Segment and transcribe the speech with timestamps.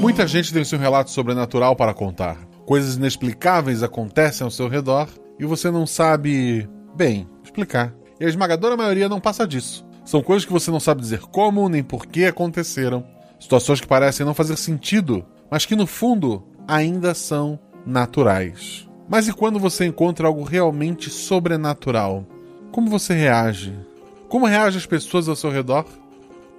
[0.00, 2.36] Muita gente tem seu relato sobrenatural para contar.
[2.64, 5.08] Coisas inexplicáveis acontecem ao seu redor
[5.40, 7.92] e você não sabe, bem, explicar.
[8.20, 9.84] E a esmagadora maioria não passa disso.
[10.04, 13.04] São coisas que você não sabe dizer como nem por que aconteceram.
[13.40, 18.88] Situações que parecem não fazer sentido, mas que no fundo ainda são naturais.
[19.08, 22.24] Mas e quando você encontra algo realmente sobrenatural?
[22.70, 23.74] Como você reage?
[24.28, 25.86] Como reagem as pessoas ao seu redor?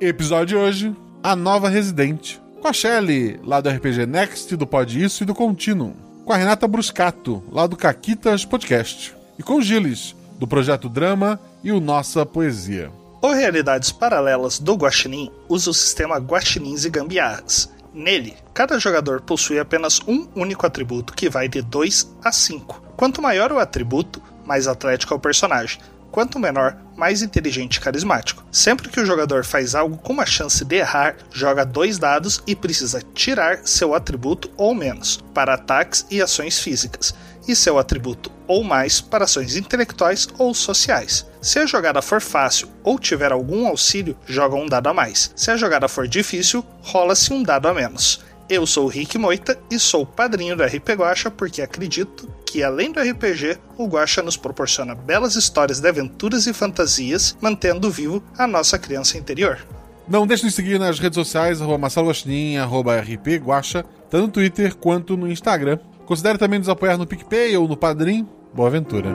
[0.02, 2.42] Episódio de hoje: A Nova Residente.
[2.62, 5.96] Com a Shelly, lá do RPG Next, do Pode Isso e do Contínuo.
[6.26, 9.16] Com a Renata Bruscato, lá do Caquitas Podcast.
[9.38, 12.92] E com o Gilles, do Projeto Drama e o Nossa Poesia.
[13.22, 17.72] O Realidades Paralelas do Guaxinim usa o sistema Guaxinins e Gambiarras.
[17.94, 22.84] Nele, cada jogador possui apenas um único atributo que vai de 2 a 5.
[22.98, 25.80] Quanto maior o atributo, mais atlético é o personagem.
[26.12, 28.44] Quanto menor, mais inteligente e carismático.
[28.52, 32.56] Sempre que o jogador faz algo com uma chance de errar, joga dois dados e
[32.56, 37.14] precisa tirar seu atributo ou menos para ataques e ações físicas,
[37.48, 41.26] e seu atributo ou mais para ações intelectuais ou sociais.
[41.42, 45.32] Se a jogada for fácil ou tiver algum auxílio, joga um dado a mais.
[45.36, 48.22] Se a jogada for difícil, rola-se um dado a menos.
[48.50, 52.92] Eu sou o Rick Moita e sou padrinho do RP Guacha porque acredito que além
[52.92, 58.48] do RPG, o Guacha nos proporciona belas histórias de aventuras e fantasias, mantendo vivo a
[58.48, 59.60] nossa criança interior.
[60.08, 64.32] Não deixe de seguir nas redes sociais, arroba Marcelo Guaxinim, arroba RP Guacha, tanto no
[64.32, 65.78] Twitter quanto no Instagram.
[66.08, 68.28] Considere também nos apoiar no PicPay ou no Padrim.
[68.52, 69.12] Boa aventura!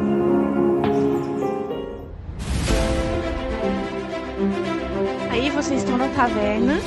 [5.29, 6.79] Aí vocês estão na taverna.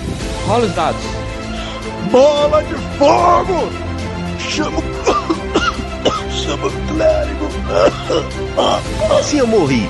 [0.46, 1.27] Rola os dados.
[2.12, 3.70] Bola de fogo!
[4.40, 4.82] Chama
[6.32, 7.48] Chama o clérigo!
[9.00, 9.90] Como assim eu morri?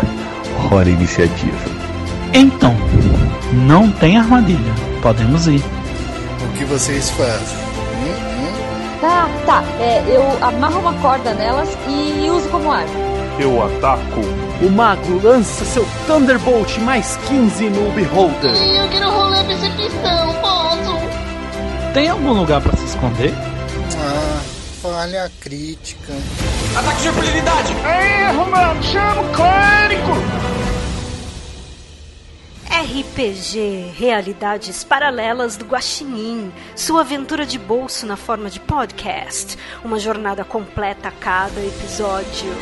[0.70, 1.58] Hora iniciativa.
[2.32, 2.76] Então,
[3.52, 4.72] não tem armadilha.
[5.02, 5.62] Podemos ir.
[6.44, 7.58] O que vocês fazem?
[9.00, 9.64] Tá, tá.
[9.80, 12.90] É, eu amarro uma corda nelas e uso como arma.
[13.38, 14.20] Eu ataco.
[14.62, 18.54] O mago lança seu Thunderbolt mais 15 no Beholder.
[18.54, 20.69] Eu quero rolar percepção, posso?
[21.92, 23.32] Tem algum lugar para se esconder?
[23.98, 24.40] Ah,
[24.80, 26.12] falha crítica.
[26.78, 27.72] Ataque de impunidade!
[27.72, 28.80] Erro, mano!
[28.80, 30.12] Chama o clérigo!
[32.70, 40.44] RPG Realidades Paralelas do Guaxinim, sua aventura de bolso na forma de podcast, uma jornada
[40.44, 42.54] completa a cada episódio.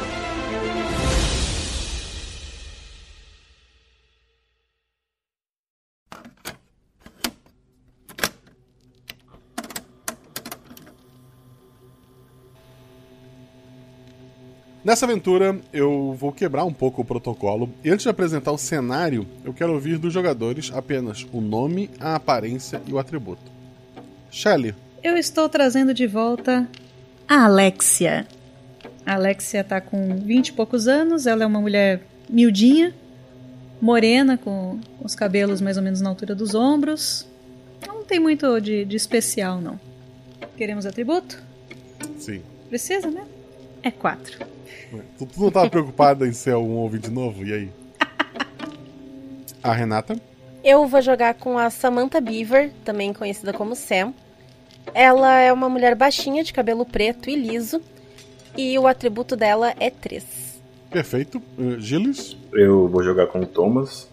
[14.89, 17.69] Nessa aventura, eu vou quebrar um pouco o protocolo.
[17.85, 22.15] E antes de apresentar o cenário, eu quero ouvir dos jogadores apenas o nome, a
[22.15, 23.53] aparência e o atributo.
[24.31, 24.75] Shelly.
[25.05, 26.67] Eu estou trazendo de volta
[27.29, 28.27] a Alexia.
[29.05, 32.95] A Alexia tá com 20 e poucos anos, ela é uma mulher miudinha,
[33.83, 37.29] morena, com os cabelos mais ou menos na altura dos ombros.
[37.87, 39.79] Não tem muito de, de especial, não.
[40.57, 41.43] Queremos atributo?
[42.19, 42.41] Sim.
[42.71, 43.27] Precisa, né?
[43.83, 44.47] É 4.
[45.19, 47.45] Tu, tu não tava preocupada em ser um ouvinte novo?
[47.45, 47.71] E aí?
[49.63, 50.17] A Renata?
[50.65, 54.13] Eu vou jogar com a Samantha Beaver, também conhecida como Sam.
[54.95, 57.81] Ela é uma mulher baixinha, de cabelo preto e liso.
[58.57, 60.25] E o atributo dela é 3.
[60.91, 61.41] Perfeito.
[61.59, 62.37] Uh, Gilles?
[62.53, 64.09] Eu vou jogar com o Thomas.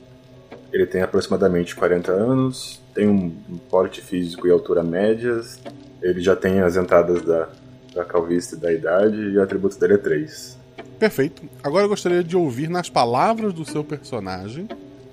[0.71, 3.29] Ele tem aproximadamente 40 anos, tem um
[3.69, 5.59] porte físico e altura médias.
[6.01, 7.47] Ele já tem as entradas da,
[7.95, 10.57] da calvície da idade e o atributo dele é 3.
[10.99, 11.41] Perfeito.
[11.63, 14.67] Agora eu gostaria de ouvir nas palavras do seu personagem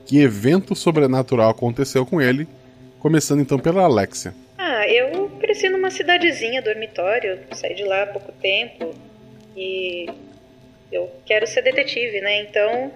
[0.04, 2.46] que evento sobrenatural aconteceu com ele,
[2.98, 4.34] começando então pela Alexia.
[4.58, 8.94] Ah, eu cresci numa cidadezinha, dormitório, saí de lá há pouco tempo
[9.56, 10.06] e
[10.90, 12.42] eu quero ser detetive, né?
[12.42, 12.92] Então,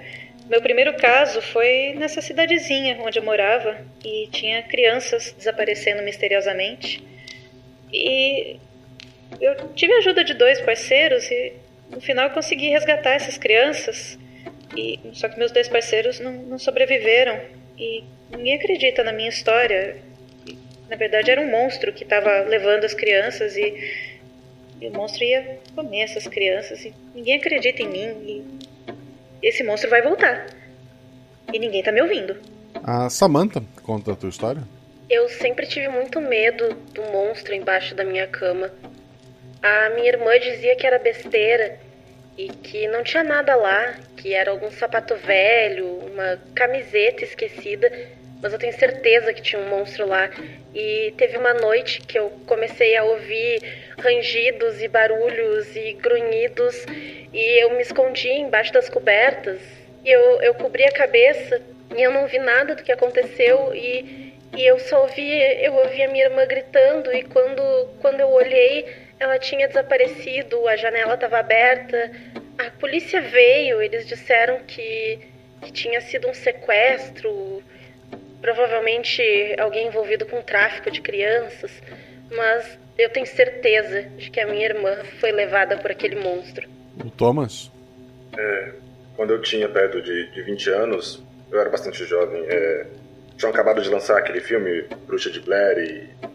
[0.48, 7.02] meu primeiro caso foi nessa cidadezinha onde eu morava e tinha crianças desaparecendo misteriosamente.
[7.92, 8.58] E
[9.40, 11.52] eu tive a ajuda de dois parceiros e
[11.90, 14.18] no final eu consegui resgatar essas crianças.
[14.76, 17.40] E só que meus dois parceiros não, não sobreviveram
[17.78, 19.96] e ninguém acredita na minha história.
[20.46, 20.56] E,
[20.88, 23.74] na verdade era um monstro que estava levando as crianças e,
[24.80, 28.44] e, o monstro ia comer essas crianças e ninguém acredita em mim e
[29.42, 30.46] esse monstro vai voltar.
[31.52, 32.36] E ninguém tá me ouvindo.
[32.82, 34.62] A Samantha conta a tua história?
[35.08, 38.72] Eu sempre tive muito medo do monstro embaixo da minha cama.
[39.66, 41.76] A minha irmã dizia que era besteira
[42.38, 47.90] e que não tinha nada lá, que era algum sapato velho, uma camiseta esquecida,
[48.40, 50.30] mas eu tenho certeza que tinha um monstro lá.
[50.72, 53.60] E teve uma noite que eu comecei a ouvir
[53.98, 56.86] rangidos e barulhos e grunhidos
[57.32, 59.58] e eu me escondi embaixo das cobertas.
[60.04, 61.60] E eu, eu cobri a cabeça
[61.96, 65.28] e eu não vi nada do que aconteceu e, e eu só ouvi,
[65.60, 70.76] eu ouvi a minha irmã gritando e quando, quando eu olhei, ela tinha desaparecido, a
[70.76, 72.10] janela estava aberta.
[72.58, 75.18] A polícia veio, eles disseram que,
[75.62, 77.62] que tinha sido um sequestro,
[78.40, 79.22] provavelmente
[79.58, 81.70] alguém envolvido com tráfico de crianças,
[82.30, 86.68] mas eu tenho certeza de que a minha irmã foi levada por aquele monstro.
[87.04, 87.70] O Thomas?
[88.36, 88.72] É,
[89.16, 92.44] quando eu tinha perto de, de 20 anos, eu era bastante jovem.
[92.48, 92.86] É,
[93.36, 96.26] tinham acabado de lançar aquele filme Bruxa de Blair e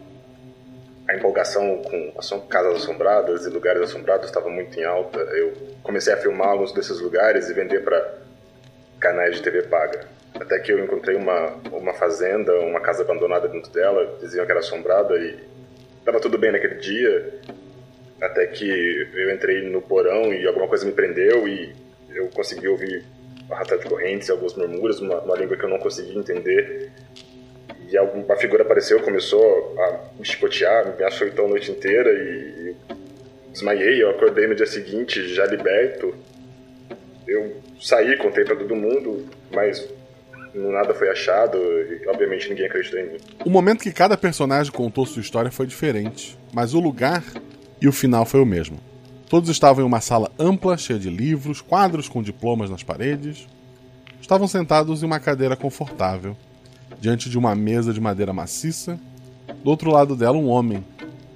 [1.12, 5.18] a empolgação com as casas assombradas e lugares assombrados estava muito em alta.
[5.18, 8.18] Eu comecei a filmar alguns desses lugares e vender para
[8.98, 10.06] canais de TV paga.
[10.34, 14.60] Até que eu encontrei uma, uma fazenda, uma casa abandonada dentro dela, diziam que era
[14.60, 15.38] assombrada e
[15.98, 17.40] estava tudo bem naquele dia.
[18.20, 21.74] Até que eu entrei no porão e alguma coisa me prendeu e
[22.08, 23.04] eu consegui ouvir
[23.50, 26.90] arrastar de correntes e alguns murmúrios, uma, uma língua que eu não conseguia entender.
[27.92, 32.76] E uma figura apareceu, começou a me chicotear, me açoitou a noite inteira e, e
[33.52, 34.02] desmaiei.
[34.02, 36.14] Eu acordei no dia seguinte, já liberto.
[37.28, 39.86] Eu saí, contei para todo mundo, mas
[40.54, 43.18] nada foi achado e obviamente ninguém acreditou em mim.
[43.44, 47.22] O momento que cada personagem contou sua história foi diferente, mas o lugar
[47.78, 48.78] e o final foi o mesmo.
[49.28, 53.46] Todos estavam em uma sala ampla, cheia de livros, quadros com diplomas nas paredes.
[54.18, 56.34] Estavam sentados em uma cadeira confortável,
[57.02, 58.96] diante de uma mesa de madeira maciça.
[59.64, 60.84] Do outro lado dela, um homem,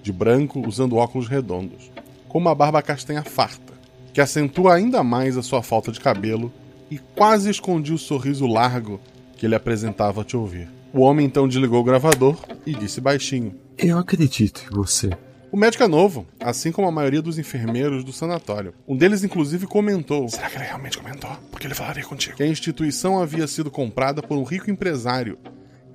[0.01, 1.91] de branco, usando óculos redondos,
[2.29, 3.73] com uma barba castanha farta,
[4.15, 6.53] que acentua ainda mais a sua falta de cabelo
[6.89, 9.01] e quase escondia o sorriso largo
[9.37, 10.69] que ele apresentava a te ouvir.
[10.93, 15.11] O homem então desligou o gravador e disse baixinho: Eu acredito em você.
[15.51, 18.73] O médico é novo, assim como a maioria dos enfermeiros do sanatório.
[18.87, 21.31] Um deles, inclusive, comentou: Será que ele realmente comentou?
[21.51, 22.37] Porque ele falaria contigo.
[22.37, 25.37] Que a instituição havia sido comprada por um rico empresário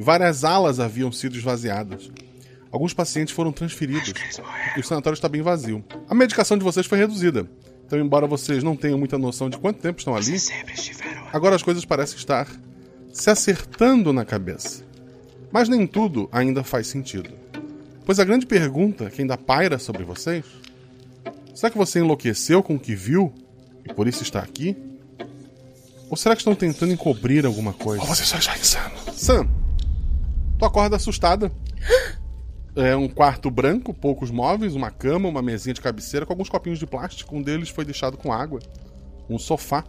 [0.01, 2.11] várias alas haviam sido esvaziadas.
[2.71, 4.13] Alguns pacientes foram transferidos
[4.75, 5.83] e o sanatório está bem vazio.
[6.09, 7.45] A medicação de vocês foi reduzida.
[7.85, 10.37] Então, embora vocês não tenham muita noção de quanto tempo estão ali,
[11.33, 12.47] agora as coisas parecem estar
[13.11, 14.83] se acertando na cabeça.
[15.51, 17.29] Mas nem tudo ainda faz sentido.
[18.05, 20.45] Pois a grande pergunta que ainda paira sobre vocês:
[21.53, 23.33] será que você enlouqueceu com o que viu
[23.85, 24.75] e por isso está aqui?
[26.09, 28.01] Ou será que estão tentando encobrir alguma coisa?
[28.01, 28.95] Ou você só está insano?
[29.13, 29.47] Sam,
[30.61, 31.51] tu acorda assustada.
[32.73, 36.79] É um quarto branco, poucos móveis, uma cama, uma mesinha de cabeceira com alguns copinhos
[36.79, 37.35] de plástico.
[37.35, 38.61] Um deles foi deixado com água.
[39.29, 39.83] Um sofá.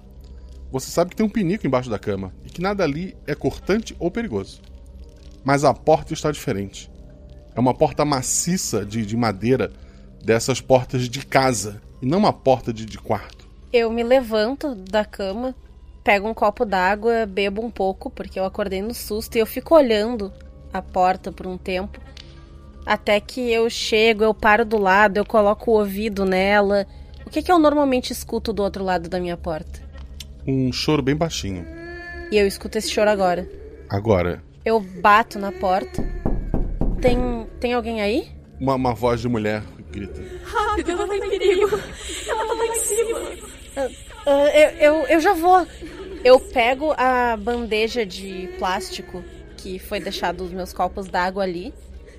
[0.72, 3.94] Você sabe que tem um pinico embaixo da cama e que nada ali é cortante
[4.00, 4.60] ou perigoso.
[5.44, 6.90] Mas a porta está diferente.
[7.54, 9.72] É uma porta maciça de, de madeira,
[10.20, 13.48] dessas portas de casa, e não uma porta de, de quarto.
[13.72, 15.54] Eu me levanto da cama,
[16.02, 19.76] pego um copo d'água, bebo um pouco, porque eu acordei no susto, e eu fico
[19.76, 20.32] olhando
[20.72, 22.00] a porta por um tempo.
[22.84, 26.86] Até que eu chego, eu paro do lado, eu coloco o ouvido nela.
[27.24, 29.80] O que, que eu normalmente escuto do outro lado da minha porta?
[30.46, 31.64] Um choro bem baixinho.
[32.30, 33.48] E eu escuto esse choro agora.
[33.88, 34.42] Agora.
[34.64, 36.02] Eu bato na porta.
[37.00, 38.28] Tem, tem alguém aí?
[38.58, 39.62] Uma, uma voz de mulher
[39.92, 40.22] grita.
[40.44, 41.80] Rápido, ela tá em perigo.
[42.26, 43.18] Ela tá lá em cima.
[43.18, 45.66] Uh, uh, eu, eu, eu já vou.
[46.24, 49.22] Eu pego a bandeja de plástico
[49.62, 51.72] que foi deixado os meus copos d'água ali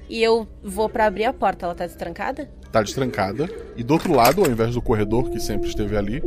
[0.09, 1.65] e eu vou para abrir a porta.
[1.65, 2.49] Ela tá destrancada?
[2.71, 3.49] Tá destrancada.
[3.75, 6.21] E do outro lado, ao invés do corredor que sempre esteve ali,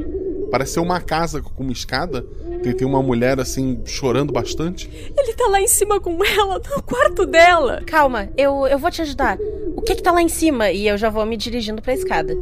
[0.51, 2.23] parece ser uma casa com uma escada.
[2.63, 4.91] Tem, tem uma mulher assim chorando bastante.
[5.17, 7.83] Ele tá lá em cima com ela, no quarto dela.
[7.87, 9.39] Calma, eu, eu vou te ajudar.
[9.75, 10.71] O que que tá lá em cima?
[10.71, 12.37] E eu já vou me dirigindo pra escada.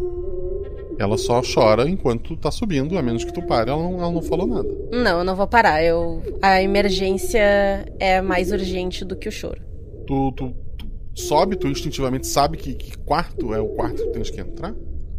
[0.98, 4.22] Ela só chora enquanto tá subindo, a menos que tu pare, ela não, ela não
[4.22, 4.68] falou nada.
[4.92, 5.82] Não, eu não vou parar.
[5.82, 7.40] Eu, a emergência
[7.98, 9.60] é mais urgente do que o choro.
[10.06, 14.30] Tu, tu, tu sobe, tu instintivamente sabe que, que quarto é o quarto que tens
[14.30, 14.72] que entrar.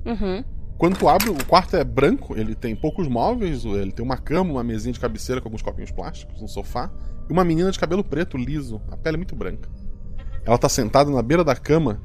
[0.05, 0.43] Uhum.
[0.77, 4.51] Quando tu abre, o quarto é branco, ele tem poucos móveis, ele tem uma cama,
[4.51, 6.91] uma mesinha de cabeceira com alguns copinhos plásticos, um sofá,
[7.29, 9.69] e uma menina de cabelo preto, liso, a pele muito branca.
[10.45, 12.01] Ela tá sentada na beira da cama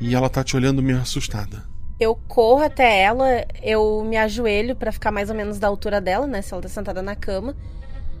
[0.00, 1.71] e ela tá te olhando meio assustada.
[2.02, 6.26] Eu corro até ela, eu me ajoelho para ficar mais ou menos da altura dela,
[6.26, 6.42] né?
[6.42, 7.54] Se ela tá sentada na cama.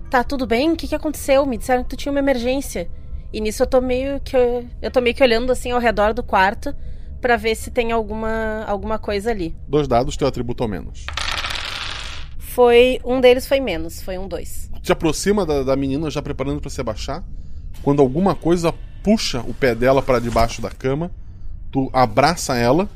[0.08, 0.70] Tá tudo bem?
[0.70, 1.44] O que, que aconteceu?
[1.44, 2.88] Me disseram que tu tinha uma emergência.
[3.32, 4.36] E nisso eu tô meio que.
[4.80, 6.72] Eu tô meio que olhando assim ao redor do quarto
[7.20, 9.56] para ver se tem alguma, alguma coisa ali.
[9.66, 11.04] Dois dados, teu atributo ou menos.
[12.38, 13.00] Foi.
[13.04, 14.70] Um deles foi menos, foi um dois.
[14.80, 17.24] Te aproxima da, da menina já preparando para se abaixar.
[17.82, 18.72] quando alguma coisa
[19.02, 21.10] puxa o pé dela para debaixo da cama,
[21.72, 22.88] tu abraça ela,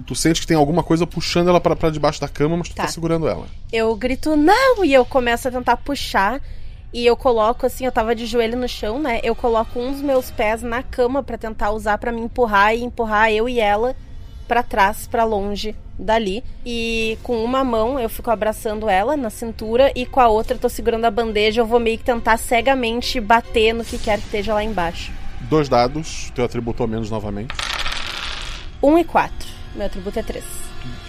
[0.00, 2.74] tu, tu sente que tem alguma coisa puxando ela para debaixo da cama, mas tu
[2.74, 2.82] tá.
[2.82, 3.46] tá segurando ela.
[3.72, 6.40] Eu grito não e eu começo a tentar puxar
[6.92, 9.20] e eu coloco assim, eu tava de joelho no chão, né?
[9.22, 12.82] Eu coloco um dos meus pés na cama para tentar usar para me empurrar e
[12.82, 13.94] empurrar eu e ela
[14.46, 16.42] para trás, para longe dali.
[16.64, 20.60] E com uma mão eu fico abraçando ela na cintura e com a outra eu
[20.60, 21.60] tô segurando a bandeja.
[21.60, 25.12] Eu vou meio que tentar cegamente bater no que quer que esteja lá embaixo.
[25.42, 27.54] Dois dados, teu atributo ao menos novamente.
[28.82, 29.57] Um e quatro.
[29.74, 30.44] Meu atributo é três.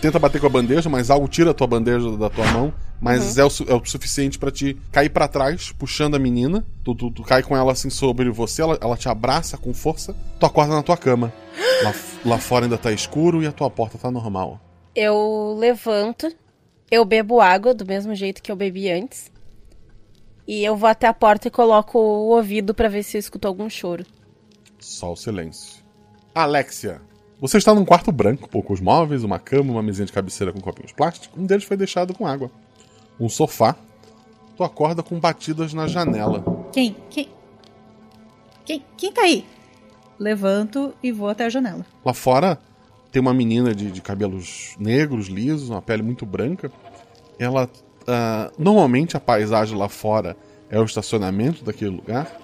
[0.02, 3.38] Tenta bater com a bandeja, mas algo tira a tua bandeja da tua mão mas
[3.38, 3.44] uhum.
[3.44, 6.66] é, o, é, o, suficiente para te cair para trás, puxando a menina.
[6.84, 10.16] Tu, tu, tu, cai com ela assim sobre você, ela, ela te abraça com força,
[10.40, 11.34] tu acorda na tua cama.
[11.84, 11.94] lá,
[12.26, 14.60] lá fora ainda tá escuro e a tua porta tá normal.
[14.94, 16.30] Eu levanto,
[16.92, 19.32] eu bebo água do mesmo jeito que eu bebi antes.
[20.46, 23.48] E eu vou até a porta e coloco o ouvido para ver se eu escuto
[23.48, 24.04] algum choro.
[24.80, 25.84] Só o silêncio.
[26.34, 27.02] Alexia,
[27.40, 30.92] você está num quarto branco, poucos móveis, uma cama, uma mesinha de cabeceira com copinhos
[30.92, 31.38] plásticos.
[31.38, 32.52] Um deles foi deixado com água
[33.20, 33.76] um sofá.
[34.56, 36.44] Tu acorda com batidas na janela.
[36.72, 36.96] Quem?
[37.10, 37.30] Quem?
[38.66, 39.46] Quem, quem tá aí?
[40.18, 41.86] Levanto e vou até a janela.
[42.04, 42.60] Lá fora
[43.12, 46.72] tem uma menina de, de cabelos negros, lisos, uma pele muito branca.
[47.38, 47.70] Ela.
[48.02, 50.36] Uh, normalmente a paisagem lá fora
[50.70, 52.40] é o estacionamento daquele lugar,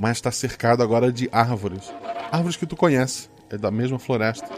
[0.00, 1.92] mas está cercado agora de árvores.
[2.30, 4.48] Árvores que tu conhece, é da mesma floresta,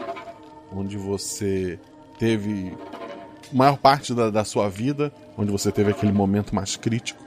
[0.71, 1.79] onde você
[2.19, 2.75] teve
[3.51, 7.23] maior parte da, da sua vida, onde você teve aquele momento mais crítico.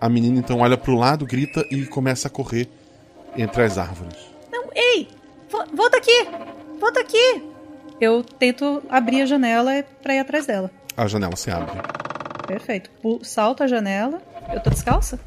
[0.00, 2.68] A menina então olha para o lado, grita e começa a correr
[3.36, 4.18] entre as árvores.
[4.52, 5.08] Não, ei!
[5.50, 6.26] Volta aqui!
[6.80, 7.42] Volta aqui!
[8.00, 10.70] Eu tento abrir a janela para ir atrás dela.
[10.96, 11.80] A janela se abre.
[12.46, 12.90] Perfeito.
[13.22, 14.20] Salto a janela.
[14.52, 15.18] Eu tô descalça?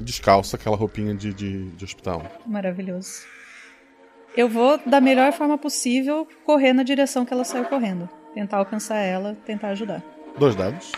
[0.00, 2.24] Descalça, aquela roupinha de, de, de hospital.
[2.46, 3.22] Maravilhoso.
[4.36, 8.96] Eu vou, da melhor forma possível, correr na direção que ela saiu correndo tentar alcançar
[8.96, 10.02] ela, tentar ajudar.
[10.36, 10.92] Dois dados.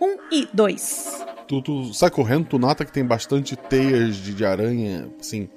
[0.00, 1.24] Um e dois.
[1.46, 5.48] Tu, tu sai correndo, tu nota que tem bastante teias de, de aranha, assim,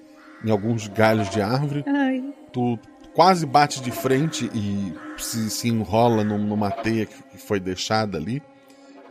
[0.44, 1.84] em alguns galhos de árvore.
[1.88, 2.24] Ai.
[2.52, 2.78] Tu
[3.14, 8.44] quase bate de frente e se, se enrola num, numa teia que foi deixada ali.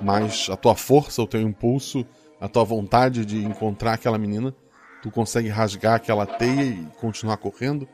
[0.00, 2.04] Mas a tua força, o teu impulso,
[2.40, 4.54] a tua vontade de encontrar aquela menina,
[5.02, 7.88] tu consegue rasgar aquela teia e continuar correndo.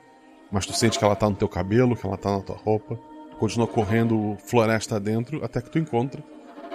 [0.53, 2.99] Mas tu sente que ela tá no teu cabelo, que ela tá na tua roupa
[3.39, 6.23] continua correndo floresta dentro até que tu encontra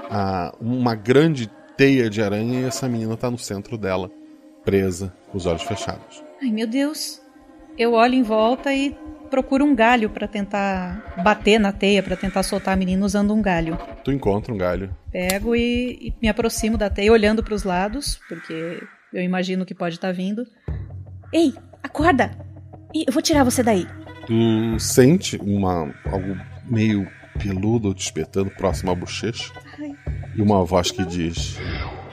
[0.09, 4.09] a, uma grande teia de aranha e essa menina tá no centro dela,
[4.63, 6.23] presa, com os olhos fechados.
[6.41, 7.21] Ai meu Deus.
[7.77, 8.95] Eu olho em volta e
[9.29, 13.41] procuro um galho para tentar bater na teia, para tentar soltar a menina usando um
[13.41, 13.77] galho.
[14.03, 14.95] Tu encontra um galho.
[15.11, 18.79] Pego e, e me aproximo da teia, olhando para os lados, porque
[19.13, 20.45] eu imagino que pode estar tá vindo.
[21.31, 22.31] Ei, acorda!
[22.93, 23.87] Eu vou tirar você daí.
[24.27, 27.07] Tu sente uma algo meio
[27.39, 29.51] peludo te espetando próximo à bochecha.
[29.79, 29.95] Ai.
[30.35, 31.57] E uma voz que diz: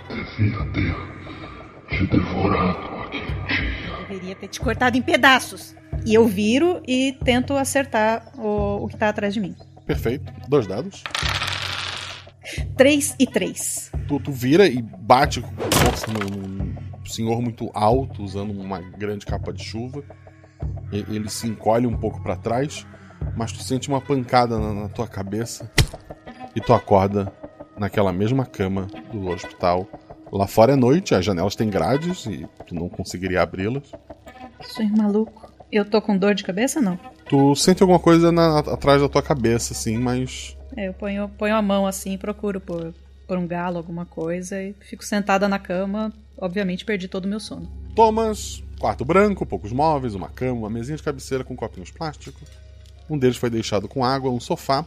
[0.08, 4.06] Eu devia ter te devorado aquele dia.
[4.08, 5.74] Deveria ter te cortado em pedaços.
[6.04, 9.54] E eu viro e tento acertar o, o que tá atrás de mim.
[9.86, 10.32] Perfeito.
[10.48, 11.04] Dois dados.
[12.76, 13.92] Três e três.
[14.08, 19.52] Tu, tu vira e bate com força num senhor muito alto, usando uma grande capa
[19.52, 20.02] de chuva.
[20.92, 22.86] Ele se encolhe um pouco para trás
[23.36, 25.70] mas tu sente uma pancada na, na tua cabeça
[26.54, 27.32] e tu acorda
[27.78, 29.86] naquela mesma cama do hospital.
[30.32, 33.90] Lá fora é noite, as janelas têm grades e tu não conseguiria abri-las.
[34.62, 35.50] Sonho maluco.
[35.72, 36.98] Eu tô com dor de cabeça não?
[37.28, 40.56] Tu sente alguma coisa na, atrás da tua cabeça, assim, mas.
[40.76, 42.92] É, eu ponho, ponho a mão assim, procuro por,
[43.26, 46.12] por um galo, alguma coisa, e fico sentada na cama.
[46.40, 47.70] Obviamente perdi todo o meu sono.
[47.94, 52.48] Thomas, quarto branco, poucos móveis, uma cama, uma mesinha de cabeceira com copinhos plásticos.
[53.08, 54.86] Um deles foi deixado com água, um sofá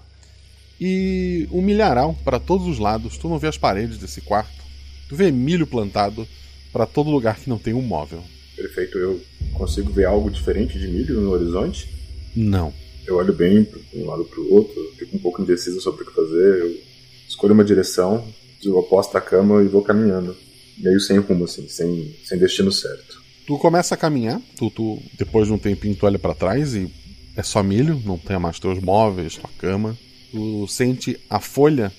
[0.80, 3.18] e um milharal para todos os lados.
[3.18, 4.64] Tu não vê as paredes desse quarto.
[5.08, 6.28] Tu vê milho plantado
[6.72, 8.24] para todo lugar que não tem um móvel.
[8.56, 8.98] Perfeito.
[8.98, 9.22] Eu
[9.54, 11.88] consigo ver algo diferente de milho no horizonte?
[12.36, 12.74] Não.
[13.06, 16.06] Eu olho bem de um lado para o outro, fico um pouco indeciso sobre o
[16.06, 16.62] que fazer.
[16.62, 16.76] Eu
[17.28, 18.26] escolho uma direção,
[18.64, 20.36] eu aposto a cama e vou caminhando.
[20.78, 23.22] Meio sem rumo, assim, sem, sem destino certo.
[23.46, 26.90] Tu começa a caminhar, tu, tu depois de um tempinho tu olha para trás e
[27.36, 29.98] é só milho, não tem mais teus móveis, tua cama.
[30.32, 31.92] Tu sente a folha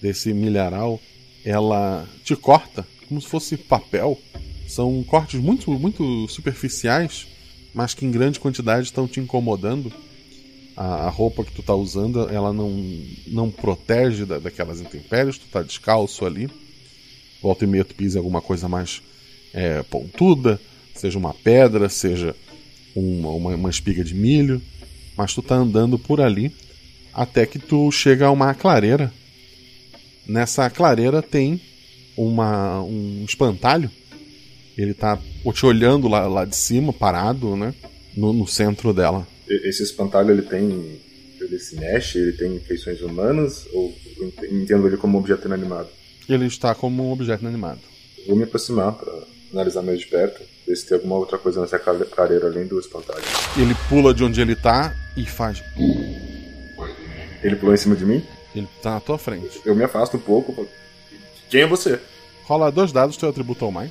[0.00, 1.00] desse milharal,
[1.44, 4.18] ela te corta como se fosse papel.
[4.66, 7.26] São cortes muito, muito superficiais,
[7.74, 9.92] mas que em grande quantidade estão te incomodando.
[10.76, 12.70] A, roupa que tu tá usando, ela não,
[13.26, 16.48] não protege da, daquelas intempéries, tu tá descalço ali.
[17.42, 19.02] Volta e meia tu pisa em alguma coisa mais
[19.52, 20.60] é, pontuda,
[20.94, 22.34] seja uma pedra, seja
[22.94, 24.60] uma, uma, uma espiga de milho,
[25.16, 26.52] mas tu tá andando por ali
[27.12, 29.12] até que tu chega a uma clareira.
[30.26, 31.60] Nessa clareira tem
[32.16, 33.90] uma, um espantalho.
[34.76, 35.18] Ele tá
[35.52, 37.74] te olhando lá, lá de cima, parado, né?
[38.16, 39.26] No, no centro dela.
[39.48, 41.00] Esse espantalho ele tem.
[41.40, 43.94] Ele se mexe, ele tem feições humanas ou
[44.50, 45.88] entendo ele como objeto inanimado?
[46.28, 47.80] Ele está como um objeto inanimado.
[48.26, 49.12] Vou me aproximar para
[49.52, 53.22] analisar mais de perto, ver se tem alguma outra coisa nessa clareira além do espantalho.
[53.56, 55.62] Ele pula de onde ele tá e faz.
[57.42, 58.22] Ele pulou em cima de mim?
[58.54, 59.60] Ele tá na tua frente.
[59.64, 60.66] Eu me afasto um pouco.
[61.48, 61.98] Quem é você?
[62.44, 63.90] Rola dois dados, teu atributo ou mais.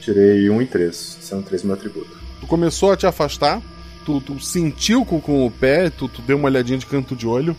[0.00, 2.16] Tirei um e três, são três meu atributo.
[2.40, 3.60] Tu começou a te afastar,
[4.06, 7.26] tu, tu sentiu com, com o pé, tu, tu deu uma olhadinha de canto de
[7.26, 7.54] olho.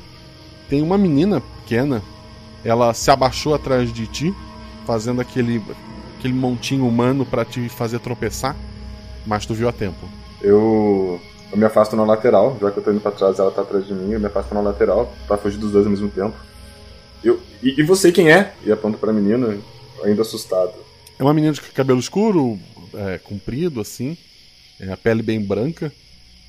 [0.67, 2.01] Tem uma menina pequena,
[2.63, 4.33] ela se abaixou atrás de ti,
[4.85, 5.61] fazendo aquele,
[6.17, 8.55] aquele montinho humano para te fazer tropeçar,
[9.25, 10.07] mas tu viu a tempo.
[10.41, 11.19] Eu,
[11.51, 13.85] eu me afasto na lateral, já que eu tô indo pra trás ela tá atrás
[13.85, 16.35] de mim, eu me afasto na lateral pra fugir dos dois ao mesmo tempo.
[17.23, 18.53] Eu, e, e você quem é?
[18.63, 19.57] E aponto pra menina,
[20.03, 20.73] ainda assustado.
[21.17, 22.57] É uma menina de cabelo escuro,
[22.93, 24.17] é, comprido assim,
[24.79, 25.91] é, a pele bem branca.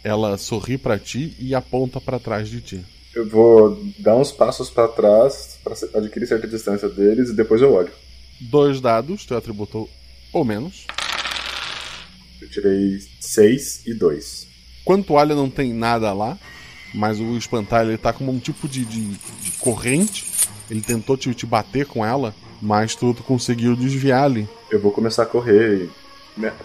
[0.03, 2.85] Ela sorri para ti e aponta para trás de ti.
[3.15, 7.73] Eu vou dar uns passos para trás para adquirir certa distância deles e depois eu
[7.73, 7.91] olho.
[8.41, 9.89] Dois dados, teu atributo
[10.33, 10.87] ou menos.
[12.41, 14.47] Eu tirei seis e dois.
[14.85, 16.39] Quando tu olha, não tem nada lá,
[16.95, 20.31] mas o espantalho ele tá como um tipo de, de, de corrente.
[20.71, 24.49] Ele tentou te, te bater com ela, mas tu, tu conseguiu desviar ali.
[24.71, 25.91] Eu vou começar a correr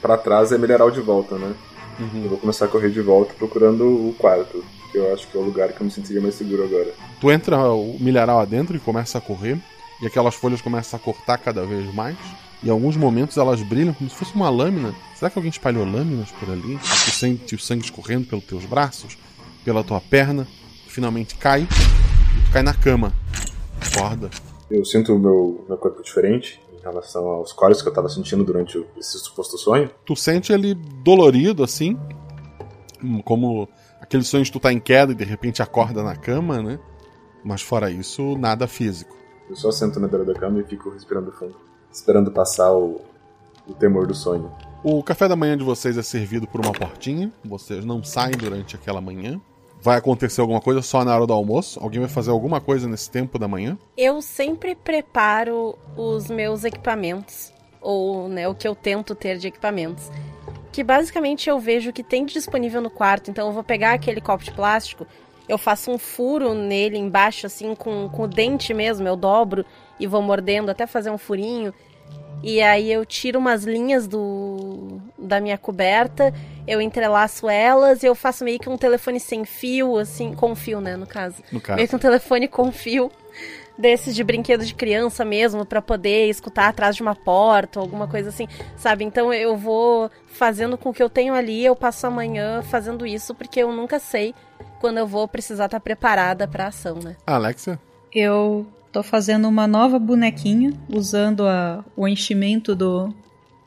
[0.01, 1.53] para trás é milharal de volta, né?
[1.99, 2.23] Uhum.
[2.23, 4.63] Eu vou começar a correr de volta procurando o quarto,
[4.95, 6.93] que eu acho que é o lugar que eu me sentiria mais seguro agora.
[7.19, 9.57] Tu entra o milharal adentro e começa a correr,
[10.01, 12.17] e aquelas folhas começam a cortar cada vez mais.
[12.63, 14.95] E em alguns momentos elas brilham como se fosse uma lâmina.
[15.15, 16.77] Será que alguém espalhou lâminas por ali?
[16.77, 19.17] Tu sente o sangue escorrendo pelos teus braços,
[19.65, 20.47] pela tua perna,
[20.87, 23.13] finalmente cai e tu cai na cama.
[23.81, 24.29] Acorda.
[24.71, 28.43] Eu sinto o meu, meu corpo diferente em relação aos cólicos que eu tava sentindo
[28.45, 29.89] durante esse suposto sonho.
[30.05, 31.97] Tu sente ele dolorido assim,
[33.23, 33.67] como
[34.05, 36.79] aquele sonho de tu tá em queda e de repente acorda na cama, né?
[37.43, 39.15] Mas fora isso, nada físico.
[39.49, 41.55] Eu só sento na beira da cama e fico respirando fundo,
[41.91, 43.01] esperando passar o,
[43.67, 44.51] o temor do sonho.
[44.83, 48.75] O café da manhã de vocês é servido por uma portinha, vocês não saem durante
[48.75, 49.41] aquela manhã.
[49.81, 51.79] Vai acontecer alguma coisa só na hora do almoço?
[51.79, 53.77] Alguém vai fazer alguma coisa nesse tempo da manhã?
[53.97, 60.09] Eu sempre preparo os meus equipamentos, ou né, o que eu tento ter de equipamentos.
[60.75, 64.43] Que basicamente eu vejo que tem disponível no quarto, então eu vou pegar aquele copo
[64.43, 65.07] de plástico,
[65.47, 69.65] eu faço um furo nele embaixo, assim, com, com o dente mesmo, eu dobro
[69.97, 71.73] e vou mordendo até fazer um furinho.
[72.43, 76.33] E aí eu tiro umas linhas do da minha coberta,
[76.67, 80.81] eu entrelaço elas e eu faço meio que um telefone sem fio, assim, com fio,
[80.81, 81.41] né, no caso.
[81.53, 81.77] No caso.
[81.77, 83.09] Meio que um telefone com fio
[83.77, 88.07] desses de brinquedo de criança mesmo para poder escutar atrás de uma porta ou alguma
[88.07, 89.03] coisa assim, sabe?
[89.03, 93.35] Então eu vou fazendo com o que eu tenho ali, eu passo amanhã fazendo isso
[93.35, 94.33] porque eu nunca sei
[94.79, 97.15] quando eu vou precisar estar preparada para ação, né?
[97.25, 97.79] Alexia?
[98.13, 103.13] Eu tô fazendo uma nova bonequinha usando a, o enchimento do,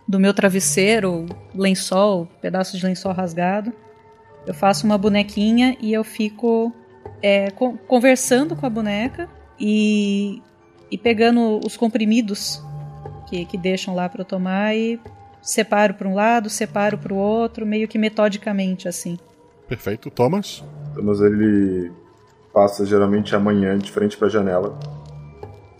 [0.07, 3.73] do meu travesseiro, lençol, pedaço de lençol rasgado.
[4.47, 6.73] Eu faço uma bonequinha e eu fico
[7.21, 10.43] é, co conversando com a boneca e,
[10.91, 12.63] e pegando os comprimidos
[13.29, 15.01] que, que deixam lá para eu tomar e
[15.43, 19.19] separo para um lado, separo para o outro, meio que metodicamente assim.
[19.67, 20.11] Perfeito.
[20.11, 20.65] Thomas?
[20.95, 21.93] Thomas, ele
[22.53, 24.79] passa geralmente amanhã de frente para a janela.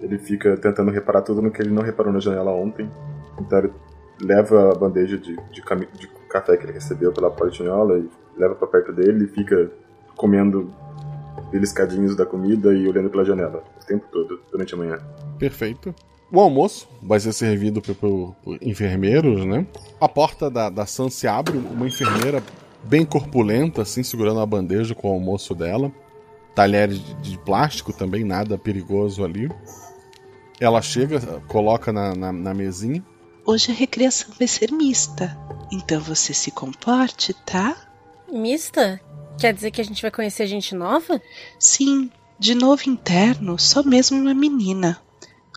[0.01, 2.91] Ele fica tentando reparar tudo no que ele não reparou na janela ontem.
[3.41, 3.73] Então ele
[4.23, 5.63] leva a bandeja de, de,
[5.99, 9.71] de café que ele recebeu pela portinhola e leva para perto dele e fica
[10.17, 10.73] comendo
[11.51, 14.99] beliscadinhos da comida e olhando pela janela o tempo todo durante a manhã.
[15.39, 15.95] Perfeito.
[16.31, 19.67] O almoço vai ser servido por, por, por enfermeiros, né?
[19.99, 22.43] A porta da, da Sam se abre, uma enfermeira
[22.85, 25.91] bem corpulenta, assim, segurando a bandeja com o almoço dela.
[26.55, 29.51] Talheres de, de plástico também, nada perigoso ali.
[30.61, 33.03] Ela chega, coloca na, na, na mesinha.
[33.47, 35.39] Hoje a recreação vai ser mista,
[35.73, 37.75] então você se comporte, tá?
[38.31, 39.01] Mista?
[39.39, 41.21] Quer dizer que a gente vai conhecer gente nova?
[41.59, 45.01] Sim, de novo interno, só mesmo uma menina.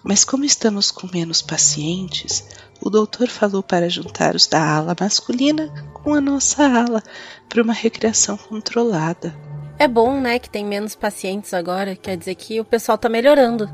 [0.03, 2.45] Mas como estamos com menos pacientes,
[2.79, 7.03] o doutor falou para juntar os da ala masculina com a nossa ala
[7.49, 9.35] para uma recreação controlada.
[9.79, 11.95] É bom, né, que tem menos pacientes agora.
[11.95, 13.67] Quer dizer que o pessoal tá melhorando.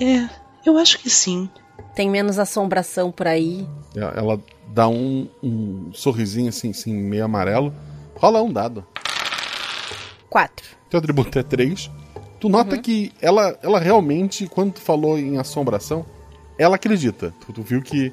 [0.00, 0.28] É,
[0.66, 1.48] eu acho que sim.
[1.94, 3.68] Tem menos assombração por aí.
[3.94, 7.72] Ela dá um, um sorrisinho assim, assim, meio amarelo.
[8.16, 8.84] Rola um dado.
[10.90, 11.90] Teu atributo é três.
[12.40, 12.82] Tu nota uhum.
[12.82, 16.04] que ela, ela realmente, quando tu falou em assombração,
[16.58, 17.32] ela acredita.
[17.40, 18.12] Tu, tu viu que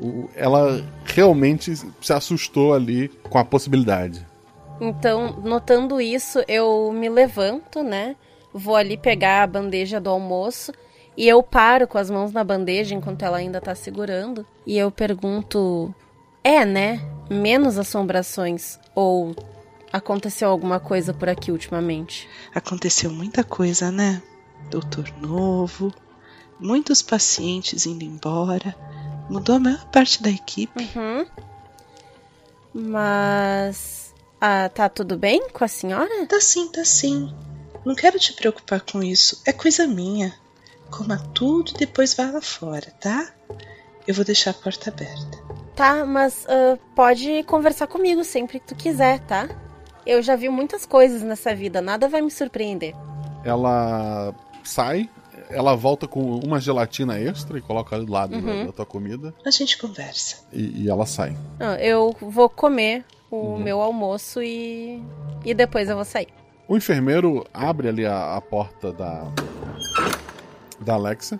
[0.00, 4.26] o, ela realmente se assustou ali com a possibilidade.
[4.80, 8.16] Então, notando isso, eu me levanto, né?
[8.52, 10.72] Vou ali pegar a bandeja do almoço
[11.16, 14.46] e eu paro com as mãos na bandeja enquanto ela ainda tá segurando.
[14.66, 15.92] E eu pergunto:
[16.42, 17.00] É, né?
[17.28, 18.78] Menos assombrações?
[18.94, 19.34] Ou
[19.92, 22.28] aconteceu alguma coisa por aqui ultimamente?
[22.54, 24.22] Aconteceu muita coisa, né?
[24.70, 25.92] Doutor novo,
[26.58, 28.74] muitos pacientes indo embora.
[29.28, 30.88] Mudou a maior parte da equipe.
[30.96, 31.26] Uhum.
[32.72, 34.14] Mas.
[34.40, 36.26] Ah, tá tudo bem com a senhora?
[36.26, 37.34] Tá sim, tá sim.
[37.84, 39.40] Não quero te preocupar com isso.
[39.44, 40.34] É coisa minha.
[40.90, 43.30] Coma tudo e depois vá lá fora, tá?
[44.06, 45.38] Eu vou deixar a porta aberta.
[45.76, 49.48] Tá, mas uh, pode conversar comigo sempre que tu quiser, tá?
[50.08, 52.94] Eu já vi muitas coisas nessa vida, nada vai me surpreender.
[53.44, 55.06] Ela sai,
[55.50, 58.64] ela volta com uma gelatina extra e coloca do lado uhum.
[58.64, 59.34] da tua comida.
[59.44, 60.46] A gente conversa.
[60.50, 61.36] E, e ela sai.
[61.78, 63.58] eu vou comer o uhum.
[63.58, 65.02] meu almoço e,
[65.44, 66.28] e depois eu vou sair.
[66.66, 69.30] O enfermeiro abre ali a, a porta da,
[70.80, 71.38] da Alexa.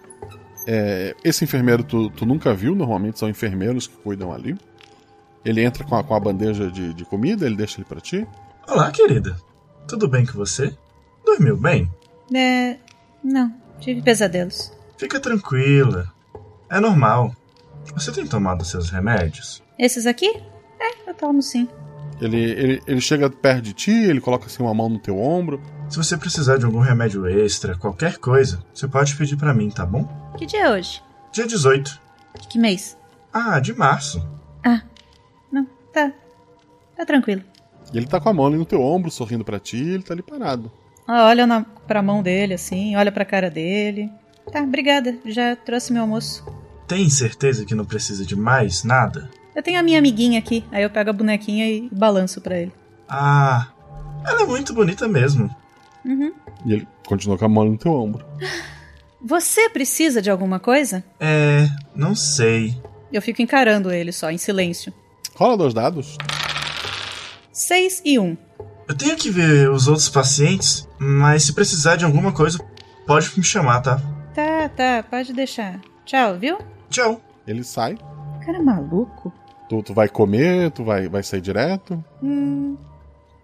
[0.66, 4.54] É, esse enfermeiro tu, tu, nunca viu, normalmente são enfermeiros que cuidam ali.
[5.42, 8.26] Ele entra com a, com a bandeja de, de, comida, ele deixa ele para ti.
[8.68, 9.34] Olá, querida.
[9.88, 10.76] Tudo bem com você?
[11.24, 11.90] Dormiu bem?
[12.34, 12.76] É.
[13.24, 13.50] Não,
[13.80, 14.70] tive pesadelos.
[14.98, 16.12] Fica tranquila.
[16.68, 17.34] É normal.
[17.94, 19.62] Você tem tomado seus remédios?
[19.78, 20.28] Esses aqui?
[20.78, 21.66] É, eu tomo sim.
[22.20, 25.62] Ele, ele, ele chega perto de ti, ele coloca assim uma mão no teu ombro.
[25.88, 29.86] Se você precisar de algum remédio extra, qualquer coisa, você pode pedir para mim, tá
[29.86, 30.06] bom?
[30.36, 31.02] Que dia é hoje?
[31.32, 31.98] Dia 18.
[32.38, 32.98] De que mês?
[33.32, 34.22] Ah, de março.
[34.62, 34.82] Ah,
[35.50, 36.12] não, tá.
[36.94, 37.42] Tá tranquilo.
[37.92, 40.14] E ele tá com a mão ali no teu ombro, sorrindo para ti, ele tá
[40.14, 40.70] ali parado.
[41.06, 44.10] Ah, olha na, pra mão dele, assim, olha pra cara dele.
[44.52, 46.44] Tá, obrigada, já trouxe meu almoço.
[46.86, 49.30] Tem certeza que não precisa de mais nada?
[49.54, 52.72] Eu tenho a minha amiguinha aqui, aí eu pego a bonequinha e balanço para ele.
[53.08, 53.68] Ah,
[54.26, 55.54] ela é muito bonita mesmo.
[56.04, 56.32] Uhum.
[56.64, 58.24] E ele continua com a mão no teu ombro.
[59.20, 61.02] Você precisa de alguma coisa?
[61.18, 62.80] É, não sei.
[63.12, 64.92] Eu fico encarando ele só, em silêncio.
[65.34, 66.16] Rola dois dados.
[67.58, 68.36] Seis e um.
[68.88, 72.56] Eu tenho que ver os outros pacientes, mas se precisar de alguma coisa,
[73.04, 74.00] pode me chamar, tá?
[74.32, 75.80] Tá, tá, pode deixar.
[76.04, 76.58] Tchau, viu?
[76.88, 77.20] Tchau.
[77.48, 77.98] Ele sai.
[78.46, 79.32] Cara maluco.
[79.68, 80.70] Tu, tu vai comer?
[80.70, 82.02] Tu vai, vai sair direto?
[82.22, 82.76] Hum,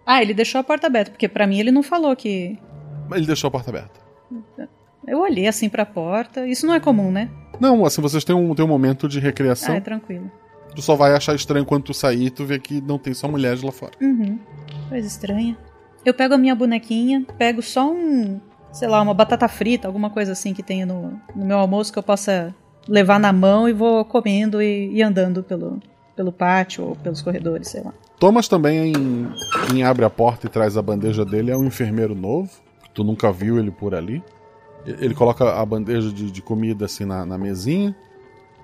[0.05, 2.57] ah, ele deixou a porta aberta, porque para mim ele não falou que.
[3.09, 3.99] Mas ele deixou a porta aberta.
[5.05, 6.47] Eu olhei assim pra porta.
[6.47, 7.29] Isso não é comum, né?
[7.59, 9.75] Não, assim, vocês têm um, têm um momento de recreação.
[9.75, 10.31] Ah, é tranquilo.
[10.75, 13.27] Tu só vai achar estranho quando tu sair e tu vê que não tem só
[13.27, 13.93] mulheres lá fora.
[14.01, 14.37] Uhum.
[14.89, 15.57] Coisa estranha.
[16.03, 18.39] Eu pego a minha bonequinha, pego só um,
[18.71, 21.97] sei lá, uma batata frita, alguma coisa assim que tenha no, no meu almoço que
[21.97, 22.53] eu possa
[22.87, 25.79] levar na mão e vou comendo e, e andando pelo,
[26.15, 27.93] pelo pátio ou pelos corredores, sei lá.
[28.19, 29.27] Thomas também em,
[29.73, 32.49] em abre a porta e traz a bandeja dele é um enfermeiro novo.
[32.93, 34.23] Tu nunca viu ele por ali.
[34.85, 37.95] Ele coloca a bandeja de, de comida assim na, na, mesinha.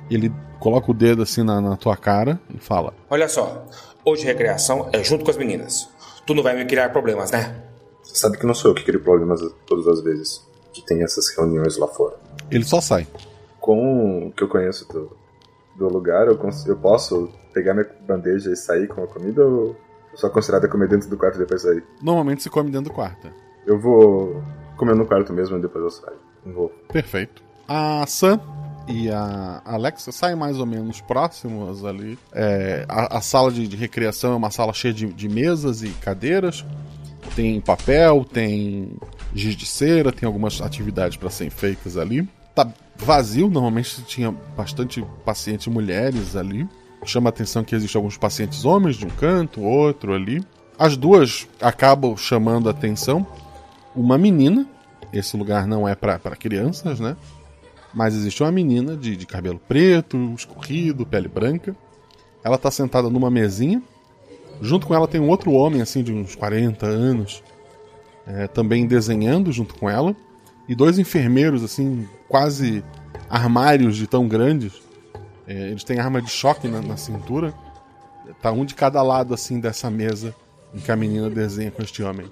[0.09, 3.65] Ele coloca o dedo assim na, na, tua cara e fala: Olha só,
[4.05, 5.89] hoje recreação é junto com as meninas.
[6.25, 7.61] Tu não vai me criar problemas, né?
[8.03, 11.35] Você sabe que não sou eu que crio problemas todas as vezes que tem essas
[11.35, 12.15] reuniões lá fora.
[12.49, 13.07] Ele só sai.
[13.59, 15.15] Com o que eu conheço do,
[15.75, 19.75] do lugar, eu, eu posso pegar minha bandeja e sair com a comida ou
[20.15, 21.83] só considerada comer dentro do quarto e depois sair?
[22.01, 23.29] Normalmente se come dentro do quarto.
[23.65, 24.41] Eu vou
[24.77, 26.17] comer no quarto mesmo e depois eu saio.
[26.45, 26.69] Não vou.
[26.91, 27.43] Perfeito.
[27.67, 28.39] A Sam
[28.87, 32.17] e a Alexa saem mais ou menos próximas ali.
[32.33, 35.89] É, a, a, sala de, de, recreação é uma sala cheia de, de, mesas e
[35.89, 36.65] cadeiras.
[37.35, 38.93] Tem papel, tem
[39.33, 42.27] giz de cera, tem algumas atividades para serem feitas ali.
[42.53, 42.67] Tá
[42.97, 46.67] vazio, normalmente tinha bastante pacientes mulheres ali.
[47.05, 50.43] Chama a atenção que existem alguns pacientes homens de um canto, outro ali.
[50.77, 53.25] As duas acabam chamando a atenção.
[53.95, 54.67] Uma menina,
[55.13, 57.15] esse lugar não é para crianças, né?
[57.93, 61.75] Mas existe uma menina de, de cabelo preto, escorrido, pele branca.
[62.43, 63.81] Ela está sentada numa mesinha.
[64.61, 67.43] Junto com ela tem um outro homem, assim, de uns 40 anos,
[68.25, 70.15] é, também desenhando junto com ela.
[70.69, 72.83] E dois enfermeiros, assim, quase
[73.29, 74.81] armários de tão grandes,
[75.47, 77.53] é, eles têm arma de choque na, na, cintura.
[78.41, 80.33] Tá um de cada lado, assim, dessa mesa
[80.73, 82.27] em que a menina desenha com este homem.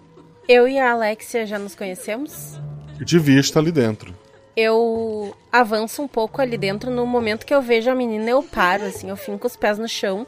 [0.47, 2.59] Eu e a Alexia já nos conhecemos?
[3.03, 4.13] De vista ali dentro.
[4.55, 6.91] Eu avanço um pouco ali dentro.
[6.91, 9.87] No momento que eu vejo a menina, eu paro, assim, eu finco os pés no
[9.87, 10.25] chão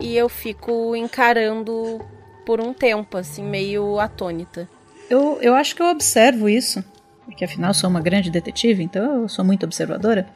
[0.00, 2.00] e eu fico encarando
[2.44, 4.68] por um tempo, assim, meio atônita.
[5.08, 6.84] Eu, eu acho que eu observo isso,
[7.24, 10.28] porque afinal sou uma grande detetive, então eu sou muito observadora.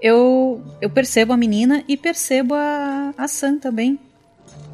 [0.00, 3.98] Eu, eu percebo a menina e percebo a, a Sam também,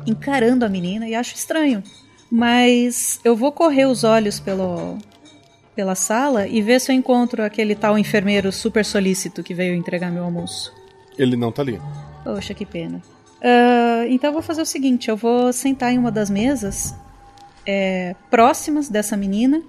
[0.06, 1.82] encarando a menina e acho estranho.
[2.30, 4.98] Mas eu vou correr os olhos pelo,
[5.80, 10.10] pela sala e ver se eu encontro aquele tal enfermeiro super solícito que veio entregar
[10.10, 10.74] meu almoço.
[11.16, 11.80] Ele não tá ali.
[12.22, 13.00] Poxa, que pena.
[13.38, 16.94] Uh, então eu vou fazer o seguinte: eu vou sentar em uma das mesas
[17.66, 19.62] é, próximas dessa menina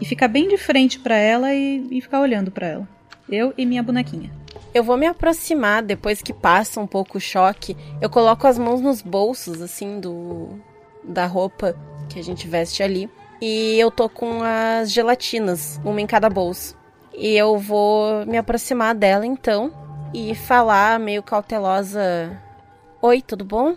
[0.00, 2.88] e ficar bem de frente para ela e, e ficar olhando para ela.
[3.28, 4.30] Eu e minha bonequinha.
[4.72, 7.76] Eu vou me aproximar depois que passa um pouco o choque.
[8.00, 10.58] Eu coloco as mãos nos bolsos, assim, do
[11.04, 11.76] da roupa
[12.08, 13.10] que a gente veste ali.
[13.40, 16.76] E eu tô com as gelatinas, uma em cada bolso.
[17.16, 19.72] E eu vou me aproximar dela então
[20.12, 22.38] e falar meio cautelosa:
[23.00, 23.76] Oi, tudo bom?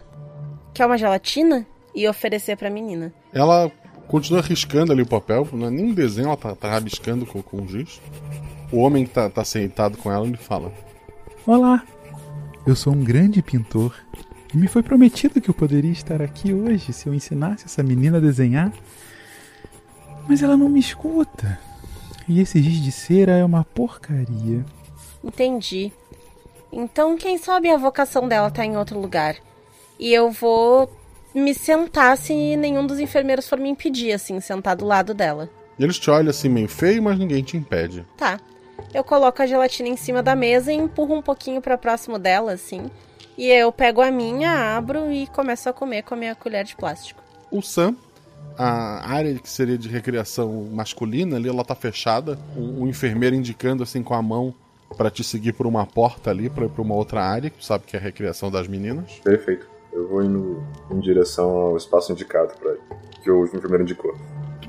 [0.74, 1.66] Quer uma gelatina?
[1.96, 3.14] E oferecer pra menina.
[3.32, 3.72] Ela
[4.08, 7.42] continua riscando ali o papel, não é nem um desenho, ela tá, tá rabiscando com,
[7.42, 8.02] com giz.
[8.72, 10.74] O homem que tá, tá sentado com ela, ele fala:
[11.46, 11.84] Olá,
[12.66, 13.94] eu sou um grande pintor
[14.54, 18.18] e me foi prometido que eu poderia estar aqui hoje se eu ensinasse essa menina
[18.18, 18.72] a desenhar.
[20.28, 21.60] Mas ela não me escuta.
[22.28, 24.66] E esse giz de cera é uma porcaria.
[25.24, 25.92] Entendi.
[26.72, 29.36] Então, quem sabe a vocação dela tá em outro lugar.
[30.00, 30.92] E eu vou
[31.34, 35.50] me sentar se nenhum dos enfermeiros for me impedir, assim, sentar do lado dela.
[35.78, 38.06] E eles te olham assim meio feio, mas ninguém te impede.
[38.18, 38.40] Tá.
[38.94, 42.54] Eu coloco a gelatina em cima da mesa e empurro um pouquinho para próximo dela,
[42.54, 42.90] assim.
[43.38, 46.76] E eu pego a minha, abro e começo a comer com a minha colher de
[46.76, 47.22] plástico.
[47.52, 47.96] O Sam
[48.58, 52.38] a área que seria de recreação masculina ali, ela tá fechada.
[52.56, 54.54] O, o enfermeiro indicando assim com a mão
[54.96, 57.66] para te seguir por uma porta ali para ir para uma outra área, que tu
[57.66, 59.12] sabe que é a recreação das meninas.
[59.24, 59.68] Perfeito.
[59.92, 62.76] Eu vou indo em direção ao espaço indicado para
[63.22, 64.16] que o enfermeiro indicou.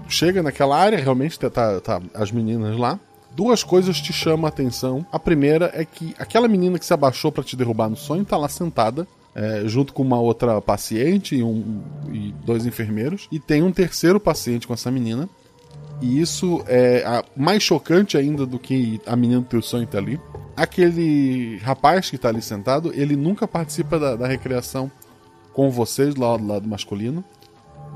[0.08, 2.98] Chega naquela área, realmente tá, tá, tá as meninas lá.
[3.30, 5.04] Duas coisas te chamam a atenção.
[5.10, 8.36] A primeira é que aquela menina que se abaixou para te derrubar no sonho tá
[8.36, 13.28] lá sentada é, junto com uma outra paciente e, um, e dois enfermeiros.
[13.32, 15.28] E tem um terceiro paciente com essa menina.
[16.00, 20.20] E isso é mais chocante ainda do que a menina do teu sonho tá ali.
[20.56, 24.90] Aquele rapaz que tá ali sentado, ele nunca participa da, da recreação
[25.52, 27.24] com vocês lá do lado masculino.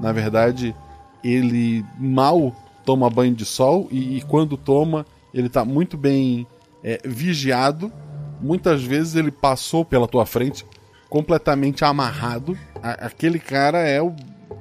[0.00, 0.74] Na verdade,
[1.22, 6.46] ele mal toma banho de sol e, e quando toma, ele tá muito bem
[6.82, 7.92] é, vigiado.
[8.40, 10.64] Muitas vezes ele passou pela tua frente
[11.08, 12.56] completamente amarrado.
[12.82, 14.14] A, aquele cara é o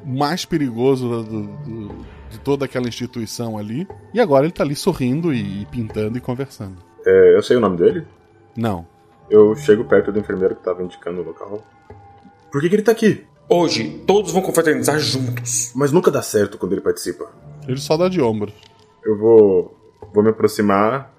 [0.05, 3.87] mais perigoso do, do, de toda aquela instituição ali.
[4.13, 6.77] E agora ele tá ali sorrindo e, e pintando e conversando.
[7.05, 8.05] É, eu sei o nome dele?
[8.55, 8.85] Não.
[9.29, 11.61] Eu chego perto do enfermeiro que tava indicando o local.
[12.51, 13.25] Por que, que ele tá aqui?
[13.49, 15.71] Hoje, todos vão confraternizar juntos.
[15.75, 17.29] Mas nunca dá certo quando ele participa.
[17.67, 18.53] Ele só dá de ombros.
[19.05, 19.77] Eu vou,
[20.13, 21.13] vou me aproximar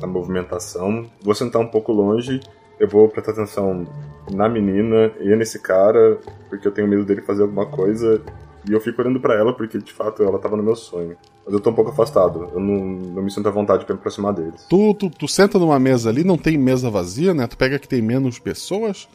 [0.00, 2.40] da movimentação, vou sentar um pouco longe
[2.82, 3.86] eu vou prestar atenção
[4.32, 6.18] na menina e nesse cara,
[6.48, 8.20] porque eu tenho medo dele fazer alguma coisa.
[8.68, 11.16] E eu fico olhando para ela porque, de fato, ela tava no meu sonho.
[11.44, 12.50] Mas eu tô um pouco afastado.
[12.52, 14.66] Eu não, não me sinto à vontade para me aproximar deles.
[14.68, 17.46] Tu, tu, tu senta numa mesa ali, não tem mesa vazia, né?
[17.46, 19.08] Tu pega que tem menos pessoas.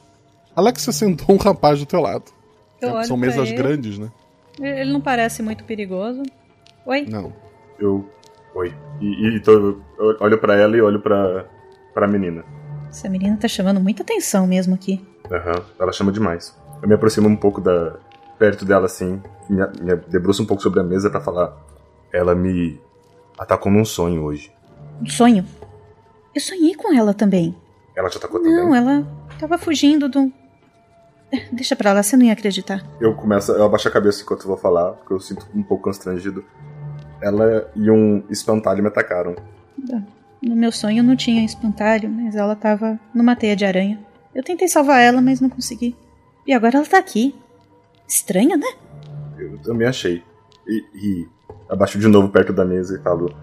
[0.55, 2.23] Alex, você sentou um rapaz do teu lado.
[2.81, 3.57] Eu São mesas ele.
[3.57, 4.09] grandes, né?
[4.61, 6.23] Ele não parece muito perigoso.
[6.85, 7.05] Oi?
[7.05, 7.33] Não.
[7.77, 8.05] Eu.
[8.55, 8.73] Oi.
[9.01, 11.45] E, e tô, eu olho para ela e olho pra,
[11.93, 12.45] pra menina.
[12.89, 15.05] Essa menina tá chamando muita atenção mesmo aqui.
[15.31, 16.55] Aham, uhum, ela chama demais.
[16.81, 17.95] Eu me aproximo um pouco da
[18.37, 21.57] perto dela assim, me, me debruço um pouco sobre a mesa para falar.
[22.13, 22.79] Ela me
[23.37, 24.51] atacou num sonho hoje.
[25.01, 25.45] Um sonho?
[26.33, 27.55] Eu sonhei com ela também.
[27.95, 28.65] Ela te atacou não, também?
[28.65, 29.07] Não, ela
[29.39, 30.31] tava fugindo do.
[31.51, 32.85] Deixa pra lá, você não ia acreditar.
[33.01, 35.83] Eu começo, eu abaixo a cabeça enquanto eu vou falar, porque eu sinto um pouco
[35.83, 36.45] constrangido.
[37.21, 39.35] Ela e um espantalho me atacaram.
[40.41, 43.99] No meu sonho não tinha espantalho, mas ela tava numa teia de aranha.
[44.33, 45.95] Eu tentei salvar ela, mas não consegui.
[46.45, 47.35] E agora ela tá aqui.
[48.07, 48.67] Estranho, né?
[49.37, 50.23] Eu também achei.
[50.67, 51.27] E, e
[51.69, 53.33] abaixo de novo perto da mesa e falo: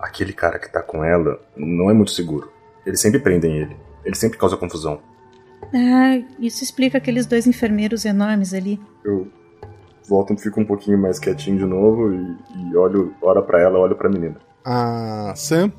[0.00, 2.50] aquele cara que tá com ela não é muito seguro.
[2.84, 3.76] Eles sempre prendem ele.
[4.04, 5.00] Ele sempre causa confusão.
[5.74, 8.80] Ah, isso explica aqueles dois enfermeiros enormes ali.
[9.04, 9.28] Eu
[10.08, 13.78] volto e fico um pouquinho mais quietinho de novo e, e olho, ora para ela,
[13.78, 14.36] olho pra menina.
[14.64, 15.72] Ah, Sam,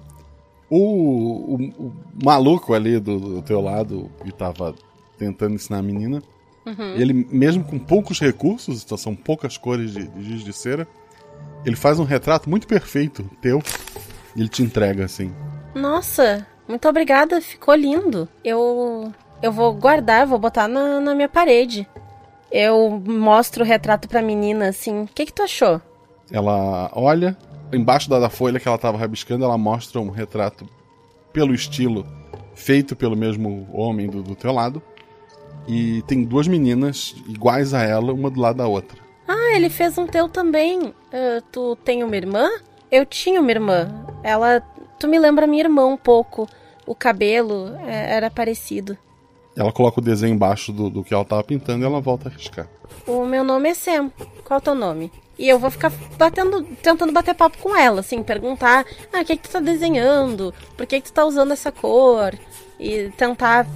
[0.71, 1.55] o, o,
[1.88, 4.73] o maluco ali do, do, teu lado que tava
[5.17, 6.23] tentando ensinar a menina,
[6.65, 6.95] uhum.
[6.95, 10.88] ele mesmo com poucos recursos, são poucas cores de, de giz de cera,
[11.65, 13.62] ele faz um retrato muito perfeito teu
[14.34, 15.34] e ele te entrega assim.
[15.75, 18.29] Nossa, muito obrigada, ficou lindo.
[18.43, 21.86] Eu eu vou guardar, vou botar na, na minha parede.
[22.49, 25.01] Eu mostro o retrato pra menina assim.
[25.01, 25.81] O que que tu achou?
[26.31, 27.36] Ela olha,
[27.73, 30.65] embaixo da, da folha que ela tava rabiscando, ela mostra um retrato
[31.31, 32.05] pelo estilo
[32.53, 34.81] feito pelo mesmo homem do, do teu lado.
[35.67, 38.97] E tem duas meninas iguais a ela, uma do lado da outra.
[39.27, 40.79] Ah, ele fez um teu também.
[40.88, 42.49] Uh, tu tem uma irmã?
[42.91, 44.05] Eu tinha uma irmã.
[44.23, 44.62] Ela.
[44.99, 46.47] Tu me lembra minha irmã um pouco.
[46.86, 48.97] O cabelo é, era parecido.
[49.55, 52.31] Ela coloca o desenho embaixo do, do que ela tava pintando e ela volta a
[52.31, 52.67] riscar.
[53.05, 54.12] O meu nome é Sam.
[54.43, 55.12] Qual é o teu nome?
[55.37, 59.33] E eu vou ficar batendo, tentando bater papo com ela, assim, perguntar: ah, o que,
[59.33, 60.53] é que tu tá desenhando?
[60.77, 62.37] Por que, é que tu tá usando essa cor?
[62.79, 63.67] E tentar,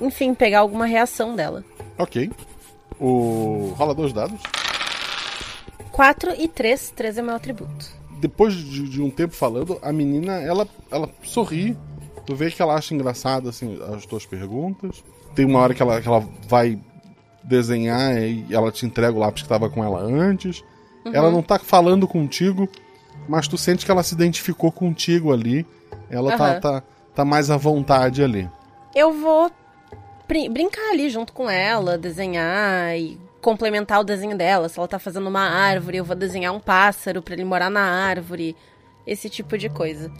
[0.00, 1.64] enfim, pegar alguma reação dela.
[1.98, 2.30] Ok.
[2.98, 3.72] O.
[3.76, 4.40] Rola dois dados.
[5.92, 6.92] 4 e 3.
[6.96, 7.86] 3 é meu atributo.
[8.18, 11.76] Depois de, de, um tempo falando, a menina, ela, ela sorri.
[12.26, 15.02] Tu vê que ela acha engraçado, assim, as tuas perguntas.
[15.34, 16.78] Tem uma hora que ela, que ela vai
[17.42, 20.62] desenhar e ela te entrega o lápis que estava com ela antes.
[21.04, 21.14] Uhum.
[21.14, 22.68] Ela não tá falando contigo,
[23.28, 25.66] mas tu sente que ela se identificou contigo ali.
[26.10, 26.38] Ela uhum.
[26.38, 26.82] tá, tá,
[27.14, 28.48] tá mais à vontade ali.
[28.94, 29.50] Eu vou
[30.50, 34.68] brincar ali junto com ela, desenhar e complementar o desenho dela.
[34.68, 37.82] Se ela tá fazendo uma árvore, eu vou desenhar um pássaro para ele morar na
[37.82, 38.56] árvore.
[39.06, 40.10] Esse tipo de coisa.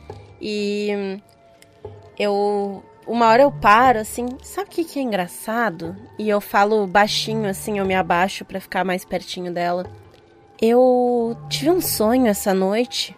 [0.40, 1.20] E
[2.18, 2.82] eu.
[3.06, 5.96] Uma hora eu paro assim, sabe o que, que é engraçado?
[6.18, 9.86] E eu falo baixinho assim, eu me abaixo para ficar mais pertinho dela.
[10.60, 13.16] Eu tive um sonho essa noite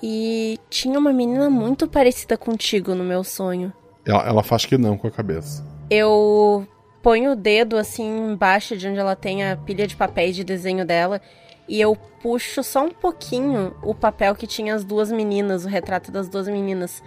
[0.00, 3.72] e tinha uma menina muito parecida contigo no meu sonho.
[4.04, 5.66] Ela, ela faz que não com a cabeça.
[5.90, 6.66] Eu
[7.02, 10.84] ponho o dedo assim embaixo de onde ela tem a pilha de papéis de desenho
[10.84, 11.20] dela
[11.68, 16.12] e eu puxo só um pouquinho o papel que tinha as duas meninas, o retrato
[16.12, 17.02] das duas meninas.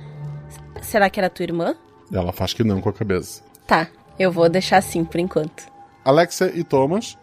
[0.82, 1.76] Será que era tua irmã?
[2.12, 3.42] Ela faz que não com a cabeça.
[3.66, 5.64] Tá, eu vou deixar assim por enquanto.
[6.04, 7.18] Alexia e Thomas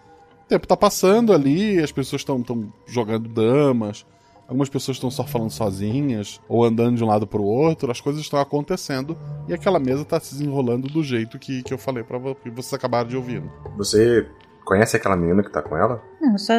[0.46, 4.06] o tempo tá passando ali, as pessoas estão jogando damas,
[4.46, 8.22] algumas pessoas estão só falando sozinhas, ou andando de um lado pro outro, as coisas
[8.22, 12.20] estão acontecendo e aquela mesa tá se desenrolando do jeito que, que eu falei para
[12.37, 13.42] que vocês acabaram de ouvir.
[13.76, 14.28] Você
[14.64, 16.00] conhece aquela menina que tá com ela?
[16.20, 16.54] Não, eu só,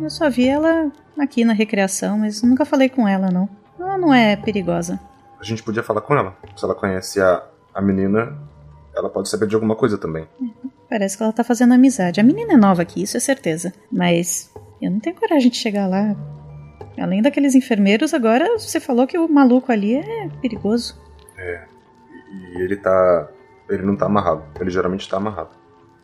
[0.00, 3.48] eu só vi ela aqui na recreação, mas nunca falei com ela, não.
[3.80, 5.00] Ela não é perigosa.
[5.40, 6.36] A gente podia falar com ela.
[6.54, 8.38] Se ela conhece a, a menina,
[8.94, 10.28] ela pode saber de alguma coisa também.
[10.94, 12.20] Parece que ela tá fazendo amizade.
[12.20, 13.74] A menina é nova aqui, isso é certeza.
[13.90, 14.48] Mas
[14.80, 16.14] eu não tenho coragem de chegar lá.
[16.96, 20.96] Além daqueles enfermeiros, agora você falou que o maluco ali é perigoso.
[21.36, 21.64] É.
[22.52, 23.28] E ele tá.
[23.68, 24.44] Ele não tá amarrado.
[24.60, 25.50] Ele geralmente tá amarrado.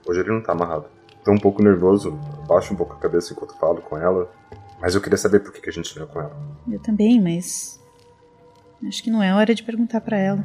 [0.08, 0.86] Hoje ele não tá amarrado.
[1.24, 4.28] Tô um pouco nervoso, baixo um pouco a cabeça enquanto falo com ela.
[4.80, 6.36] Mas eu queria saber por que, a gente veio com ela.
[6.68, 7.80] Eu também, mas.
[8.84, 10.44] Acho que não é hora de perguntar para ela.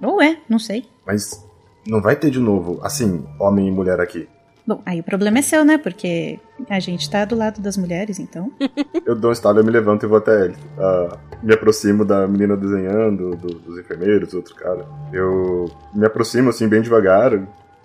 [0.00, 0.88] Ou é, não sei.
[1.04, 1.47] Mas
[1.88, 4.28] não vai ter de novo, assim, homem e mulher aqui.
[4.66, 5.78] Bom, aí o problema é seu, né?
[5.78, 8.52] Porque a gente tá do lado das mulheres, então.
[9.06, 10.56] eu dou um estalo, eu me levanto e vou até ele.
[10.76, 14.86] Uh, me aproximo da menina desenhando, do, dos enfermeiros, do outro cara.
[15.10, 17.32] Eu me aproximo, assim, bem devagar,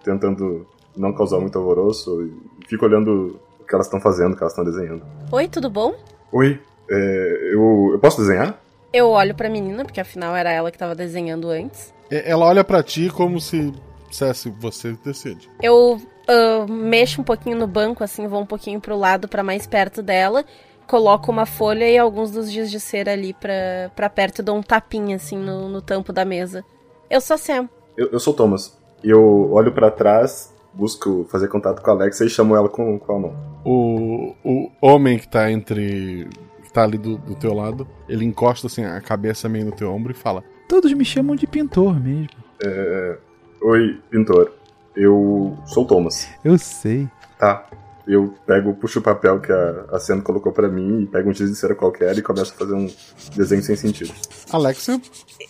[0.04, 2.22] tentando não causar muito alvoroço.
[2.24, 5.04] E fico olhando o que elas estão fazendo, o que elas estão desenhando.
[5.32, 5.96] Oi, tudo bom?
[6.34, 6.60] Oi,
[6.92, 8.60] é, eu, eu posso desenhar?
[8.92, 11.94] Eu olho pra menina, porque afinal era ela que tava desenhando antes.
[12.12, 13.74] Ela olha para ti como se
[14.14, 15.50] dissesse, você decide.
[15.62, 19.68] Eu uh, mexo um pouquinho no banco, assim, vou um pouquinho pro lado para mais
[19.68, 20.46] perto dela,
[20.88, 24.64] coloco uma folha e alguns dos dias de cera ali pra, pra perto, dou um
[24.64, 26.64] tapinha, assim, no, no tampo da mesa.
[27.10, 27.68] Eu sou Sam.
[27.98, 28.78] Eu, eu sou Thomas.
[29.04, 32.98] E eu olho para trás, busco fazer contato com a Alexa e chamo ela com
[33.00, 33.36] qual nome?
[33.66, 36.28] O, o homem que tá entre.
[36.64, 39.92] que tá ali do, do teu lado, ele encosta assim a cabeça meio no teu
[39.92, 42.30] ombro e fala: Todos me chamam de pintor mesmo.
[42.64, 43.18] É...
[43.64, 44.52] Oi, pintor.
[44.94, 46.28] Eu sou o Thomas.
[46.44, 47.08] Eu sei.
[47.40, 47.66] Tá.
[48.06, 51.34] Eu pego, puxo o papel que a, a Senna colocou para mim e pego um
[51.34, 52.92] giz de cera qualquer e começo a fazer um
[53.34, 54.14] desenho sem sentido.
[54.52, 55.02] Alexa?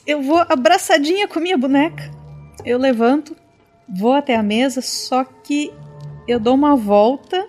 [0.05, 2.03] Eu vou abraçadinha com minha boneca.
[2.63, 3.35] Eu levanto,
[3.89, 5.73] vou até a mesa, só que
[6.27, 7.47] eu dou uma volta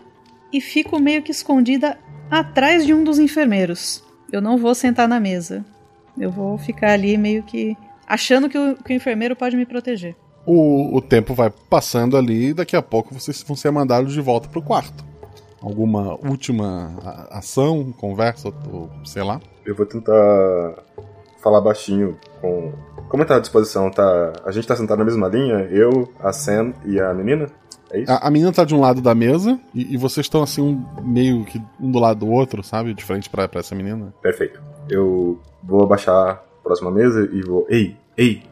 [0.50, 1.98] e fico meio que escondida
[2.30, 4.02] atrás de um dos enfermeiros.
[4.32, 5.62] Eu não vou sentar na mesa.
[6.18, 10.16] Eu vou ficar ali meio que achando que o, que o enfermeiro pode me proteger.
[10.46, 14.20] O, o tempo vai passando ali e daqui a pouco vocês vão ser mandados de
[14.20, 15.04] volta pro quarto.
[15.62, 16.92] Alguma última
[17.30, 19.40] ação, conversa, ou sei lá?
[19.64, 20.74] Eu vou tentar
[21.42, 22.72] falar baixinho com.
[23.08, 23.90] Como tá a disposição?
[23.90, 24.32] Tá...
[24.44, 25.60] A gente tá sentado na mesma linha?
[25.70, 27.46] Eu, a Sam e a menina?
[27.90, 28.12] É isso?
[28.12, 31.02] A, a menina tá de um lado da mesa e, e vocês estão assim, um,
[31.02, 32.92] meio que um do lado do outro, sabe?
[32.92, 34.12] De frente pra, pra essa menina.
[34.20, 34.60] Perfeito.
[34.90, 37.66] Eu vou abaixar próxima mesa e vou.
[37.68, 38.42] Ei, ei,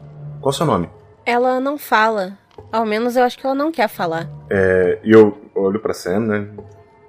[0.40, 0.88] qual é o seu nome?
[1.24, 2.38] Ela não fala.
[2.70, 4.28] Ao menos eu acho que ela não quer falar.
[4.50, 6.48] É, e eu olho pra Sam, né?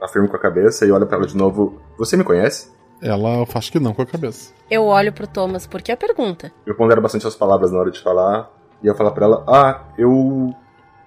[0.01, 1.81] Afirmo com a cabeça e olho pra ela de novo.
[1.97, 2.71] Você me conhece?
[3.01, 4.53] Ela faz que não com a cabeça.
[4.69, 6.51] Eu olho pro Thomas porque a pergunta.
[6.65, 8.49] Eu pondero bastante as palavras na hora de falar.
[8.81, 10.53] E eu falo pra ela: Ah, eu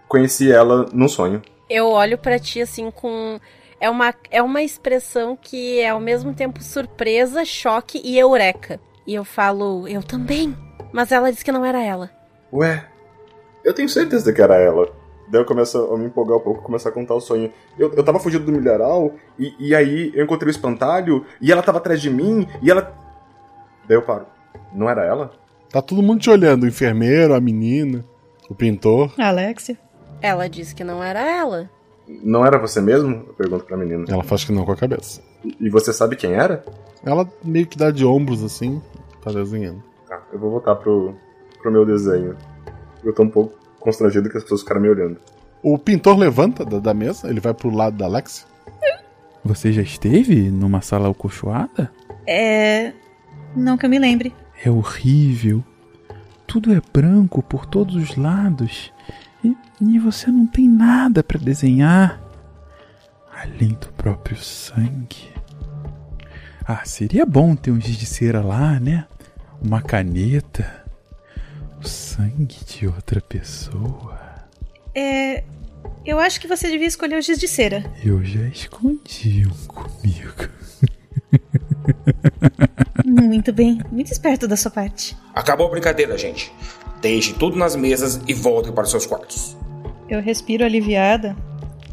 [0.08, 1.42] conheci ela num sonho.
[1.68, 3.40] Eu olho para ti assim com.
[3.78, 8.80] É uma, é uma expressão que é ao mesmo tempo surpresa, choque e eureka.
[9.06, 10.56] E eu falo, eu também.
[10.92, 12.10] Mas ela disse que não era ela.
[12.52, 12.86] Ué,
[13.66, 14.88] eu tenho certeza que era ela.
[15.28, 17.52] Daí eu começo a me empolgar um pouco, começar a contar o sonho.
[17.76, 21.62] Eu, eu tava fugindo do milharal, e, e aí eu encontrei o espantalho, e ela
[21.62, 22.94] tava atrás de mim, e ela.
[23.88, 24.26] Daí eu paro.
[24.72, 25.32] Não era ela?
[25.68, 28.04] Tá todo mundo te olhando, o enfermeiro, a menina,
[28.48, 29.12] o pintor.
[29.18, 29.76] Alexia.
[30.22, 31.68] Ela disse que não era ela.
[32.06, 33.24] Não era você mesmo?
[33.26, 34.04] Eu pergunto pra menina.
[34.08, 35.20] Ela faz que não com a cabeça.
[35.60, 36.64] E você sabe quem era?
[37.04, 38.80] Ela meio que dá de ombros assim,
[39.24, 39.82] tá desenhando.
[40.08, 41.16] Tá, eu vou voltar pro,
[41.60, 42.36] pro meu desenho.
[43.06, 45.16] Eu tô um pouco constrangido que as pessoas ficaram me olhando.
[45.62, 48.46] O pintor levanta da, da mesa, ele vai pro lado da Alexia.
[49.44, 51.90] Você já esteve numa sala alcochoada?
[52.26, 52.92] É.
[53.54, 54.34] Não que eu me lembre.
[54.64, 55.62] É horrível.
[56.46, 58.92] Tudo é branco por todos os lados.
[59.44, 62.20] E, e você não tem nada para desenhar.
[63.32, 65.32] Além do próprio sangue.
[66.66, 69.06] Ah, seria bom ter um giz de cera lá, né?
[69.62, 70.85] Uma caneta.
[71.86, 74.18] O sangue de outra pessoa.
[74.92, 75.44] É.
[76.04, 77.84] Eu acho que você devia escolher o giz de cera.
[78.04, 80.48] Eu já escondi um comigo.
[83.06, 85.16] Muito bem, muito esperto da sua parte.
[85.32, 86.52] Acabou a brincadeira, gente.
[87.00, 89.56] Deixem tudo nas mesas e voltem para os seus quartos.
[90.08, 91.36] Eu respiro aliviada.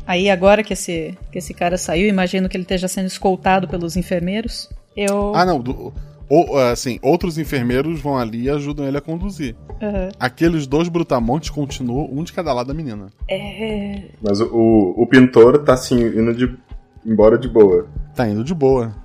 [0.08, 3.96] Aí, agora que esse, que esse cara saiu, imagino que ele esteja sendo escoltado pelos
[3.96, 4.68] enfermeiros.
[4.98, 5.36] Eu.
[5.36, 5.60] Ah, não.
[5.60, 5.94] Do,
[6.36, 9.56] ou, assim, outros enfermeiros vão ali e ajudam ele a conduzir.
[9.80, 10.10] Uhum.
[10.20, 13.10] Aqueles dois brutamontes continuam, um de cada lado da menina.
[13.30, 14.06] É.
[14.20, 16.58] Mas o, o, pintor tá assim, indo de,
[17.06, 17.88] embora de boa.
[18.16, 18.96] Tá indo de boa.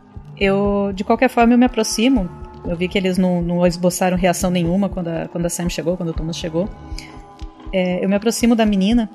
[0.41, 2.31] Eu, de qualquer forma, eu me aproximo.
[2.65, 5.99] Eu vi que eles não, não esboçaram reação nenhuma quando a, quando a Sam chegou,
[5.99, 6.67] quando o Thomas chegou.
[7.75, 9.07] É, eu me aproximo da menina,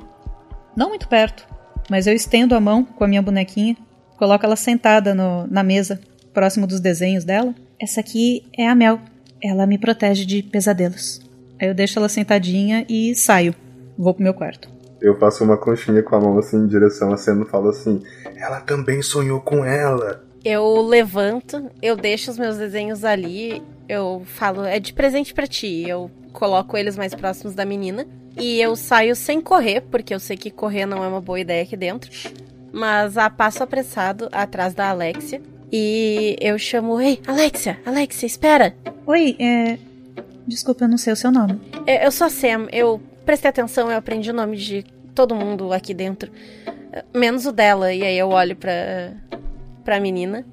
[0.78, 1.48] não muito perto,
[1.90, 3.76] mas eu estendo a mão com a minha bonequinha,
[4.18, 6.00] coloco ela sentada no, na mesa,
[6.32, 7.56] próximo dos desenhos dela.
[7.84, 8.98] Essa aqui é a Mel.
[9.44, 11.20] Ela me protege de pesadelos.
[11.60, 13.54] Aí eu deixo ela sentadinha e saio.
[13.98, 14.70] Vou pro meu quarto.
[15.02, 18.02] Eu faço uma conchinha com a mão assim em direção a Sam e falo assim:
[18.38, 20.24] Ela também sonhou com ela.
[20.46, 25.84] Eu levanto, eu deixo os meus desenhos ali, eu falo, é de presente para ti.
[25.86, 28.08] Eu coloco eles mais próximos da menina
[28.40, 31.64] e eu saio sem correr, porque eu sei que correr não é uma boa ideia
[31.64, 32.10] aqui dentro.
[32.72, 35.42] Mas a passo apressado atrás da Alexia
[35.76, 38.76] e eu chamo, ei, Alexia, Alexia, espera.
[39.08, 39.80] Oi, é.
[40.46, 41.60] Desculpa, eu não sei o seu nome.
[41.88, 45.92] Eu sou a Sam, eu prestei atenção, eu aprendi o nome de todo mundo aqui
[45.92, 46.32] dentro.
[47.12, 49.14] Menos o dela, e aí eu olho pra,
[49.84, 50.46] pra menina.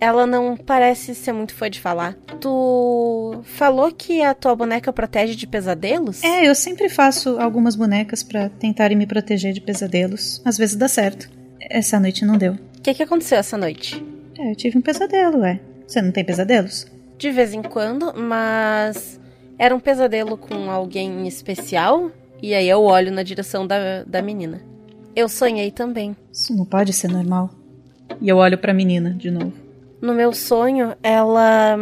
[0.00, 2.16] Ela não parece ser muito fã de falar.
[2.40, 6.24] Tu falou que a tua boneca protege de pesadelos?
[6.24, 10.40] É, eu sempre faço algumas bonecas para tentarem me proteger de pesadelos.
[10.42, 11.28] Às vezes dá certo.
[11.60, 12.54] Essa noite não deu.
[12.54, 14.02] O que, que aconteceu essa noite?
[14.38, 15.60] É, eu tive um pesadelo, é.
[15.86, 16.86] Você não tem pesadelos?
[17.18, 19.20] De vez em quando, mas
[19.58, 22.12] era um pesadelo com alguém especial?
[22.40, 24.62] E aí eu olho na direção da, da menina.
[25.16, 26.16] Eu sonhei também.
[26.32, 27.50] Isso não pode ser normal.
[28.20, 29.52] E eu olho pra menina de novo.
[30.00, 31.76] No meu sonho, ela.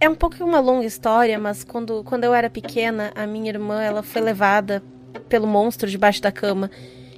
[0.00, 3.80] É um pouco uma longa história, mas quando, quando eu era pequena, a minha irmã
[3.80, 4.82] ela foi levada
[5.28, 6.70] pelo monstro debaixo da cama.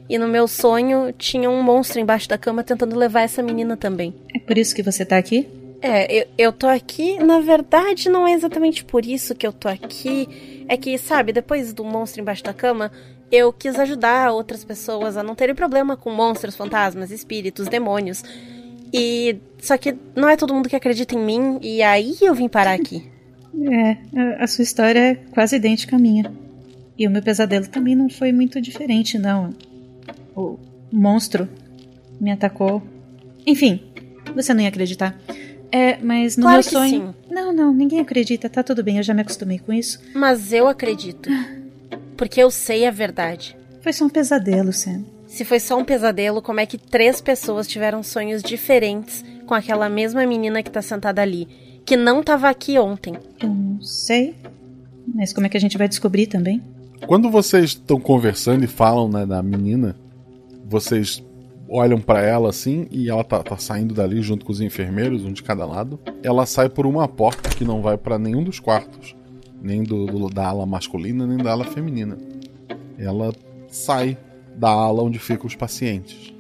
[0.09, 4.15] E no meu sonho tinha um monstro embaixo da cama tentando levar essa menina também.
[4.35, 5.49] É por isso que você tá aqui?
[5.83, 9.69] É, eu, eu tô aqui, na verdade, não é exatamente por isso que eu tô
[9.69, 10.65] aqui.
[10.69, 12.91] É que, sabe, depois do monstro embaixo da cama,
[13.31, 18.23] eu quis ajudar outras pessoas a não terem problema com monstros, fantasmas, espíritos, demônios.
[18.93, 19.37] E.
[19.59, 22.75] Só que não é todo mundo que acredita em mim, e aí eu vim parar
[22.75, 23.05] aqui.
[23.59, 26.31] É, a, a sua história é quase idêntica à minha.
[26.99, 29.55] E o meu pesadelo também não foi muito diferente, não.
[30.37, 30.59] O
[30.93, 31.49] monstro
[32.21, 32.83] me atacou.
[33.47, 33.81] Enfim,
[34.35, 35.19] você não ia acreditar.
[35.73, 36.91] É, mas no claro meu que sonho.
[36.91, 37.35] sim.
[37.35, 40.01] Não, não, ninguém acredita, tá tudo bem, eu já me acostumei com isso.
[40.15, 41.29] Mas eu acredito.
[42.17, 43.57] Porque eu sei a verdade.
[43.83, 45.05] Foi só um pesadelo, Sam.
[45.27, 49.89] Se foi só um pesadelo, como é que três pessoas tiveram sonhos diferentes com aquela
[49.89, 51.47] mesma menina que tá sentada ali,
[51.85, 53.15] que não tava aqui ontem?
[53.41, 54.35] Eu não sei.
[55.15, 56.63] Mas como é que a gente vai descobrir também?
[57.07, 59.95] Quando vocês estão conversando e falam né, da menina,
[60.69, 61.25] vocês
[61.69, 65.33] olham para ela assim e ela tá, tá, saindo dali junto com os enfermeiros, um
[65.33, 65.99] de cada lado.
[66.23, 69.17] Ela sai por uma porta que não vai para nenhum dos quartos,
[69.61, 72.17] nem do, do, da ala masculina nem da ala feminina.
[72.99, 73.33] Ela
[73.69, 74.17] sai
[74.57, 76.33] da ala onde ficam os pacientes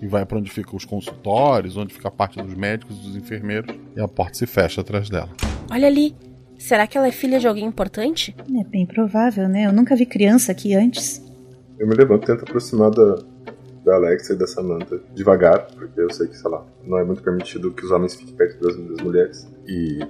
[0.00, 3.16] e vai para onde ficam os consultórios, onde fica a parte dos médicos e dos
[3.16, 5.30] enfermeiros, e a porta se fecha atrás dela.
[5.70, 6.12] Olha ali,
[6.58, 8.34] será que ela é filha de alguém importante?
[8.60, 9.66] É bem provável, né?
[9.66, 11.22] Eu nunca vi criança aqui antes.
[11.78, 13.22] Eu me levanto e tento aproximar da,
[13.84, 17.22] da Alexa e da Samantha devagar, porque eu sei que, sei lá, não é muito
[17.22, 19.48] permitido que os homens fiquem perto das, das mulheres.
[19.66, 20.00] E.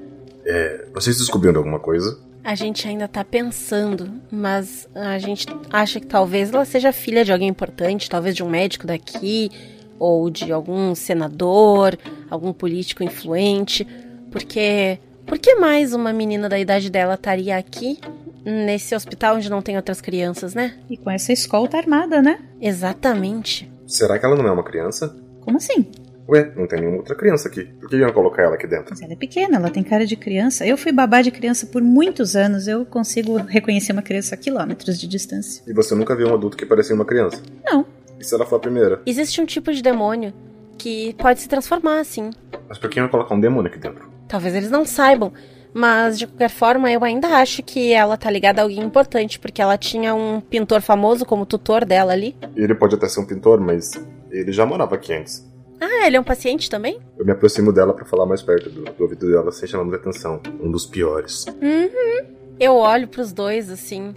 [0.44, 2.18] É, vocês descobriram alguma coisa?
[2.42, 7.32] A gente ainda tá pensando, mas a gente acha que talvez ela seja filha de
[7.32, 9.48] alguém importante, talvez de um médico daqui,
[9.96, 11.96] ou de algum senador,
[12.28, 13.86] algum político influente,
[14.32, 14.98] porque
[15.32, 17.98] por que mais uma menina da idade dela estaria aqui
[18.44, 20.74] nesse hospital onde não tem outras crianças, né?
[20.90, 22.38] E com essa escolta armada, né?
[22.60, 23.72] Exatamente.
[23.86, 25.16] Será que ela não é uma criança?
[25.40, 25.90] Como assim?
[26.28, 27.64] Ué, não tem nenhuma outra criança aqui.
[27.64, 28.88] Por que iam colocar ela aqui dentro?
[28.90, 30.66] Mas ela é pequena, ela tem cara de criança.
[30.66, 32.68] Eu fui babá de criança por muitos anos.
[32.68, 35.64] Eu consigo reconhecer uma criança a quilômetros de distância.
[35.66, 37.42] E você nunca viu um adulto que parecia uma criança?
[37.64, 37.86] Não.
[38.20, 39.00] E se ela for a primeira?
[39.06, 40.34] Existe um tipo de demônio
[40.76, 42.28] que pode se transformar assim.
[42.68, 44.11] Mas por que iam colocar um demônio aqui dentro?
[44.32, 45.30] Talvez eles não saibam.
[45.74, 49.60] Mas, de qualquer forma, eu ainda acho que ela tá ligada a alguém importante, porque
[49.60, 52.34] ela tinha um pintor famoso como tutor dela ali.
[52.56, 53.90] Ele pode até ser um pintor, mas
[54.30, 55.46] ele já morava aqui antes.
[55.78, 56.98] Ah, ele é um paciente também?
[57.18, 59.98] Eu me aproximo dela para falar mais perto do, do, ouvido dela, sem chamar muita
[59.98, 60.40] atenção.
[60.62, 61.44] Um dos piores.
[61.60, 62.26] Uhum.
[62.58, 64.14] Eu olho pros dois assim.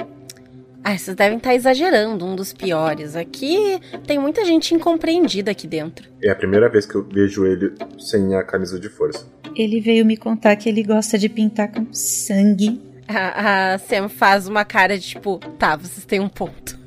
[0.88, 3.15] Ah, vocês devem estar exagerando, um dos piores.
[3.15, 6.07] Aqui tem muita gente incompreendida aqui dentro.
[6.21, 9.25] É a primeira vez que eu vejo ele sem a camisa de força.
[9.55, 12.79] Ele veio me contar que ele gosta de pintar com sangue.
[13.07, 16.77] A, a Sam faz uma cara de tipo, tá, vocês têm um ponto.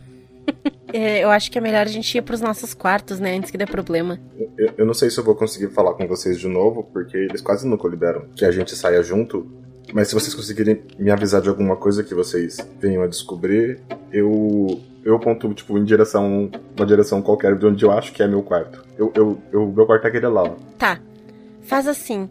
[0.94, 3.59] é, eu acho que é melhor a gente ir pros nossos quartos, né, antes que
[3.59, 4.20] dê problema.
[4.57, 7.40] Eu, eu não sei se eu vou conseguir falar com vocês de novo, porque eles
[7.40, 9.51] quase nunca liberam que a gente saia junto.
[9.93, 13.80] Mas se vocês conseguirem me avisar de alguma coisa que vocês venham a descobrir,
[14.12, 18.28] eu eu aponto tipo em direção uma direção qualquer de onde eu acho que é
[18.28, 18.84] meu quarto.
[18.99, 20.43] Eu eu, eu meu quarto é aquele lá.
[20.43, 20.57] Ó.
[20.78, 21.01] Tá.
[21.62, 22.28] Faz assim.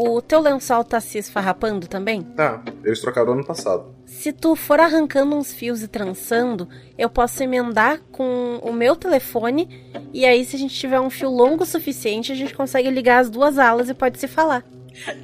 [0.00, 2.22] O teu lençol tá se esfarrapando também?
[2.22, 3.86] Tá, eles trocaram ano passado.
[4.06, 9.68] Se tu for arrancando uns fios e trançando, eu posso emendar com o meu telefone
[10.12, 13.18] e aí se a gente tiver um fio longo o suficiente, a gente consegue ligar
[13.18, 14.64] as duas alas e pode se falar.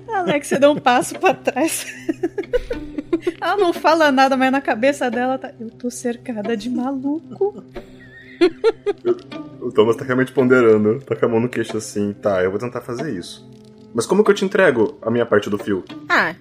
[0.08, 1.86] A Alexia dá um passo para trás.
[3.40, 5.52] Ela não fala nada, mas na cabeça dela tá.
[5.58, 7.64] Eu tô cercada de maluco.
[9.60, 11.00] o Thomas tá realmente ponderando.
[11.00, 12.12] Tá com a mão no queixo assim.
[12.12, 13.48] Tá, eu vou tentar fazer isso.
[13.94, 15.84] Mas como que eu te entrego a minha parte do fio?
[16.08, 16.34] Ah,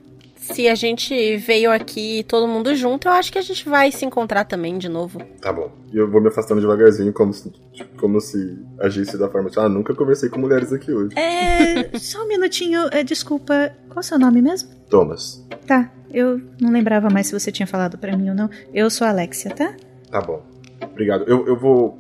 [0.52, 4.06] se a gente veio aqui todo mundo junto, eu acho que a gente vai se
[4.06, 5.20] encontrar também de novo.
[5.40, 5.72] Tá bom.
[5.92, 9.60] E eu vou me afastando devagarzinho, como se, tipo, como se agisse da forma de,
[9.60, 11.18] ah, nunca conversei com mulheres aqui hoje.
[11.18, 11.98] É.
[11.98, 13.72] só um minutinho, é, desculpa.
[13.88, 14.70] Qual é o seu nome mesmo?
[14.90, 15.48] Thomas.
[15.66, 18.50] Tá, eu não lembrava mais se você tinha falado para mim ou não.
[18.74, 19.74] Eu sou a Alexia, tá?
[20.12, 20.44] Tá bom.
[20.82, 21.24] Obrigado.
[21.26, 21.98] Eu, eu vou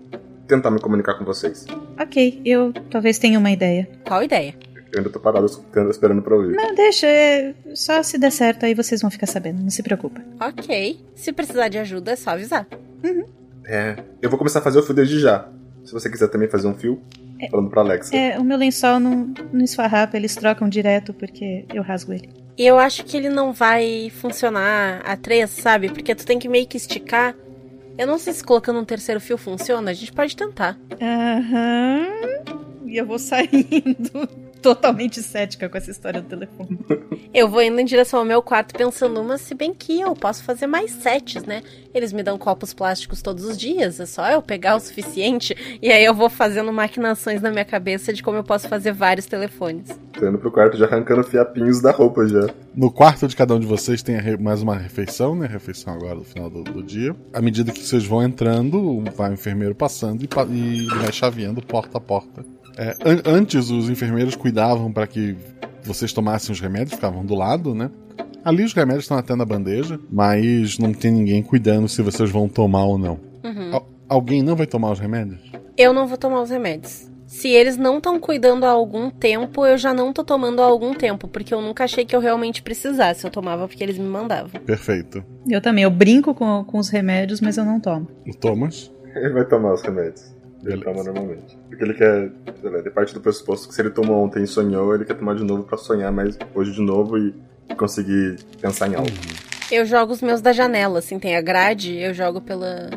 [0.47, 1.65] tentar me comunicar com vocês.
[1.99, 3.89] Ok, eu talvez tenha uma ideia.
[4.05, 4.53] Qual ideia?
[4.93, 5.47] Eu ainda tô parado
[5.89, 6.55] esperando pra ouvir.
[6.55, 7.07] Não, deixa.
[7.07, 7.55] É...
[7.73, 9.59] Só se der certo, aí vocês vão ficar sabendo.
[9.59, 10.21] Não se preocupa.
[10.39, 10.99] Ok.
[11.15, 12.67] Se precisar de ajuda, é só avisar.
[13.03, 13.25] Uhum.
[13.65, 13.95] É.
[14.21, 15.49] Eu vou começar a fazer o fio desde já.
[15.83, 17.01] Se você quiser também fazer um fio,
[17.39, 18.15] é, falando pra Alexa.
[18.15, 22.29] É, o meu lençol não, não esfarrapa, eles trocam direto porque eu rasgo ele.
[22.55, 25.89] E eu acho que ele não vai funcionar a três, sabe?
[25.89, 27.35] Porque tu tem que meio que esticar.
[27.97, 30.77] Eu não sei se colocando um terceiro fio funciona, a gente pode tentar.
[31.01, 32.07] Aham.
[32.45, 32.87] Uhum.
[32.89, 34.29] E eu vou saindo
[34.64, 36.80] totalmente cética com essa história do telefone.
[37.34, 40.41] Eu vou indo em direção ao meu quarto pensando, mas se bem que eu posso
[40.43, 41.61] fazer mais sets, né?
[41.93, 45.91] Eles me dão copos plásticos todos os dias, é só eu pegar o suficiente e
[45.91, 49.99] aí eu vou fazendo maquinações na minha cabeça de como eu posso fazer vários telefones.
[50.14, 52.47] Tô indo pro quarto já arrancando fiapinhos da roupa já.
[52.74, 55.45] No quarto de cada um de vocês tem mais uma refeição, né?
[55.45, 57.14] Refeição agora no final do, do dia.
[57.34, 61.97] À medida que vocês vão entrando, vai o enfermeiro passando e, e vai chaveando porta
[61.97, 62.45] a porta
[62.78, 65.36] é, an antes os enfermeiros cuidavam para que
[65.84, 67.89] vocês tomassem os remédios, ficavam do lado, né?
[68.43, 72.47] Ali os remédios estão até na bandeja, mas não tem ninguém cuidando se vocês vão
[72.47, 73.19] tomar ou não.
[73.43, 73.74] Uhum.
[73.74, 75.39] Al alguém não vai tomar os remédios?
[75.78, 77.09] Eu não vou tomar os remédios.
[77.26, 80.93] Se eles não estão cuidando há algum tempo, eu já não tô tomando há algum
[80.93, 83.26] tempo, porque eu nunca achei que eu realmente precisasse.
[83.26, 84.61] Eu tomava porque eles me mandavam.
[84.61, 85.24] Perfeito.
[85.49, 85.84] Eu também.
[85.84, 88.07] Eu brinco com, com os remédios, mas eu não tomo.
[88.28, 88.91] O Thomas?
[89.15, 90.32] Ele vai tomar os remédios.
[90.66, 91.57] Ele toma normalmente.
[91.70, 92.32] Porque ele quer,
[92.84, 95.43] de parte do pressuposto que se ele tomou ontem e sonhou, ele quer tomar de
[95.43, 97.34] novo para sonhar mais hoje de novo e
[97.76, 99.09] conseguir pensar em algo.
[99.72, 102.89] Eu jogo os meus da janela, assim, tem a grade, eu jogo pela,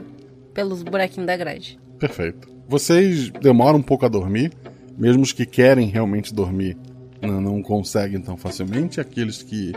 [0.53, 1.79] pelos buraquinhos da grade.
[1.99, 2.49] Perfeito.
[2.69, 4.53] Vocês demoram um pouco a dormir,
[4.97, 6.77] mesmo os que querem realmente dormir
[7.23, 9.01] não, não conseguem tão facilmente.
[9.01, 9.73] Aqueles que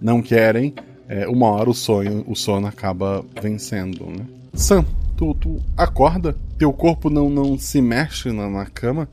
[0.00, 0.74] não querem,
[1.08, 4.26] é, uma hora o sonho, o sono acaba vencendo, né?
[4.54, 4.84] Sam,
[5.16, 9.08] tu, tu acorda, teu corpo não, não se mexe na, na cama.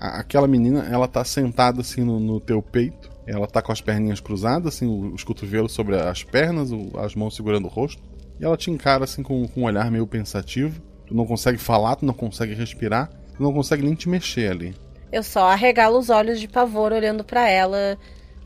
[0.00, 3.10] A, aquela menina, ela tá sentada assim no, no, teu peito.
[3.26, 7.66] Ela tá com as perninhas cruzadas, assim, os cotovelos sobre as pernas, as mãos segurando
[7.66, 8.02] o rosto.
[8.40, 10.80] E ela te encara assim com, com um olhar meio pensativo.
[11.06, 14.74] Tu não consegue falar, tu não consegue respirar, tu não consegue nem te mexer ali.
[15.12, 17.96] Eu só arregalo os olhos de pavor olhando para ela.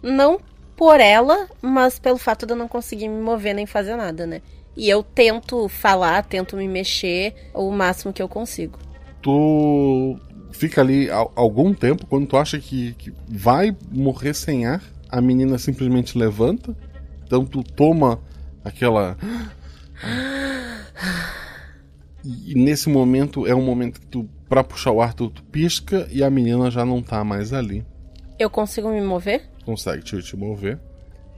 [0.02, 0.38] Não
[0.76, 4.42] por ela, mas pelo fato de eu não conseguir me mover nem fazer nada, né?
[4.76, 8.78] E eu tento falar, tento me mexer o máximo que eu consigo.
[9.22, 10.18] Tu
[10.52, 15.56] fica ali algum tempo, quando tu acha que, que vai morrer sem ar, a menina
[15.58, 16.76] simplesmente levanta.
[17.24, 18.20] Então tu toma
[18.64, 19.16] aquela.
[22.28, 26.08] E nesse momento é um momento que tu, pra puxar o ar, tu, tu pisca
[26.10, 27.86] e a menina já não tá mais ali.
[28.36, 29.48] Eu consigo me mover?
[29.64, 30.76] Consegue te, te mover.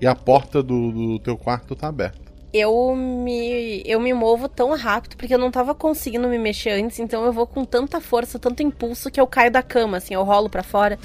[0.01, 2.28] E a porta do, do teu quarto tá aberta.
[2.53, 6.99] Eu me, eu me movo tão rápido porque eu não tava conseguindo me mexer antes,
[6.99, 10.25] então eu vou com tanta força, tanto impulso que eu caio da cama, assim, eu
[10.25, 10.99] rolo para fora.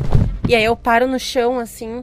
[0.48, 2.02] E aí eu paro no chão, assim,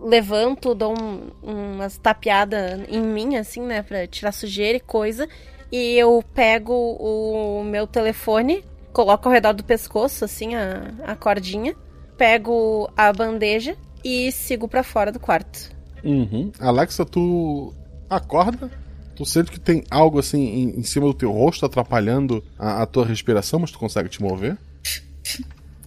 [0.00, 5.28] levanto, dou um, umas tapeadas em mim, assim, né, pra tirar sujeira e coisa
[5.70, 11.74] e eu pego o meu telefone, coloco ao redor do pescoço, assim, a, a cordinha,
[12.16, 15.70] pego a bandeja e sigo para fora do quarto.
[16.02, 16.50] Uhum.
[16.58, 17.74] Alexa, tu
[18.08, 18.70] acorda,
[19.14, 22.86] tu sente que tem algo assim em, em cima do teu rosto atrapalhando a, a,
[22.86, 24.56] tua respiração, mas tu consegue te mover?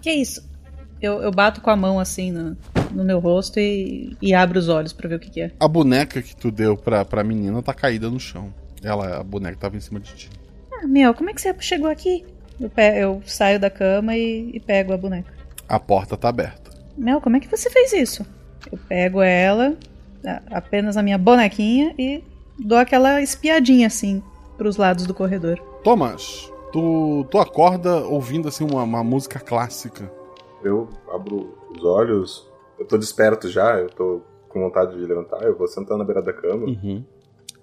[0.01, 0.49] Que isso?
[1.01, 2.57] Eu, eu bato com a mão assim no,
[2.91, 5.51] no meu rosto e, e abro os olhos para ver o que, que, é.
[5.59, 8.53] A boneca que tu deu pra, pra menina tá caída no chão.
[8.83, 10.29] Ela, a boneca tava em cima de ti.
[10.73, 12.25] Ah, meu, como é que você chegou aqui?
[12.59, 15.33] Eu, eu saio da cama e, e, pego a boneca.
[15.67, 16.71] A porta tá aberta.
[16.97, 18.25] Mel, como é que você fez isso?
[18.71, 19.75] Eu pego ela,
[20.49, 22.23] apenas a minha bonequinha, e
[22.57, 24.23] dou aquela espiadinha assim
[24.57, 25.59] pros lados do corredor.
[25.83, 30.11] Thomas, tu, tu acorda ouvindo assim uma, uma música clássica.
[30.63, 32.47] Eu abro os olhos,
[32.77, 36.21] eu tô desperto já, eu tô com vontade de levantar, eu vou sentando na beira
[36.21, 36.65] da cama.
[36.65, 37.03] Uhum.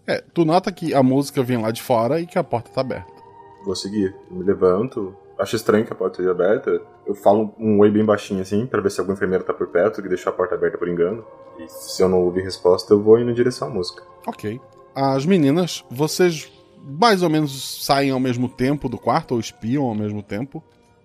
[0.06, 2.80] É, tu nota que a música vem lá de fora e que a porta tá
[2.80, 3.12] aberta.
[3.64, 4.14] Vou seguir.
[4.30, 5.14] me levanto.
[5.38, 6.80] Acho estranho que a porta esteja aberta.
[7.06, 10.02] Eu falo um oi bem baixinho assim, para ver se algum enfermeiro tá por perto,
[10.02, 11.24] que deixou a porta aberta por engano.
[11.58, 14.02] E se eu não ouvir resposta, eu vou indo em direção à música.
[14.26, 14.60] Ok.
[14.94, 16.50] As meninas, vocês
[16.82, 20.62] mais ou menos saem ao mesmo tempo do quarto, ou espiam ao mesmo tempo.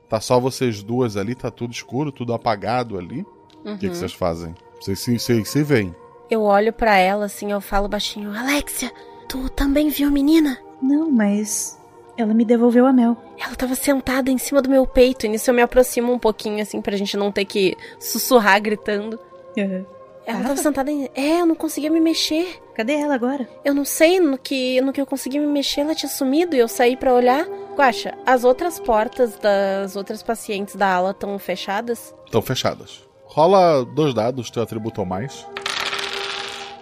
[0.08, 3.26] Tá só vocês duas ali, tá tudo escuro, tudo apagado ali.
[3.64, 3.78] O uhum.
[3.78, 4.54] que, que vocês fazem?
[4.80, 5.96] Vocês se, se, se veem.
[6.30, 8.92] Eu olho para ela assim, eu falo baixinho: Alexia,
[9.28, 10.58] tu também viu a menina?
[10.82, 11.80] Não, mas
[12.18, 13.18] ela me devolveu a mel.
[13.40, 16.62] Ela tava sentada em cima do meu peito, e nisso eu me aproximo um pouquinho,
[16.62, 19.20] assim, pra gente não ter que sussurrar gritando.
[19.58, 19.86] Uhum.
[20.26, 20.44] Ela ah.
[20.44, 21.10] tava sentada em.
[21.14, 22.62] É, eu não conseguia me mexer.
[22.76, 23.48] Cadê ela agora?
[23.64, 26.60] Eu não sei, no que, no que eu consegui me mexer, ela tinha sumido e
[26.60, 27.46] eu saí para olhar.
[27.76, 32.16] Guaxa, as outras portas das outras pacientes da ala estão fechadas?
[32.26, 33.04] Estão fechadas.
[33.26, 35.46] Rola dois dados, teu atributo ou mais.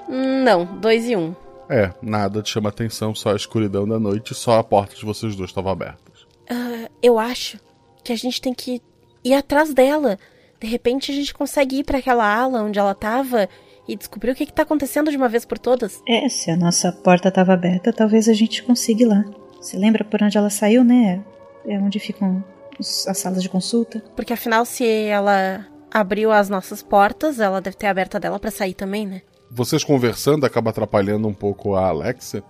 [0.08, 1.34] Não, dois e um.
[1.70, 5.36] É, nada te chama atenção, só a escuridão da noite, só a porta de vocês
[5.38, 6.12] dois estava aberta.
[6.52, 7.58] Uh, eu acho
[8.04, 8.82] que a gente tem que
[9.24, 10.20] ir atrás dela.
[10.62, 13.50] De repente a gente consegue ir para aquela ala onde ela tava
[13.88, 16.02] e descobrir o que, que tá acontecendo de uma vez por todas.
[16.08, 19.26] É, se a nossa porta estava aberta, talvez a gente consiga ir lá.
[19.60, 21.22] Você lembra por onde ela saiu, né?
[21.68, 22.44] É onde ficam
[22.80, 24.04] as salas de consulta.
[24.16, 28.52] Porque afinal, se ela abriu as nossas portas, ela deve ter aberto a dela para
[28.52, 29.22] sair também, né?
[29.52, 32.42] vocês conversando acaba atrapalhando um pouco a Alexia.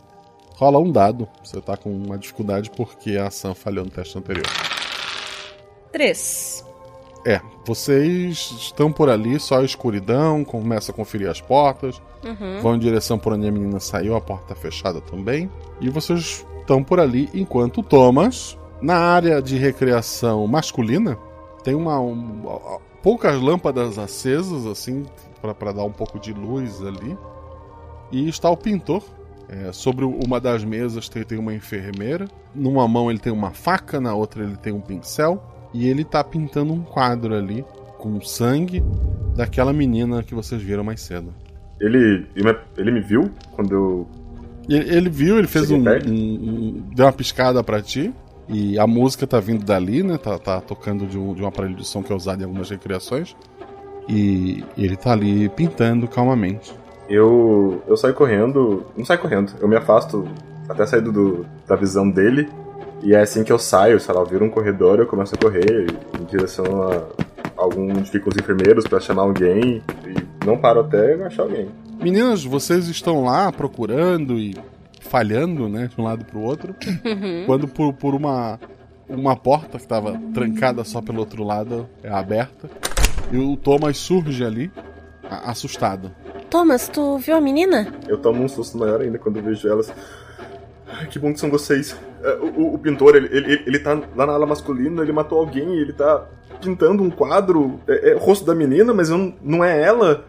[0.55, 1.28] Rola um dado.
[1.43, 4.45] Você tá com uma dificuldade porque a Sam falhou no teste anterior.
[5.91, 6.64] Três.
[7.26, 12.61] É, vocês estão por ali, só a escuridão, começa a conferir as portas, uhum.
[12.61, 15.49] vão em direção por onde a menina saiu, a porta tá fechada também.
[15.80, 21.17] E vocês estão por ali, enquanto Thomas, na área de recreação masculina,
[21.63, 25.05] tem uma, um, poucas lâmpadas acesas, assim,
[25.41, 27.17] para dar um pouco de luz ali.
[28.11, 29.03] E está o pintor.
[29.47, 32.26] É, sobre uma das mesas tem, tem uma enfermeira.
[32.55, 35.43] Numa mão ele tem uma faca, na outra ele tem um pincel.
[35.74, 37.65] E ele está pintando um quadro ali
[37.97, 38.84] com sangue
[39.36, 41.34] daquela menina que vocês viram mais cedo.
[41.80, 42.28] Ele,
[42.78, 44.07] ele me viu quando eu.
[44.69, 48.13] Ele, ele viu, ele fez um, um, um, deu uma piscada para ti.
[48.47, 50.17] E a música tá vindo dali, né?
[50.17, 52.69] Tá, tá tocando de um, de um aparelho de som que é usado em algumas
[52.69, 53.36] recriações.
[54.09, 56.74] E, ele tá ali pintando calmamente.
[57.07, 58.86] Eu, eu saio correndo.
[58.95, 60.28] Não saio correndo, eu me afasto
[60.67, 62.49] até sair do, da visão dele.
[63.03, 65.37] E é assim que eu saio, sei lá, eu viro um corredor, eu começo a
[65.37, 65.87] correr
[66.19, 67.07] em direção a
[67.55, 71.69] algum onde ficam os enfermeiros pra chamar alguém e não paro até eu achar alguém.
[72.01, 74.55] Meninas, vocês estão lá procurando e
[74.99, 76.75] falhando, né, de um lado pro outro,
[77.45, 78.59] quando por, por uma
[79.09, 82.69] uma porta que estava trancada só pelo outro lado é aberta
[83.31, 84.71] e o Thomas surge ali,
[85.23, 86.11] assustado.
[86.49, 87.93] Thomas, tu viu a menina?
[88.07, 89.91] Eu tomo um susto maior ainda quando eu vejo elas.
[91.09, 91.95] Que bom que são vocês.
[92.23, 95.39] É, O, o- o pintor, ele, ele, ele tá lá na ala masculina, ele matou
[95.39, 96.25] alguém, ele tá
[96.61, 97.79] pintando um quadro.
[97.87, 100.25] É, é o rosto da menina, mas eu não, não é ela.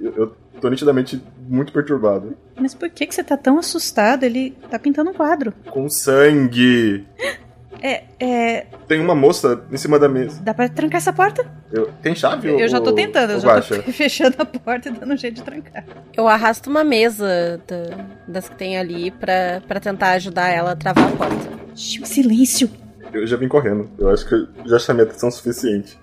[0.00, 2.36] Eu, eu tô nitidamente muito perturbado.
[2.58, 4.24] Mas por que, que você tá tão assustado?
[4.24, 5.52] Ele tá pintando um quadro.
[5.70, 7.04] Com sangue.
[7.82, 8.66] É, é.
[8.88, 10.40] Tem uma moça em cima da mesa.
[10.42, 11.46] Dá pra trancar essa porta?
[11.72, 12.48] Eu- tem chave?
[12.48, 13.82] Eu já tô tentando, eu já Guaxa?
[13.82, 15.84] tô fechando a porta e dando um jeito de trancar.
[16.16, 20.76] Eu arrasto uma mesa da- das que tem ali pra, pra tentar ajudar ela a
[20.76, 21.36] travar a porta.
[21.74, 22.70] Silêncio!
[23.12, 23.88] Eu já vim correndo.
[23.98, 25.98] Eu acho que eu já chamei atenção suficiente.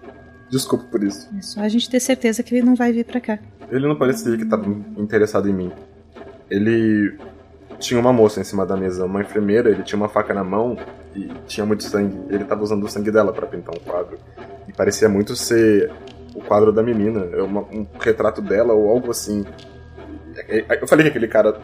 [0.49, 1.29] Desculpa por isso.
[1.37, 3.39] É só a gente ter certeza que ele não vai vir pra cá.
[3.71, 4.65] Ele não parecia que estava
[4.97, 5.71] interessado em mim.
[6.49, 7.17] Ele
[7.79, 10.77] tinha uma moça em cima da mesa, uma enfermeira, ele tinha uma faca na mão
[11.15, 12.17] e tinha muito sangue.
[12.29, 14.17] Ele estava usando o sangue dela para pintar um quadro.
[14.67, 15.91] E parecia muito ser
[16.35, 19.45] o quadro da menina, é uma- um retrato dela ou algo assim.
[20.49, 21.59] É, Eu falei que aquele cara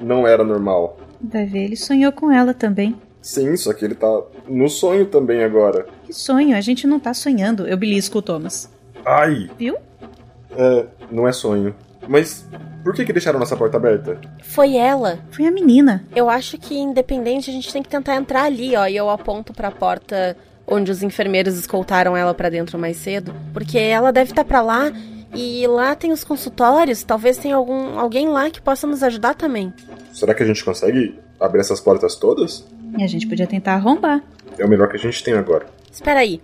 [0.00, 0.98] não era normal.
[1.20, 2.96] Vai ver, ele sonhou com ela também.
[3.20, 5.86] Sim, só que ele tá no sonho também agora.
[6.04, 7.66] Que sonho, a gente não tá sonhando.
[7.66, 8.70] Eu belisco o Thomas.
[9.04, 9.50] Ai!
[9.58, 9.76] Viu?
[10.56, 11.74] É, não é sonho.
[12.08, 12.44] Mas
[12.82, 14.18] por que, que deixaram nossa porta aberta?
[14.42, 15.18] Foi ela.
[15.30, 16.04] Foi a menina.
[16.16, 18.86] Eu acho que, independente, a gente tem que tentar entrar ali, ó.
[18.86, 20.36] E eu aponto pra porta
[20.66, 23.34] onde os enfermeiros escoltaram ela pra dentro mais cedo.
[23.52, 24.90] Porque ela deve estar pra lá.
[25.34, 27.02] E lá tem os consultórios.
[27.02, 29.72] Talvez tenha algum, alguém lá que possa nos ajudar também.
[30.12, 32.66] Será que a gente consegue abrir essas portas todas?
[32.96, 34.22] E a gente podia tentar arrombar.
[34.58, 35.66] É o melhor que a gente tem agora.
[35.92, 36.40] Espera aí.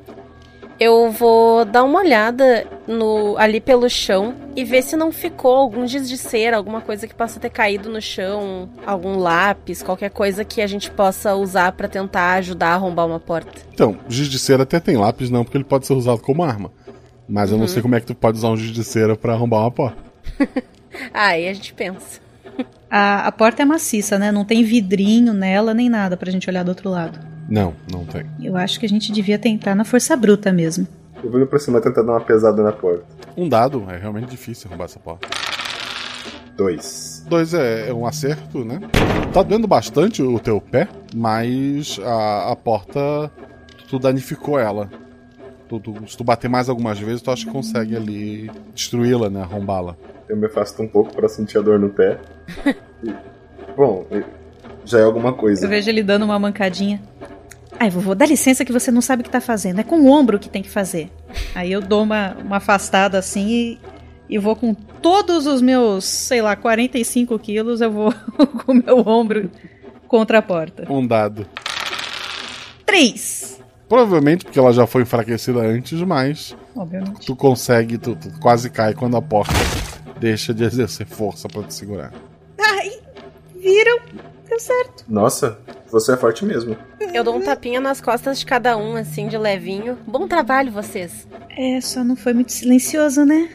[0.78, 5.86] Eu vou dar uma olhada no ali pelo chão e ver se não ficou algum
[5.86, 10.44] giz de cera, alguma coisa que possa ter caído no chão, algum lápis, qualquer coisa
[10.44, 13.52] que a gente possa usar pra tentar ajudar a arrombar uma porta.
[13.72, 16.72] Então, giz de cera até tem lápis não, porque ele pode ser usado como arma.
[17.28, 17.68] Mas eu não Uhum.
[17.68, 19.96] sei como é que tu pode usar um giz de cera pra arrombar uma porta.
[21.12, 22.20] Ah, aí a gente pensa.
[22.90, 24.30] A, a porta é maciça, né?
[24.32, 27.18] Não tem vidrinho nela nem nada pra gente olhar do outro lado.
[27.48, 28.24] Não, não tem.
[28.42, 30.86] Eu acho que a gente devia tentar na força bruta mesmo.
[31.22, 33.04] Eu vou me aproximar tentando dar uma pesada na porta.
[33.36, 35.28] Um dado, é realmente difícil arrombar essa porta.
[36.56, 37.24] Dois.
[37.28, 38.80] Dois é, é um acerto, né?
[39.32, 43.30] Tá doendo bastante o teu pé, mas a, a porta,
[43.88, 44.88] tu danificou ela.
[45.68, 49.40] Tu, tu- se tu bater mais algumas vezes, tu acha que consegue ali destruí-la, né?
[49.42, 49.96] Arrombá-la.
[50.28, 52.18] Eu me afasto um pouco pra sentir a dor no pé.
[53.02, 53.14] E-
[53.76, 54.06] bom,
[54.84, 55.66] já é alguma coisa.
[55.66, 57.02] Eu vejo ele dando uma mancadinha.
[57.78, 59.80] Ai, vovô, dá licença que você não sabe o que tá fazendo.
[59.80, 61.10] É com o ombro que tem que fazer.
[61.54, 63.80] Aí eu dou uma, uma afastada assim e,
[64.28, 68.14] e vou com todos os meus, sei lá, 45 quilos, eu vou
[68.64, 69.50] com o meu ombro
[70.08, 70.90] contra a porta.
[70.90, 71.46] Um dado.
[72.86, 73.60] Três!
[73.88, 77.26] Provavelmente porque ela já foi enfraquecida antes, mas Obviamente.
[77.26, 79.52] tu consegue, tu, tu quase cai quando a porta
[80.18, 82.12] deixa de exercer força pra te segurar.
[82.58, 82.92] Ai,
[83.60, 83.98] viram?
[84.54, 85.04] Deu certo.
[85.08, 85.58] Nossa,
[85.90, 86.76] você é forte mesmo.
[87.12, 89.98] Eu dou um tapinha nas costas de cada um, assim, de levinho.
[90.06, 91.26] Bom trabalho, vocês.
[91.58, 93.48] É, só não foi muito silencioso, né?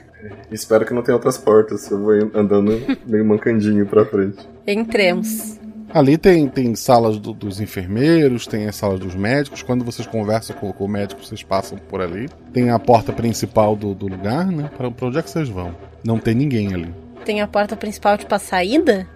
[0.51, 1.89] Espero que não tenha outras portas.
[1.89, 4.39] Eu vou andando meio mancandinho pra frente.
[4.67, 5.57] Entremos.
[5.93, 9.63] Ali tem, tem salas do- dos enfermeiros, tem as salas dos médicos.
[9.63, 12.27] Quando vocês conversam com, com o médico, vocês passam por ali.
[12.51, 14.69] Tem a porta principal do, do lugar, né?
[14.77, 15.73] Pra, pra onde é que vocês vão?
[16.03, 16.93] Não tem ninguém ali.
[17.23, 19.07] Tem a porta principal, tipo, a saída?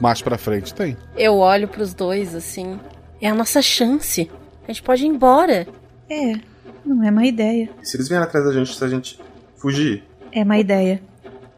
[0.00, 0.96] Mais pra frente tem.
[1.16, 2.80] Eu olho pros dois, assim.
[3.20, 4.30] É a nossa chance.
[4.64, 5.66] A gente pode ir embora.
[6.08, 6.40] É,
[6.84, 7.68] não é má ideia.
[7.82, 9.20] E se eles vierem atrás da gente, se a gente
[9.56, 10.02] fugir?
[10.32, 11.00] É má ideia.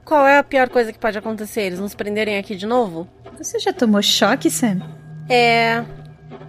[0.05, 1.63] Qual é a pior coisa que pode acontecer?
[1.63, 3.07] Eles nos prenderem aqui de novo?
[3.39, 4.83] Você já tomou choque, Sam?
[5.29, 5.85] É.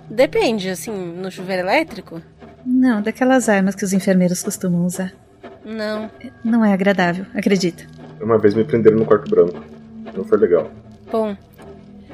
[0.10, 2.22] Depende, assim, no chuveiro elétrico?
[2.66, 5.14] Não, daquelas armas que os enfermeiros costumam usar.
[5.64, 6.10] Não.
[6.44, 7.86] Não é agradável, acredita.
[8.22, 9.64] Uma vez me prenderam no quarto branco.
[10.16, 10.72] Não foi legal.
[11.12, 11.36] Bom.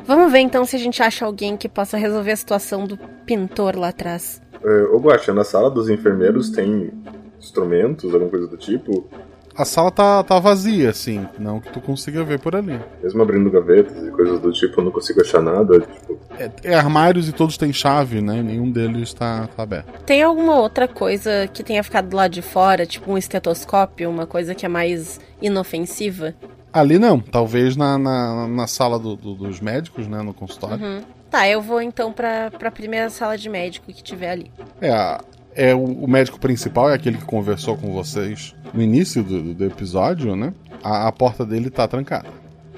[0.09, 2.97] Vamos ver então se a gente acha alguém que possa resolver a situação do
[3.27, 4.41] pintor lá atrás.
[4.65, 6.91] É, ô Guaxa, na sala dos enfermeiros tem
[7.39, 9.07] instrumentos, alguma coisa do tipo?
[9.55, 11.27] A sala tá, tá vazia, assim.
[11.37, 12.79] Não que tu consiga ver por ali.
[13.03, 15.79] Mesmo abrindo gavetas e coisas do tipo, eu não consigo achar nada.
[15.79, 18.41] Tipo, É, é armários e todos têm chave, né?
[18.41, 20.05] Nenhum deles tá, tá aberto.
[20.07, 24.25] Tem alguma outra coisa que tenha ficado do lado de fora, tipo um estetoscópio, uma
[24.25, 26.33] coisa que é mais inofensiva?
[26.71, 27.19] Ali não.
[27.19, 30.21] Talvez na, na, na sala do- do- dos médicos, né?
[30.21, 30.83] No consultório.
[30.85, 31.01] Uhum.
[31.29, 34.51] Tá, eu vou então pra, pra primeira sala de médico que tiver ali.
[34.81, 35.21] É, a-
[35.55, 39.65] é o, o médico principal, é aquele que conversou com vocês no início do, do
[39.65, 40.53] episódio, né?
[40.83, 42.27] A, a porta dele tá trancada.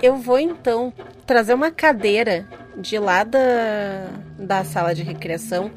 [0.01, 0.91] Eu vou então
[1.25, 2.45] trazer uma cadeira
[2.77, 4.07] de lá da,
[4.39, 5.69] da sala de recreação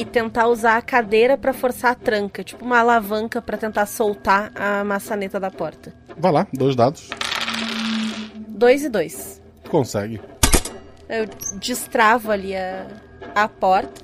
[0.00, 4.52] e tentar usar a cadeira pra forçar a tranca, tipo uma alavanca pra tentar soltar
[4.54, 5.92] a maçaneta da porta.
[6.16, 7.10] Vai lá, dois dados.
[8.48, 9.40] Dois e dois.
[9.64, 10.20] Tu consegue.
[11.08, 11.26] Eu
[11.58, 12.86] destravo ali a,
[13.34, 14.02] a porta,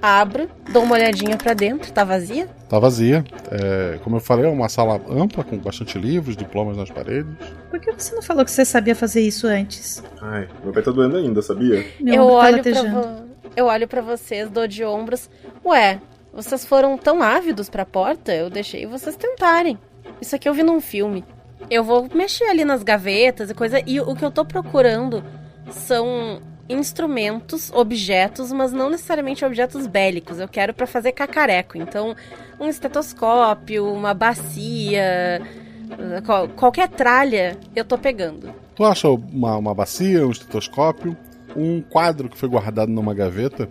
[0.00, 2.46] abro, dou uma olhadinha pra dentro, tá vazia?
[2.68, 3.24] Tá vazia.
[3.50, 7.32] É, como eu falei, é uma sala ampla, com bastante livros, diplomas nas paredes.
[7.70, 10.02] Por que você não falou que você sabia fazer isso antes?
[10.22, 11.84] Ai, meu pé tá doendo ainda, sabia?
[12.00, 13.02] Meu eu tá olho pra latejando.
[13.02, 13.23] vo-
[13.56, 15.28] eu olho para vocês, dou de ombros.
[15.64, 16.00] Ué,
[16.32, 19.78] vocês foram tão ávidos pra porta, eu deixei vocês tentarem.
[20.20, 21.24] Isso aqui eu vi num filme.
[21.70, 23.80] Eu vou mexer ali nas gavetas e coisa.
[23.86, 25.24] E o que eu tô procurando
[25.70, 30.38] são instrumentos, objetos, mas não necessariamente objetos bélicos.
[30.38, 31.76] Eu quero pra fazer cacareco.
[31.78, 32.14] Então,
[32.60, 35.40] um estetoscópio, uma bacia,
[36.24, 38.52] qual- qualquer tralha eu tô pegando.
[38.74, 41.16] Tu acha uma, uma bacia, um estetoscópio,
[41.56, 43.68] um quadro que foi guardado numa gaveta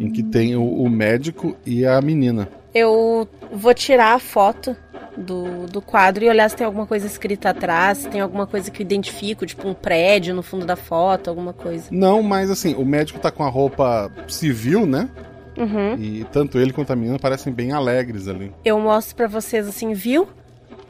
[0.00, 2.48] em que tem o, o médico e a menina.
[2.74, 4.76] Eu vou tirar a foto
[5.16, 8.70] do, do quadro e olhar se tem alguma coisa escrita atrás, se tem alguma coisa
[8.70, 11.84] que eu identifico, tipo um prédio no fundo da foto, alguma coisa.
[11.90, 15.08] Não, mas assim, o médico tá com a roupa civil, né?
[15.56, 15.94] Uhum.
[15.96, 18.52] E tanto ele quanto a menina parecem bem alegres ali.
[18.64, 20.26] Eu mostro pra vocês assim, viu?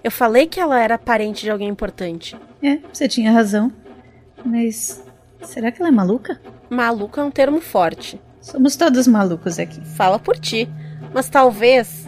[0.02, 2.36] Eu falei que ela era parente de alguém importante.
[2.62, 3.70] É, você tinha razão.
[4.44, 5.03] Mas
[5.44, 6.40] será que ela é maluca?
[6.70, 8.20] Maluco é um termo forte.
[8.40, 9.80] Somos todos malucos aqui.
[9.80, 10.68] Fala por ti.
[11.12, 12.06] Mas talvez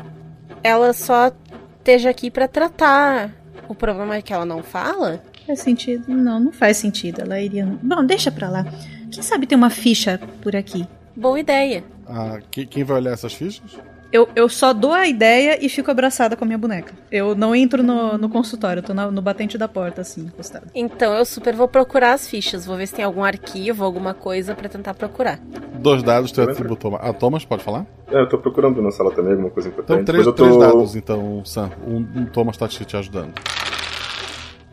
[0.62, 1.30] ela só
[1.78, 3.30] esteja aqui pra tratar.
[3.68, 5.22] O problema é que ela não fala?
[5.46, 6.04] Faz sentido?
[6.12, 7.20] Não, não faz sentido.
[7.22, 7.66] Ela iria.
[7.82, 8.64] Bom, deixa pra lá.
[9.10, 10.86] Quem sabe tem uma ficha por aqui?
[11.16, 11.84] Boa ideia.
[12.06, 13.78] Ah, que- quem vai olhar essas fichas?
[14.16, 16.94] Eu, eu só dou a ideia e fico abraçada com a minha boneca.
[17.12, 20.68] Eu não entro no, no consultório, eu tô na- no batente da porta, assim, encostada.
[20.74, 22.64] Então eu super vou procurar as fichas.
[22.64, 25.38] Vou ver se tem algum arquivo, alguma coisa pra tentar procurar.
[25.78, 26.96] Dois dados, tu atributou.
[26.98, 27.84] Ah, Thomas, pode falar?
[28.10, 30.00] É, eu tô procurando na sala também alguma coisa importante.
[30.00, 30.58] Então, três, eu três tô...
[30.60, 31.70] dados, então, Sam.
[31.86, 33.34] Um, um Thomas tá te, te ajudando.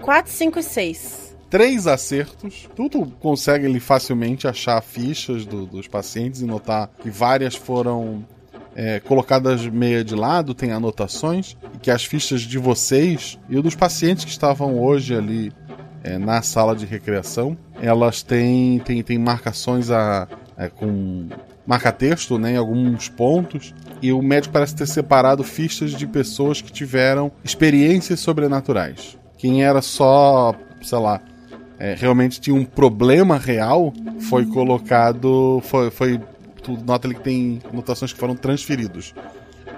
[0.02, 1.36] 4, 5 e 6.
[1.50, 2.68] Três acertos.
[2.76, 8.26] Tu, tu consegue ali facilmente achar fichas do- dos pacientes e notar que várias foram
[8.76, 14.26] é, colocadas meia de lado, tem anotações, que as fichas de vocês e dos pacientes
[14.26, 15.52] que estavam hoje ali
[16.04, 21.28] é, na sala de recreação, elas têm, têm, têm marcações a, é, com
[21.66, 26.72] marca-texto né, em alguns pontos, e o médico parece ter separado fichas de pessoas que
[26.72, 29.18] tiveram experiências sobrenaturais.
[29.38, 31.22] Quem era só, sei lá,
[31.80, 33.94] é, realmente tinha um problema real,
[34.30, 35.62] foi colocado.
[35.66, 35.92] Foi.
[35.92, 36.20] foi
[36.64, 39.14] tu nota ali que tem anotações que foram transferidos.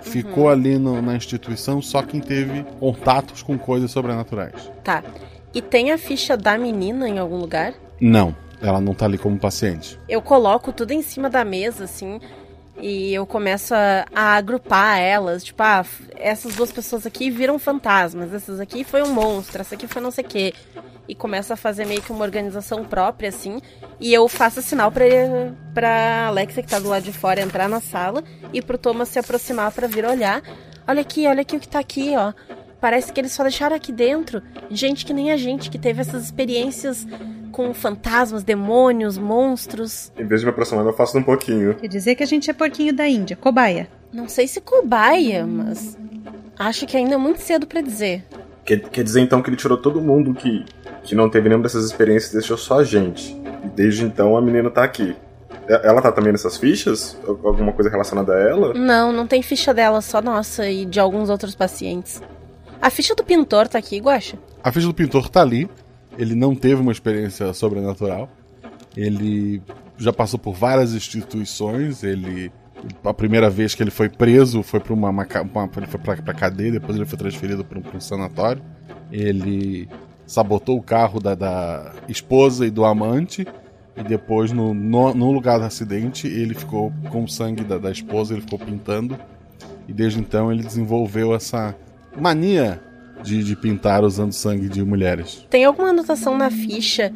[0.01, 4.71] Ficou ali no- na instituição só quem teve contatos com coisas sobrenaturais.
[4.83, 5.03] Tá.
[5.53, 7.73] E tem a ficha da menina em algum lugar?
[7.99, 9.99] Não, ela não tá ali como paciente.
[10.07, 12.19] Eu coloco tudo em cima da mesa, assim,
[12.77, 15.43] e eu começo a, a agrupar elas.
[15.43, 19.87] Tipo, ah, essas duas pessoas aqui viram fantasmas, essas aqui foi um monstro, essa aqui
[19.87, 20.53] foi não sei o quê.
[21.07, 23.61] E começo a fazer meio que uma organização própria, assim.
[23.99, 25.05] E eu faço sinal pra,
[25.73, 28.23] pra Alexia, que tá do lado de fora, entrar na sala.
[28.51, 30.41] E pro Thomas se aproximar pra vir olhar.
[30.87, 32.33] Olha aqui, olha aqui o que tá aqui, ó.
[32.81, 36.23] Parece que eles só deixaram aqui dentro gente que nem a gente, que teve essas
[36.23, 37.07] experiências
[37.51, 40.11] com fantasmas, demônios, monstros.
[40.17, 41.73] Em vez de me aproximar, eu faço um pouquinho.
[41.75, 43.87] Quer dizer que a gente é porquinho da Índia, cobaia.
[44.13, 45.97] Não sei se cobaia, mas
[46.59, 48.23] acho que ainda é muito cedo pra dizer.
[48.65, 50.65] Quer, quer dizer então que ele tirou todo mundo que,
[51.03, 53.31] que não teve nenhuma dessas experiências e deixou só a gente.
[53.63, 55.15] E desde então a menina tá aqui.
[55.67, 57.17] Ela tá também nessas fichas?
[57.27, 58.73] Al- Alguma coisa relacionada a ela?
[58.73, 62.21] Não, não tem ficha dela, só nossa e de alguns outros pacientes.
[62.85, 64.37] A ficha do pintor tá aqui, Guaxa?
[64.63, 65.67] A ficha do pintor tá ali.
[66.19, 68.29] Ele não teve uma experiência sobrenatural.
[68.95, 69.59] Ele
[69.97, 72.03] já passou por várias instituições.
[72.03, 72.51] Ele
[73.03, 76.33] a primeira vez que ele foi preso foi para uma, uma, uma- ele foi pra
[76.35, 78.61] cadeia, depois ele foi transferido para um, um sanatório.
[79.11, 79.89] Ele
[80.27, 83.47] sabotou o carro da, da esposa e do amante.
[83.97, 87.89] E depois, no, no, no lugar do acidente, ele ficou com o sangue da, da
[87.89, 89.17] esposa, ele ficou pintando.
[89.87, 91.75] E desde então ele desenvolveu essa
[92.17, 92.79] mania
[93.23, 95.45] de, de pintar usando sangue de mulheres.
[95.49, 97.13] Tem alguma anotação na ficha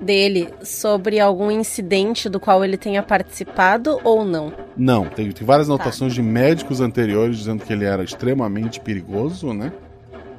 [0.00, 4.52] dele sobre algum incidente do qual ele tenha participado ou não?
[4.76, 9.72] Não, tem, tem várias anotações de médicos anteriores dizendo que ele era extremamente perigoso, né?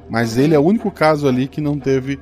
[0.08, 2.18] Mas ele é o único caso ali que não teve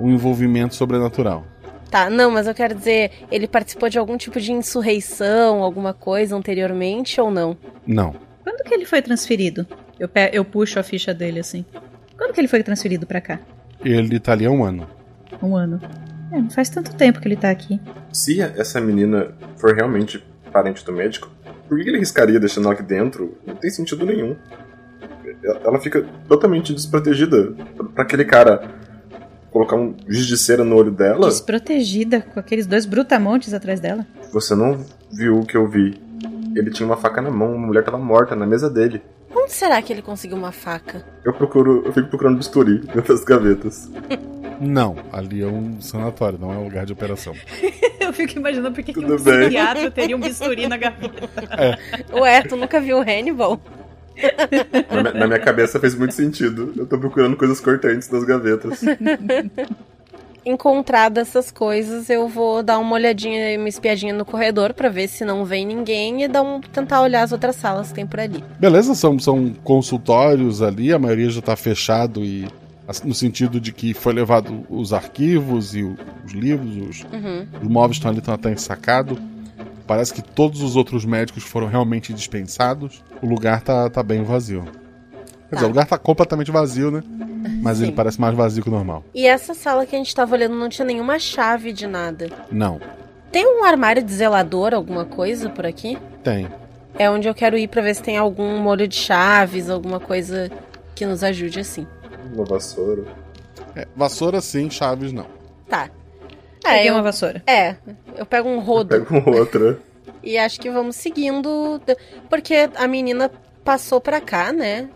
[0.00, 1.44] um envolvimento sobrenatural.
[1.90, 6.36] Tá, não, mas eu quero dizer, ele participou de algum tipo de insurreição, alguma coisa
[6.36, 7.56] anteriormente ou não?
[7.84, 8.14] Não.
[8.44, 9.66] Quando que ele foi transferido?
[10.00, 11.64] Eu, pe- eu puxo a ficha dele assim.
[12.16, 13.38] Quando que ele foi transferido pra cá?
[13.84, 14.88] Ele tá ali há um ano.
[15.42, 15.80] Um ano.
[16.32, 17.80] É, não faz tanto tempo que ele tá aqui.
[18.12, 21.30] Se essa menina for realmente parente do médico,
[21.68, 23.36] por que ele riscaria deixando ela aqui dentro?
[23.46, 24.34] Não tem sentido nenhum.
[25.42, 27.52] Ela fica totalmente desprotegida
[27.94, 28.68] pra aquele cara
[29.50, 31.28] colocar um giz de cera no olho dela.
[31.28, 34.06] Desprotegida com aqueles dois brutamontes atrás dela.
[34.32, 36.00] Você não viu o que eu vi.
[36.54, 39.00] Ele tinha uma faca na mão, uma mulher tava morta na mesa dele.
[39.34, 41.04] Onde será que ele conseguiu uma faca?
[41.24, 43.90] Eu procuro, eu fico procurando bisturi dentro das gavetas.
[44.60, 47.34] Não, ali é um sanatório, não é um lugar de operação.
[48.00, 51.28] eu fico imaginando por que um psiquiatra teria um bisturi na gaveta.
[52.12, 53.60] Ué, tu nunca viu Hannibal?
[54.90, 56.74] Na minha, na minha cabeça fez muito sentido.
[56.76, 58.82] Eu tô procurando coisas cortantes nas gavetas.
[60.44, 65.24] Encontrado essas coisas, eu vou dar uma olhadinha, uma espiadinha no corredor pra ver se
[65.24, 68.42] não vem ninguém e dar um, tentar olhar as outras salas que tem por ali.
[68.58, 72.48] Beleza, são, são consultórios ali, a maioria já tá fechado e
[73.04, 77.46] no sentido de que foi levado os arquivos e os livros, os, Uhum.
[77.62, 79.18] os móveis estão ali, estão até ensacados.
[79.86, 83.02] Parece que todos os outros médicos foram realmente dispensados.
[83.20, 84.64] O lugar tá, tá bem vazio.
[85.50, 87.02] Quer dizer, o lugar tá completamente vazio, né?
[87.62, 87.96] Mas ele Sim.
[87.96, 89.04] parece mais vazio que o normal.
[89.14, 92.28] E essa sala que a gente tava olhando não tinha nenhuma chave de nada.
[92.50, 92.80] Não,
[93.32, 95.98] Tem um armário de zelador, alguma coisa por aqui?
[96.24, 96.48] tem.
[96.98, 100.50] É onde eu quero ir pra ver se tem algum molho de chaves, alguma coisa
[100.94, 101.86] que nos ajude assim.
[102.34, 103.04] Uma vassoura.
[103.76, 105.26] É, vassoura sim, chaves não.
[105.68, 105.88] Tá.
[106.62, 107.42] Peguei eu- uma vassoura.
[107.46, 107.76] É,
[108.16, 108.88] eu pego um rodo.
[108.90, 109.78] Pega com outra.
[110.22, 111.80] E acho que vamos seguindo.
[112.28, 113.30] Porque a menina
[113.64, 114.88] passou pra cá, né?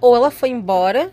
[0.00, 1.10] Ou ela foi embora,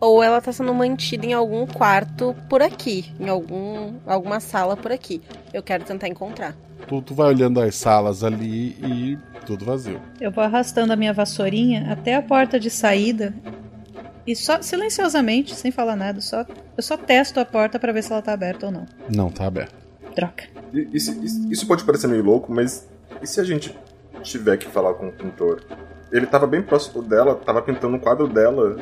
[0.00, 3.12] ou ela tá sendo mantida em algum quarto por aqui.
[3.20, 5.20] Em algum, alguma sala por aqui.
[5.52, 6.54] Eu quero tentar encontrar.
[6.88, 10.00] Tu, tu vai olhando as salas ali e tudo vazio.
[10.20, 13.34] Eu vou arrastando a minha vassourinha até a porta de saída
[14.26, 16.44] e só silenciosamente, sem falar nada, só
[16.76, 18.86] eu só testo a porta pra ver se ela tá aberta ou não.
[19.14, 19.74] Não, tá aberto.
[20.16, 20.44] Droga.
[20.72, 22.88] Isso, isso- isso pode parecer meio louco, mas
[23.22, 23.76] e se a gente
[24.22, 25.62] tiver que falar com o pintor?
[26.12, 28.76] Ele tava bem próximo dela, tava pintando um quadro dela.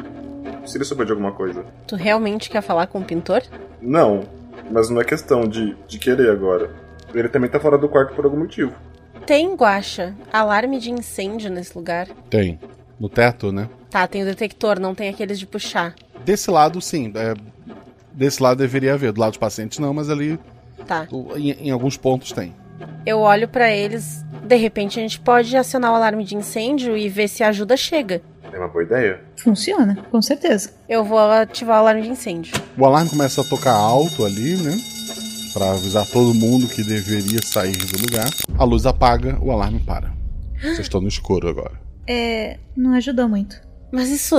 [0.64, 1.64] Se ele souber de alguma coisa.
[1.86, 3.42] Tu realmente quer falar com o pintor?
[3.80, 4.22] Não,
[4.70, 6.70] mas não é questão de, de querer agora.
[7.14, 8.72] Ele também tá fora do quarto por algum motivo.
[9.26, 12.08] Tem, Guacha, alarme de incêndio nesse lugar.
[12.30, 12.58] Tem.
[12.98, 13.68] No teto, né?
[13.90, 15.94] Tá, tem o detector, não tem aqueles de puxar.
[16.24, 17.12] Desse lado, sim.
[17.14, 17.34] é,
[18.12, 19.12] desse lado deveria haver.
[19.12, 20.38] Do lado dos pacientes, não, mas ali
[20.86, 21.06] Tá.
[21.36, 22.54] em, em alguns pontos tem.
[23.04, 24.24] Eu olho pra eles.
[24.42, 27.76] De repente a gente pode acionar o alarme de incêndio e ver se a ajuda
[27.76, 28.22] chega.
[28.52, 29.20] É uma boa ideia.
[29.36, 30.72] Funciona, com certeza.
[30.88, 32.54] Eu vou ativar o alarme de incêndio.
[32.76, 34.76] O alarme começa a tocar alto ali, né?
[35.52, 38.28] Pra avisar todo mundo que deveria sair do lugar.
[38.58, 40.12] A luz apaga, o alarme para.
[40.60, 41.80] Vocês estão no escuro agora.
[42.06, 43.60] É, não ajudou muito.
[43.92, 44.36] Mas isso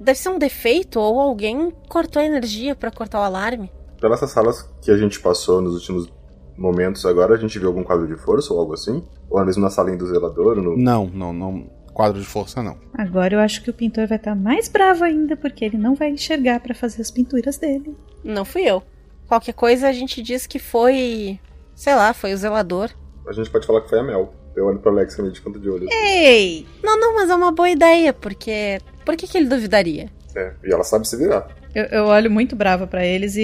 [0.00, 3.70] deve ser um defeito ou alguém cortou a energia pra cortar o alarme.
[4.00, 6.12] Pelas salas que a gente passou nos últimos
[6.56, 9.04] momentos agora, a gente viu algum quadro de força ou algo assim?
[9.30, 10.56] Ou é mesmo na salinha do zelador?
[10.56, 10.76] No...
[10.76, 11.70] Não, não, não.
[11.92, 12.78] Quadro de força, não.
[12.94, 16.10] Agora eu acho que o pintor vai estar mais bravo ainda porque ele não vai
[16.10, 17.94] enxergar pra fazer as pinturas dele.
[18.24, 18.82] Não fui eu.
[19.28, 21.38] Qualquer coisa a gente diz que foi.
[21.74, 22.90] Sei lá, foi o zelador.
[23.26, 24.32] A gente pode falar que foi a Mel.
[24.54, 25.88] Eu olho pro Alex e me de conta de olho.
[25.90, 26.66] Ei!
[26.82, 28.78] Não, não, mas é uma boa ideia, porque.
[29.04, 30.10] Por que, que ele duvidaria?
[30.36, 31.48] É, e ela sabe se virar.
[31.74, 33.40] Eu, eu olho muito brava pra eles e,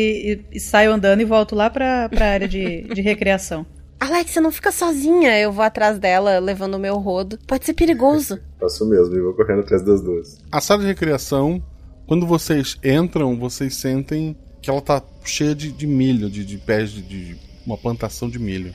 [0.53, 3.65] e- e saio andando e volto lá pra, pra área de, de recreação.
[4.01, 5.37] Alex, você não fica sozinha.
[5.39, 7.39] Eu vou atrás dela levando o meu rodo.
[7.47, 8.39] Pode ser perigoso.
[8.61, 10.39] Faço mesmo e vou correndo atrás das duas.
[10.53, 11.63] A sala de recreação,
[12.07, 16.91] quando vocês entram, vocês sentem que ela tá cheia de, de milho, de, de pés
[16.91, 18.73] de, de uma plantação de milho.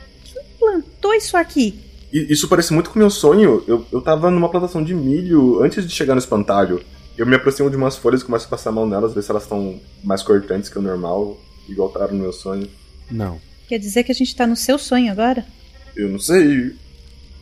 [0.59, 1.79] Plantou isso aqui.
[2.11, 3.63] E isso parece muito com o meu sonho.
[3.67, 6.81] Eu, eu tava numa plantação de milho antes de chegar no espantalho.
[7.17, 9.29] Eu me aproximo de umas folhas e começo a passar a mão nelas, ver se
[9.29, 11.37] elas estão mais cortantes que o normal,
[11.69, 12.67] igual estavam no meu sonho.
[13.09, 13.39] Não.
[13.67, 15.45] Quer dizer que a gente tá no seu sonho agora?
[15.95, 16.75] Eu não sei.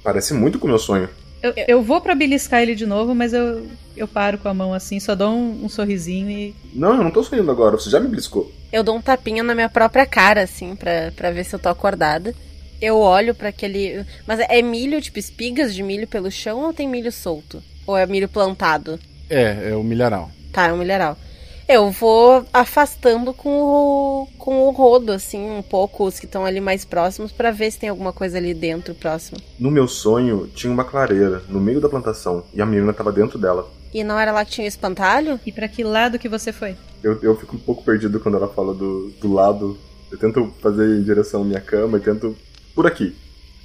[0.03, 1.09] Parece muito com o meu sonho.
[1.41, 3.65] Eu, eu vou pra beliscar ele de novo, mas eu,
[3.95, 6.55] eu paro com a mão assim, só dou um, um sorrisinho e.
[6.73, 8.51] Não, eu não tô sonhando agora, você já me bliscou.
[8.71, 11.69] Eu dou um tapinha na minha própria cara, assim, pra, pra ver se eu tô
[11.69, 12.35] acordada.
[12.79, 14.05] Eu olho pra aquele.
[14.27, 17.63] Mas é milho, tipo, espigas de milho pelo chão ou tem milho solto?
[17.87, 18.99] Ou é milho plantado?
[19.31, 20.29] É, é o milharal.
[20.51, 21.17] Tá, é um milharal.
[21.65, 26.59] Eu vou afastando com o, com o rodo, assim, um pouco os que estão ali
[26.59, 29.39] mais próximos, pra ver se tem alguma coisa ali dentro próximo.
[29.57, 33.39] No meu sonho, tinha uma clareira no meio da plantação e a menina tava dentro
[33.39, 33.71] dela.
[33.93, 35.39] E não era lá que tinha o espantalho?
[35.45, 36.75] E pra que lado que você foi?
[37.01, 39.77] Eu, eu fico um pouco perdido quando ela fala do, do lado.
[40.11, 42.35] Eu tento fazer em direção à minha cama e tento
[42.75, 43.15] por aqui.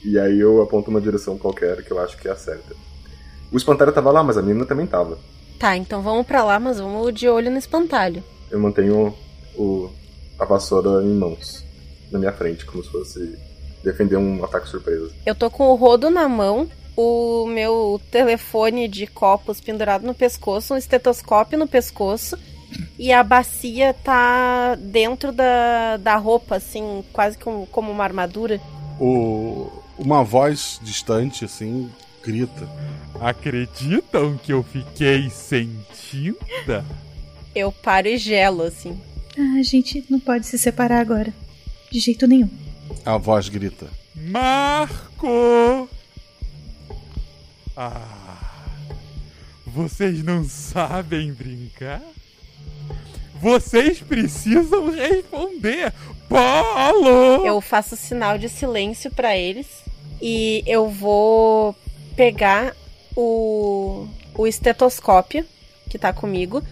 [0.05, 2.77] E aí eu aponto uma direção qualquer que eu acho que é a certa.
[3.51, 5.19] O espantalho tava lá, mas a menina também tava.
[5.59, 8.23] Tá, então vamos pra lá, mas vamos de olho no espantalho.
[8.51, 9.15] Eu mantenho
[9.57, 9.91] o,
[10.39, 11.65] a vassoura em mãos,
[12.11, 13.39] na minha frente, como se fosse
[13.83, 15.11] defender um ataque surpresa.
[15.25, 20.75] Eu tô com o rodo na mão, o meu telefone de copos pendurado no pescoço,
[20.75, 22.39] um estetoscópio no pescoço
[22.99, 28.61] e a bacia tá dentro da, da roupa, assim, quase como, como uma armadura.
[28.99, 31.91] O, uma voz distante, assim,
[32.27, 32.69] grita.
[33.21, 35.71] Acreditam que eu fiquei sem
[36.11, 36.85] tinta?
[37.55, 39.01] Eu paro e gelo, assim.
[39.39, 41.33] Ah, a gente não pode se separar agora.
[41.91, 42.51] De jeito nenhum.
[43.05, 43.87] A voz grita.
[44.15, 45.89] Marco!
[47.77, 48.43] Ah.
[49.65, 52.03] Vocês não sabem brincar?
[53.41, 55.93] Vocês precisam responder!
[56.29, 57.47] Paulo!
[57.47, 59.67] Eu faço sinal de silêncio para eles
[60.21, 61.77] e eu vou
[62.17, 62.75] pegar
[63.15, 65.45] o, o estetoscópio
[65.89, 66.63] que tá comigo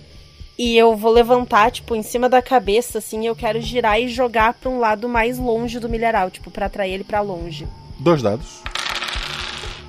[0.57, 4.55] e eu vou levantar, tipo, em cima da cabeça, assim, eu quero girar e jogar
[4.55, 7.66] para um lado mais longe do milharal, tipo, para atrair ele para longe.
[7.99, 8.62] Dois dados.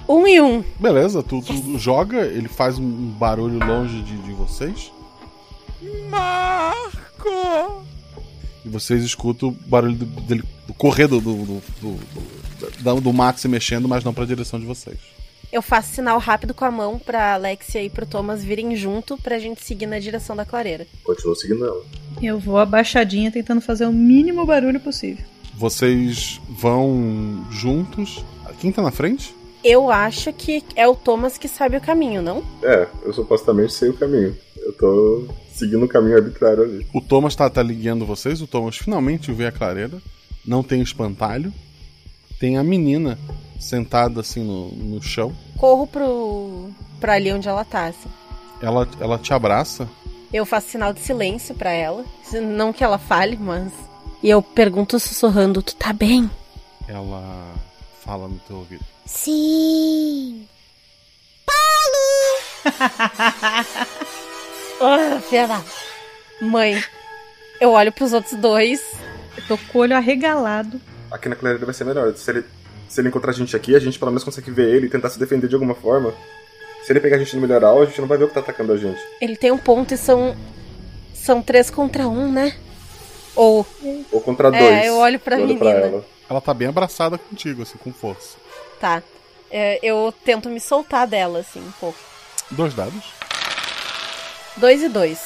[0.10, 0.64] Um e um.
[0.80, 4.92] Beleza, tu, tu joga, ele faz um barulho longe de, de vocês.
[6.10, 7.86] Marco!
[8.64, 11.62] E vocês escutam o barulho do, dele do correr do, do, do,
[12.80, 14.98] do, do mato se mexendo, mas não pra direção de vocês.
[15.52, 19.40] Eu faço sinal rápido com a mão pra Alexia e pro Thomas virem junto pra
[19.40, 20.86] gente seguir na direção da clareira.
[21.04, 21.84] Continuo seguindo ela.
[22.22, 25.24] Eu vou abaixadinha tentando fazer o mínimo barulho possível.
[25.56, 28.24] Vocês vão juntos.
[28.60, 29.34] Quem tá na frente?
[29.64, 32.44] Eu acho que é o Thomas que sabe o caminho, não?
[32.62, 34.36] É, eu supostamente sei o caminho.
[34.58, 36.86] Eu tô seguindo um caminho arbitrário ali.
[36.94, 38.42] O Thomas tá, tá guiando vocês.
[38.42, 39.98] O Thomas finalmente vê a clareira.
[40.46, 41.54] Não tem espantalho.
[42.40, 43.18] Tem a menina
[43.60, 45.36] sentada assim no, no chão.
[45.58, 46.70] Corro pro.
[47.00, 48.10] pra ali onde ela tá, assim.
[48.62, 49.88] Ela, ela te abraça.
[50.34, 52.04] Eu faço sinal de silêncio para ela.
[52.42, 53.72] Não que ela fale, mas.
[54.22, 56.30] E eu pergunto sussurrando: Tu tá bem?
[56.88, 57.54] Ela
[58.04, 58.84] fala no teu ouvido.
[59.06, 60.48] Sim!
[61.46, 62.76] Paulo!
[65.18, 65.64] oh, filha
[66.42, 66.84] Mãe,
[67.62, 68.82] eu olho pros outros dois.
[69.38, 70.82] Eu tô com o olho arregalado.
[71.12, 72.14] Aqui na clareira vai ser melhor.
[72.16, 72.46] Se ele,
[72.96, 75.10] se ele encontrar a gente aqui, a gente pelo menos consegue ver ele e tentar
[75.10, 76.14] se defender de alguma forma.
[76.86, 78.40] Se ele pegar a gente no melhoral, a gente não vai ver o que tá
[78.40, 79.02] atacando a gente.
[79.20, 80.34] Ele tem um ponto e são.
[81.14, 82.56] São três contra um, né?
[83.36, 83.68] Ou.
[84.12, 84.64] Ou contra dois.
[84.64, 85.60] É, eu olho pra eu menina.
[85.60, 86.06] Pra ela.
[86.30, 88.38] ela tá bem abraçada contigo, assim, com força.
[88.80, 89.04] Tá.
[89.52, 92.00] É, eu tento me soltar dela, assim, um pouco.
[92.52, 93.04] Dois dados.
[94.56, 95.20] Dois e dois.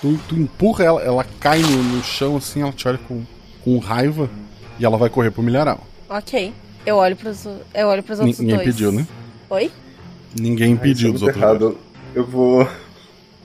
[0.00, 3.22] Tu, tu empurra ela, ela cai no, no, chão, assim, ela te olha com,
[3.62, 4.30] com raiva
[4.78, 5.86] e ela vai correr pro milharal.
[6.08, 6.54] Ok.
[6.84, 8.68] Eu olho pros, eu olho pros outros Ninguém dois.
[8.68, 9.06] pediu, né?
[9.50, 9.70] Oi?
[10.38, 11.78] Ninguém impediu Ai, dos outros errado.
[12.14, 12.68] Eu vou.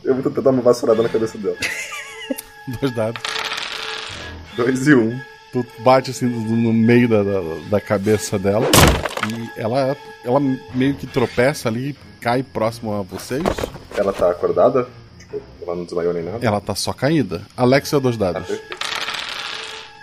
[0.04, 1.58] Eu vou tentar dar uma vassourada na cabeça dela.
[2.80, 3.22] Dois dados.
[4.56, 5.20] Dois e um.
[5.54, 8.68] Tu bate assim no, meio da, da, da, cabeça dela
[9.32, 10.40] e ela, ela
[10.74, 13.44] meio que tropeça ali, cai próximo a vocês.
[13.96, 14.88] Ela tá acordada?
[15.18, 16.46] Tipo, ela não desmaiou nem nada?
[16.46, 17.42] Ela tá só caída.
[17.56, 18.60] Alexia, dois dados.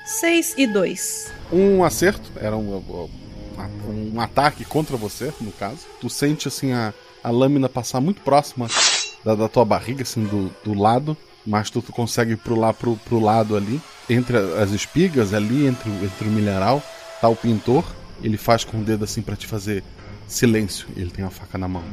[0.07, 1.31] Seis e dois.
[1.53, 3.11] Um acerto, era um,
[4.15, 5.81] um ataque contra você, no caso.
[6.01, 6.93] Tu sente assim a,
[7.23, 8.69] a lâmina passar muito próxima
[9.25, 11.17] da, da tua barriga, assim, do, do lado.
[11.47, 16.27] Mas tu, tu consegue pular pro, pro lado ali, entre as espigas, ali, entre, entre
[16.27, 16.83] o milharal,
[17.21, 17.85] tá o pintor.
[18.23, 19.85] Ele faz com o dedo assim para te fazer
[20.27, 20.89] silêncio.
[20.97, 21.85] Ele tem a faca na mão.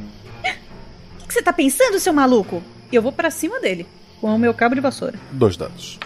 [1.22, 2.62] O que você tá pensando, seu maluco?
[2.90, 3.86] Eu vou para cima dele,
[4.20, 5.18] com o meu cabo de vassoura.
[5.32, 5.98] Dois dados.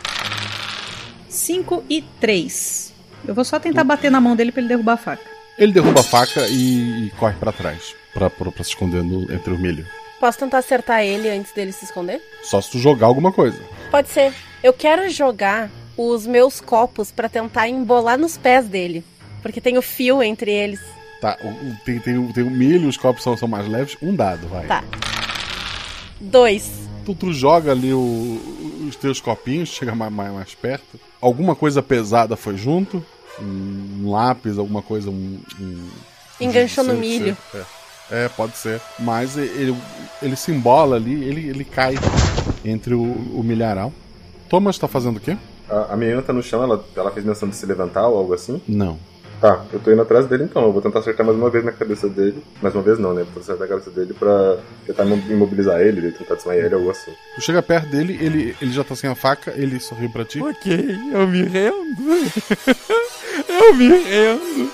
[1.29, 2.93] Cinco e três.
[3.27, 5.36] Eu vou só tentar bater na mão dele pra ele derrubar a faca.
[5.59, 9.23] Ele derruba a faca e, e corre para trás, pra, pra, pra se esconder no,
[9.33, 9.87] entre o milho.
[10.21, 12.21] Posso tentar acertar ele antes dele se esconder?
[12.43, 13.59] Só se tu jogar alguma coisa.
[13.91, 14.35] Pode ser.
[14.63, 19.05] Eu quero jogar os meus copos para tentar embolar nos pés dele.
[19.41, 20.81] Porque tem o fio entre eles.
[21.21, 21.39] Tá,
[21.85, 23.97] tem, tem, o, tem o milho, os copos são, são mais leves.
[24.03, 24.67] Um dado, vai.
[24.67, 24.85] Tá.
[26.21, 26.87] Dois.
[27.05, 31.01] Tu, tu joga ali o, os teus copinhos, chega mais, mais, mais, perto.
[31.21, 33.05] Alguma coisa pesada foi junto?
[33.41, 35.11] Um, lápis, alguma coisa.
[35.11, 35.89] Um, um
[36.41, 37.37] Enganchou no milho.
[37.55, 37.63] É.
[38.11, 38.81] É, pode ser.
[38.99, 39.77] Mas ele,
[40.23, 41.97] ele se embola ali, ele, ele cai
[42.65, 43.93] entre o, o milharal.
[44.49, 45.37] Thomas tá fazendo o quê?
[45.69, 48.33] A, a menina tá no chão, ela, ela fez menção de se levantar ou algo
[48.33, 48.61] assim?
[48.69, 48.99] Não.
[49.41, 50.63] Tá, eu tô indo atrás dele então.
[50.63, 52.43] Eu vou tentar acertar mais uma vez na cabeça dele.
[52.63, 53.27] Mais uma vez não, né?
[53.35, 54.57] Vou acertar a cabeça dele pra
[54.87, 57.13] tentar imobilizar ele, tentar desmaiar ele, algo assim.
[57.35, 60.41] Tu chega perto dele, ele, ele já tá sem a faca, ele sorriu pra ti.
[60.43, 61.77] Ok, eu me rendo.
[63.59, 64.71] eu me rendo.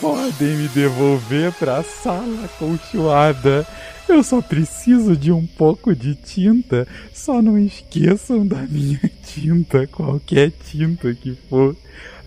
[0.00, 3.66] Podem me devolver pra sala acolchoada.
[4.08, 6.86] Eu só preciso de um pouco de tinta.
[7.12, 11.74] Só não esqueçam da minha tinta, qualquer tinta que for.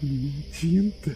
[0.01, 1.15] Minha tinta.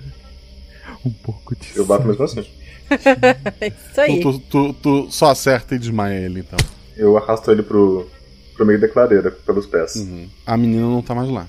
[1.03, 2.41] Um pouco de Eu bato mesmo assim.
[3.61, 4.19] Isso aí.
[4.19, 6.60] Tu, tu, tu, tu só acerta e desmaia ele, então.
[6.95, 8.07] Eu arrasto ele pro,
[8.56, 9.95] pro meio da clareira, pelos pés.
[9.95, 10.30] Uhum.
[10.45, 11.48] A menina não tá mais lá.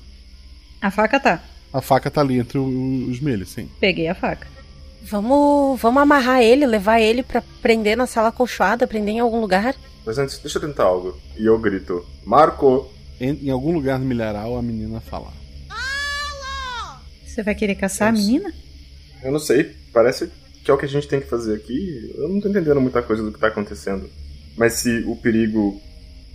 [0.81, 1.43] A faca tá.
[1.73, 3.69] A faca tá ali entre o- os milhos, sim.
[3.81, 4.47] Peguei a faca.
[5.05, 9.75] Vamos, vamos amarrar ele, levar ele pra prender na sala acolchoada, prender em algum lugar.
[10.05, 11.19] Mas antes, deixa eu tentar algo.
[11.37, 12.89] E eu grito: Marco!
[13.21, 15.33] Em, em algum lugar no milharal, a menina fala.
[17.27, 18.53] Você vai querer caçar a menina?
[19.23, 20.31] Eu não sei, parece
[20.65, 22.13] que é o que a gente tem que fazer aqui.
[22.17, 24.09] Eu não tô entendendo muita coisa do que tá acontecendo.
[24.57, 25.81] Mas se o perigo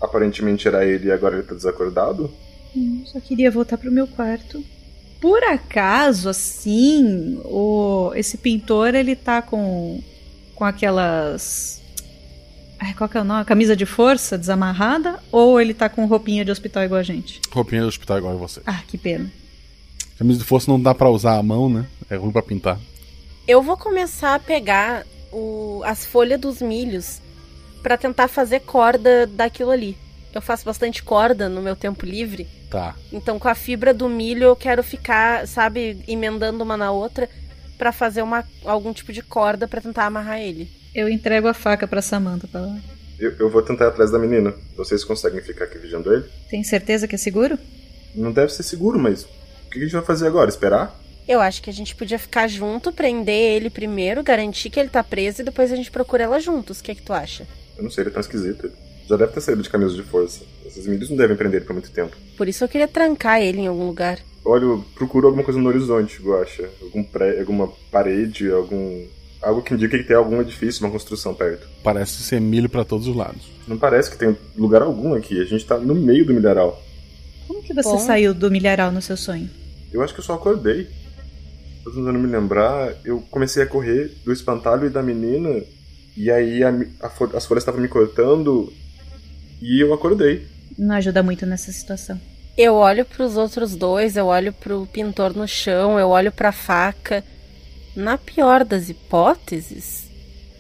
[0.02, 2.32] aparentemente era ele e agora ele tá desacordado,
[2.76, 4.64] Hum, só queria voltar pro meu quarto.
[5.20, 10.02] Por acaso, assim, o esse pintor ele tá com
[10.56, 11.82] com aquelas
[12.80, 13.44] Ai, qual que é o nome?
[13.46, 17.42] Camisa de força desamarrada ou ele tá com roupinha de hospital igual a gente?
[17.52, 18.62] Roupinha de hospital igual a você.
[18.68, 19.32] Ah, que pena.
[20.20, 21.86] Camisa de força não dá pra usar a mão, né?
[22.10, 22.80] É ruim pra pintar.
[23.48, 27.20] Eu vou começar a pegar o- as folhas dos milhos
[27.82, 29.98] pra tentar fazer corda daquilo ali.
[30.34, 32.48] Eu faço bastante corda no meu tempo livre.
[32.70, 32.96] Tá.
[33.12, 37.30] Então, com a fibra do milho, eu quero ficar, sabe, emendando uma na outra
[37.78, 40.70] pra fazer uma, algum tipo de corda pra tentar amarrar ele.
[40.94, 42.48] Eu entrego a faca pra Samantha.
[42.48, 42.62] Pra...
[43.20, 44.54] eu, eu vou tentar ir atrás da menina.
[44.76, 46.26] Vocês conseguem ficar aqui vigiando ele?
[46.50, 47.58] Tem certeza que é seguro?
[48.16, 50.50] Não deve ser seguro, mas o que a gente vai fazer agora?
[50.50, 51.00] Esperar?
[51.28, 55.04] Eu acho que a gente podia ficar junto, prender ele primeiro, garantir que ele tá
[55.04, 56.80] preso e depois a gente procura ela juntos.
[56.80, 57.46] O que é que tu acha?
[57.78, 58.72] Eu não sei, ele tão esquisito.
[59.08, 60.44] Já deve ter saído de camisa de força.
[60.66, 62.16] Esses milhos não devem prender ele por muito tempo.
[62.38, 64.20] Por isso eu queria trancar ele em algum lugar.
[64.44, 66.70] Olha, eu procuro alguma coisa no horizonte, Guacha.
[66.82, 69.06] Algum pré, alguma parede, algum.
[69.42, 71.68] Algo que indique que tem algum edifício, uma construção perto.
[71.84, 73.44] Parece ser milho pra todos os lados.
[73.68, 75.40] Não parece que tem lugar algum aqui.
[75.40, 76.82] A gente tá no meio do milharal.
[77.48, 78.00] Como que você Bom.
[78.00, 79.50] saiu do milharal no seu sonho?
[79.94, 80.88] Eu acho que eu só acordei.
[81.84, 82.94] Tô tentando me lembrar.
[83.06, 85.64] Eu comecei a correr do espantalho e da menina.
[86.16, 88.74] E aí a a as folhas estavam me cortando.
[89.62, 90.46] E eu acordei.
[90.78, 92.20] Não ajuda muito nessa situação.
[92.58, 97.24] Eu olho pros outros dois, eu olho pro pintor no chão, eu olho pra faca.
[97.96, 100.08] Na pior das hipóteses,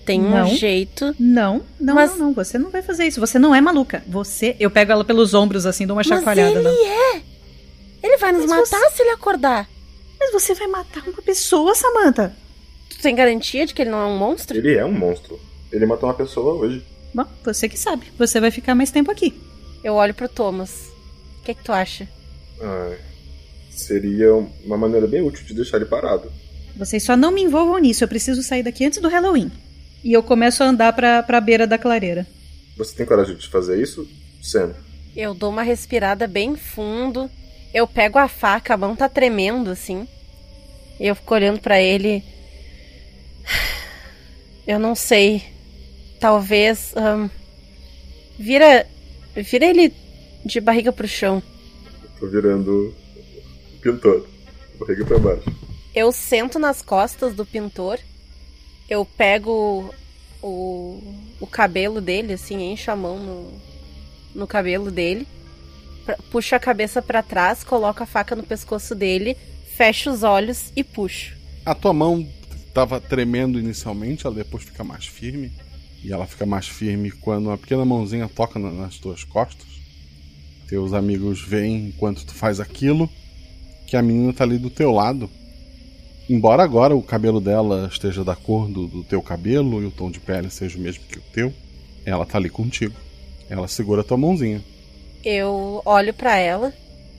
[0.05, 0.47] tem um Não.
[0.47, 1.15] jeito.
[1.19, 2.33] Não, não, Mas- não, não.
[2.33, 3.19] Você não vai fazer isso.
[3.19, 4.03] Você não é maluca.
[4.07, 4.55] Você.
[4.59, 6.51] Eu pego ela pelos ombros assim, dou uma Mas chacoalhada.
[6.51, 6.71] ele não.
[7.15, 7.21] é!
[8.01, 9.67] Ele vai nos Mas matar se ele acordar.
[10.19, 12.35] Mas você vai matar uma pessoa, Samantha.
[12.89, 14.57] Tu tem garantia de que ele não é um monstro?
[14.57, 15.39] Ele é um monstro.
[15.71, 16.83] Ele matou uma pessoa hoje.
[17.13, 18.11] Bom, você que sabe.
[18.17, 19.33] Você vai ficar mais tempo aqui.
[19.83, 20.91] Eu olho pro Thomas.
[21.39, 22.07] O que, que tu acha?
[22.61, 22.97] Ai,
[23.69, 24.33] seria
[24.65, 26.31] uma maneira bem útil de deixar ele parado.
[26.75, 28.03] Vocês só não me envolvam nisso.
[28.03, 29.51] Eu preciso sair daqui antes do Halloween.
[30.03, 32.27] E eu começo a andar pra, pra beira da clareira.
[32.77, 34.07] Você tem coragem de fazer isso,
[34.41, 34.73] Sam?
[35.15, 37.29] Eu dou uma respirada bem fundo.
[37.73, 40.07] Eu pego a faca, a mão tá tremendo assim.
[40.99, 42.23] E eu fico olhando pra ele.
[44.67, 45.43] Eu não sei.
[46.19, 46.93] Talvez.
[48.37, 48.87] vira.
[49.35, 49.93] Vira ele
[50.43, 51.41] de barriga pro chão.
[52.19, 52.93] Tô virando
[53.81, 54.27] pintor.
[54.79, 55.55] Barriga pra baixo.
[55.93, 57.99] Eu sento nas costas do pintor.
[58.89, 59.93] Eu pego
[60.41, 61.01] o,
[61.39, 63.51] o cabelo dele, assim, encho a mão no,
[64.33, 65.27] no cabelo dele.
[66.05, 69.35] pra- puxo a cabeça pra trás, coloco a faca no pescoço dele,
[69.75, 71.35] fecho os olhos e puxo.
[71.65, 72.27] A tua mão
[72.73, 75.51] tava tremendo inicialmente, ela depois fica mais firme.
[76.03, 79.65] E ela fica mais firme quando uma pequena mãozinha toca na- nas tuas costas.
[80.67, 83.09] Teus amigos veem enquanto tu faz aquilo
[83.87, 85.29] que a menina tá ali do teu lado.
[86.29, 90.11] Embora agora o cabelo dela esteja da cor do, do teu cabelo e o tom
[90.11, 91.53] de pele seja o mesmo que o teu,
[92.05, 92.93] ela tá ali contigo.
[93.49, 94.61] Ela segura a tua mãozinha,
[95.23, 96.73] Eu olho pra ela,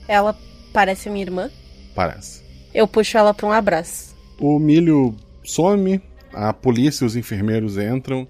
[0.07, 0.37] ela
[0.71, 1.49] parece minha irmã.
[1.95, 2.41] parece.
[2.71, 4.15] Eu puxo ela pra um abraço.
[4.39, 5.99] O milho some,
[6.31, 8.27] a polícia e os enfermeiros entram,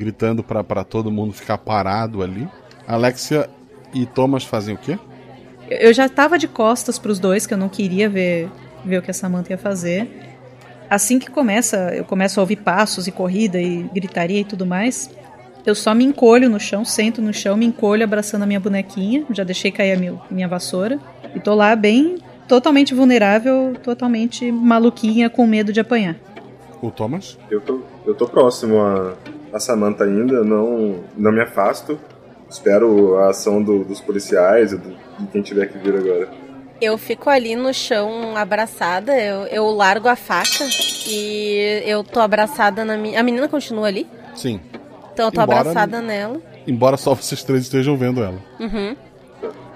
[0.00, 2.48] gritando pra pra todo mundo ficar parado ali.
[2.88, 3.48] Alexia
[3.92, 4.98] e Thomas fazem o quê?
[5.68, 8.48] Eu- já tava de costas pros dois, que eu não queria ver,
[8.84, 10.08] ver o que a Samantha ia fazer.
[10.88, 15.10] Assim que começa, eu começo a ouvir passos e corrida e gritaria e tudo mais.
[15.64, 19.24] Eu só me encolho no chão, sento no chão, me encolho abraçando a minha bonequinha.
[19.30, 20.98] Já deixei cair a minha, minha vassoura.
[21.34, 22.16] E tô lá bem
[22.48, 26.16] totalmente vulnerável, totalmente maluquinha, com medo de apanhar.
[26.82, 27.38] O Thomas?
[27.50, 29.14] Eu tô, eu tô próximo a,
[29.52, 31.98] a Samantha ainda, não, não me afasto.
[32.48, 36.28] Espero a ação do, dos policiais e do, de quem tiver que vir agora.
[36.80, 40.64] Eu fico ali no chão abraçada, eu, eu largo a faca
[41.06, 43.20] e eu tô abraçada na minha.
[43.20, 44.06] A menina continua ali?
[44.34, 44.60] Sim.
[45.12, 46.40] Então eu tô Embora- abraçada nela.
[46.66, 48.38] Embora só vocês três estejam vendo ela.
[48.58, 48.96] Uhum.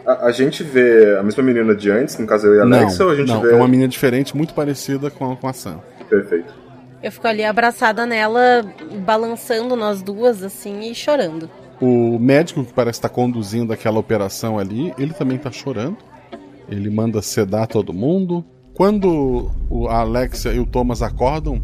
[0.07, 2.99] A, a gente vê a mesma menina de antes, no caso eu e a Alexa,
[2.99, 3.53] não, ou a gente não, vê.
[3.53, 5.81] é uma menina diferente, muito parecida com a, com a Sam.
[6.09, 6.53] Perfeito.
[7.05, 8.65] Eu fico ali abraçada nela,
[9.05, 11.51] balançando nós duas, assim, e chorando.
[11.81, 15.99] O médico que parece estar conduzindo aquela operação ali, ele também tá chorando.
[16.69, 18.43] Ele manda sedar todo mundo.
[18.73, 19.51] Quando
[19.91, 21.61] a Alexia e o Thomas acordam,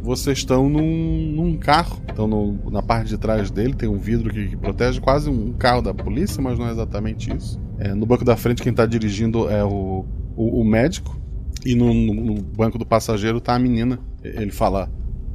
[0.00, 2.00] vocês estão num, num carro.
[2.08, 5.52] Estão no- na parte de trás dele, tem um vidro que, que protege quase um
[5.54, 7.60] carro da polícia, mas não é exatamente isso.
[7.78, 10.04] É, no banco da frente, quem tá dirigindo é o,
[10.36, 11.16] o, o médico.
[11.64, 13.98] E no, no- banco do passageiro tá a menina.
[14.34, 14.90] Ele fala: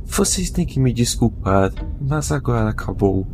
[0.05, 3.27] Vocês têm que me desculpar, mas agora acabou.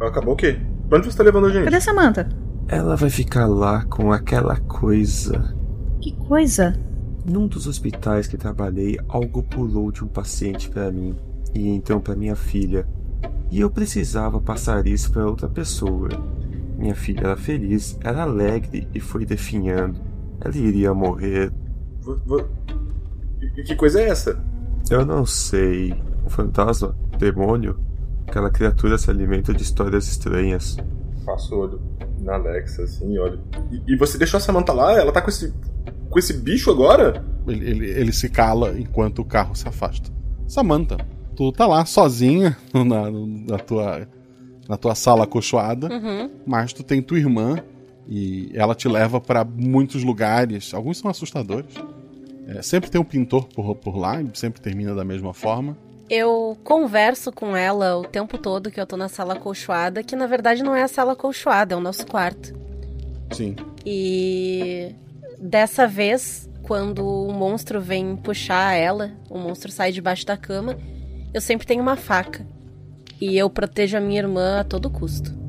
[0.00, 0.58] Acabou o quê?
[0.88, 1.64] Pra onde você tá levando a gente?
[1.64, 2.28] Cadê Samantha?
[2.68, 5.54] Ela vai ficar lá com aquela coisa.
[6.00, 6.78] Que coisa?
[7.24, 11.14] Num dos hospitais que trabalhei, algo pulou de um paciente pra mim
[11.54, 12.86] e então pra minha filha.
[13.50, 16.08] E eu precisava passar isso pra outra pessoa.
[16.76, 20.00] Minha filha era feliz, era alegre e foi definhando.
[20.40, 21.52] Ela iria morrer.
[23.40, 24.42] E que coisa é essa?
[24.90, 25.92] Eu não sei.
[26.24, 26.94] Um fantasma?
[27.18, 27.78] Demônio?
[28.26, 30.76] Aquela criatura se alimenta de histórias estranhas.
[31.24, 31.80] Passo o olho
[32.20, 33.40] na Alexa, assim, e olho.
[33.70, 34.92] E, e você deixou a Samantha lá?
[34.98, 35.52] Ela tá com esse.
[36.08, 37.24] com esse bicho agora?
[37.46, 40.10] Ele, ele, ele se cala enquanto o carro se afasta.
[40.46, 40.96] Samantha,
[41.36, 44.06] tu tá lá sozinha na, na, tua,
[44.68, 46.30] na tua sala acolchoada, Uhum.
[46.46, 47.56] mas tu tem tua irmã
[48.08, 50.72] e ela te leva pra muitos lugares.
[50.74, 51.74] Alguns são assustadores.
[52.46, 55.76] É, sempre tem um pintor por, por lá e sempre termina da mesma forma.
[56.10, 60.26] Eu converso com ela o tempo todo que eu tô na sala acolchoada, que na
[60.26, 62.54] verdade não é a sala acolchoada, é o nosso quarto.
[63.32, 63.56] Sim.
[63.86, 64.94] E
[65.38, 70.76] dessa vez, quando o monstro vem puxar ela, o monstro sai debaixo da cama,
[71.32, 72.46] eu sempre tenho uma faca.
[73.20, 75.41] E eu protejo a minha irmã a todo custo.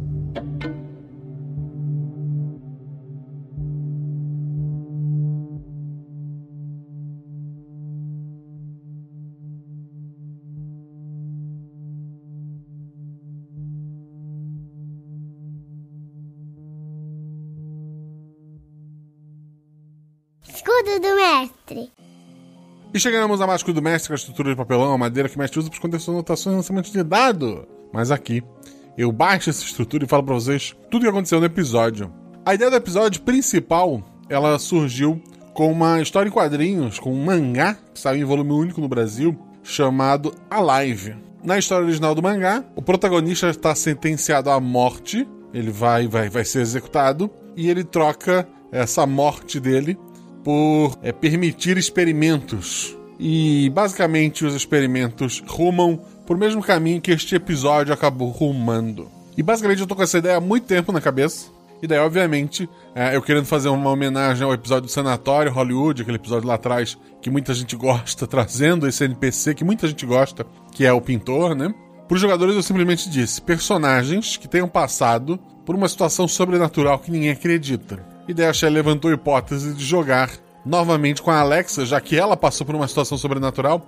[20.83, 21.91] Escudo do mestre.
[22.93, 25.39] E chegamos a Mágico do Mestre, com a estrutura de papelão, a madeira que o
[25.39, 27.65] mestre usa para esconder suas anotações e lançamento de dado.
[27.93, 28.43] Mas aqui,
[28.97, 32.13] eu baixo essa estrutura e falo para vocês tudo o que aconteceu no episódio.
[32.45, 35.21] A ideia do episódio principal, ela surgiu
[35.53, 39.39] com uma história em quadrinhos, com um mangá, que saiu em volume único no Brasil,
[39.63, 41.15] chamado Alive.
[41.41, 46.43] Na história original do mangá, o protagonista está sentenciado à morte, ele vai, vai, vai
[46.43, 49.97] ser executado, e ele troca essa morte dele
[50.43, 52.95] por é, permitir experimentos.
[53.19, 59.09] E basicamente os experimentos rumam por mesmo caminho que este episódio acabou rumando.
[59.37, 61.47] E basicamente eu tô com essa ideia há muito tempo na cabeça.
[61.81, 66.15] E daí, obviamente, é, eu querendo fazer uma homenagem ao episódio do Sanatório Hollywood, aquele
[66.15, 70.85] episódio lá atrás que muita gente gosta, trazendo esse NPC que muita gente gosta, que
[70.85, 71.73] é o pintor, né?
[72.07, 77.11] Para os jogadores eu simplesmente disse: personagens que tenham passado por uma situação sobrenatural que
[77.11, 78.12] ninguém acredita.
[78.27, 80.29] E daí levantou a hipótese de jogar
[80.65, 83.85] novamente com a Alexa, já que ela passou por uma situação sobrenatural.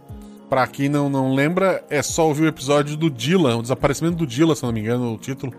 [0.49, 4.27] Pra quem não, não lembra, é só ouvir o episódio do Dylan, o desaparecimento do
[4.27, 5.53] Dylan, se não me engano, o título.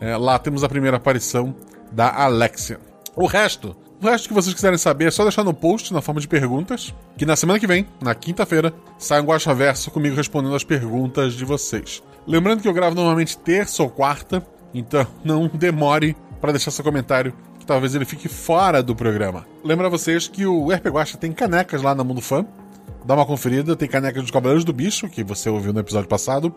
[0.00, 1.54] É, lá temos a primeira aparição
[1.90, 2.78] da Alexia.
[3.16, 6.20] O resto, o resto que vocês quiserem saber é só deixar no post na forma
[6.20, 10.54] de perguntas, que na semana que vem, na quinta-feira, sai um Guaxa Verso comigo respondendo
[10.54, 12.00] as perguntas de vocês.
[12.24, 17.34] Lembrando que eu gravo normalmente terça ou quarta, então não demore para deixar seu comentário,
[17.68, 19.46] talvez ele fique fora do programa.
[19.62, 22.46] Lembra vocês que o RP Guacha tem canecas lá na Mundo Fã.
[23.04, 26.52] Dá uma conferida, tem caneca dos Cavaleiros do Bicho, que você ouviu no episódio passado,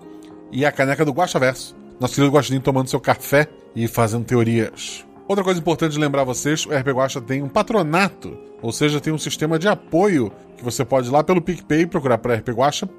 [0.54, 1.76] e a caneca do Guaxa Verso.
[2.00, 5.06] Nosso querido Guaxinim tomando seu café e fazendo teorias.
[5.28, 9.12] Outra coisa importante de lembrar vocês, o RP Guacha tem um patronato, ou seja, tem
[9.12, 12.90] um sistema de apoio que você pode ir lá pelo PicPay procurar para RP Guacha,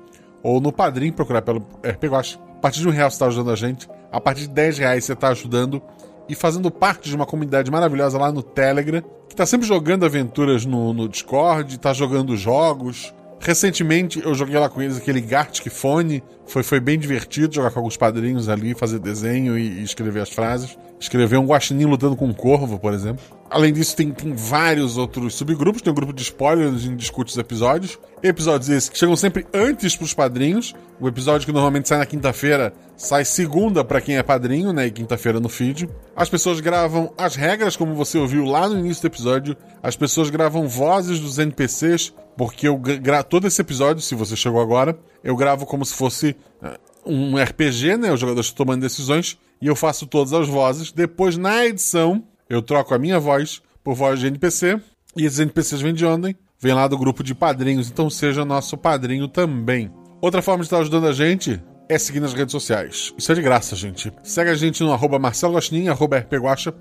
[0.43, 2.39] ou no Padrim procurar pelo RP Guacha.
[2.59, 5.05] A partir de um real você está ajudando a gente, a partir de 10 reais
[5.05, 5.83] você está ajudando
[6.29, 10.65] e fazendo parte de uma comunidade maravilhosa lá no Telegram, que está sempre jogando aventuras
[10.65, 13.15] no, no Discord, está jogando jogos.
[13.41, 17.81] Recentemente eu joguei lá com eles aquele Gartic Phone, foi, foi bem divertido jogar com
[17.81, 20.79] alguns padrinhos ali, fazer desenho e, e escrever as frases.
[21.03, 23.25] Escrever um guaxinim lutando com um corvo, por exemplo.
[23.51, 25.83] Além disso, tem, tem vários outros subgrupos.
[25.83, 27.99] Tem um grupo de spoilers, gente discute os episódios.
[28.23, 30.75] Episódios esses que chegam sempre antes pros padrinhos.
[31.01, 34.87] O episódio que normalmente sai na quinta-feira sai segunda para quem é padrinho, né?
[34.87, 35.89] E quinta-feira no feed.
[36.15, 39.57] As pessoas gravam as regras, como você ouviu lá no início do episódio.
[39.83, 44.61] As pessoas gravam vozes dos NPCs, porque eu gravo todo esse episódio, se você chegou
[44.61, 48.13] agora, eu gravo como se fosse uh, um RPG, né?
[48.13, 49.39] Os jogadores tomando decisões.
[49.61, 50.93] E eu faço todas as vozes.
[50.93, 54.81] Depois, na edição, eu troco a minha voz por voz de NPC.
[55.17, 56.37] E esses NPCs vêm de onde?
[56.59, 57.91] Vem lá do grupo de padrinhos.
[57.91, 59.91] Então seja nosso padrinho também.
[60.21, 63.13] Outra forma de estar ajudando a gente é seguir nas redes sociais.
[63.19, 64.13] Isso é de graça, gente.
[64.23, 66.73] Segue a gente no arroba Marcelo Gostin, arroba rpguacha,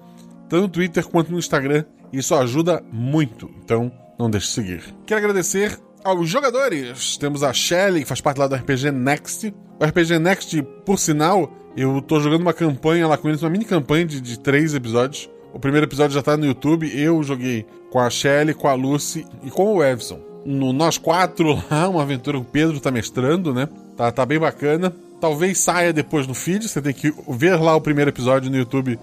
[0.48, 1.84] tanto no Twitter quanto no Instagram.
[2.14, 3.50] Isso ajuda muito.
[3.64, 4.96] Então, não deixe de seguir.
[5.06, 7.18] Quero agradecer aos jogadores.
[7.18, 9.54] Temos a Shelly, que faz parte lá do RPG Next.
[9.80, 13.66] O RPG Next, por sinal, eu tô jogando uma campanha lá com eles, uma mini
[13.66, 15.30] campanha de, de três episódios.
[15.54, 16.92] O primeiro episódio já tá no YouTube.
[16.94, 20.20] Eu joguei com a Shelly, com a Lucy e com o Evson.
[20.46, 23.68] No Nós Quatro lá, uma aventura que o Pedro tá mestrando, né?
[23.96, 24.94] Tá, tá bem bacana.
[25.20, 26.68] Talvez saia depois no feed.
[26.68, 28.98] Você tem que ver lá o primeiro episódio no YouTube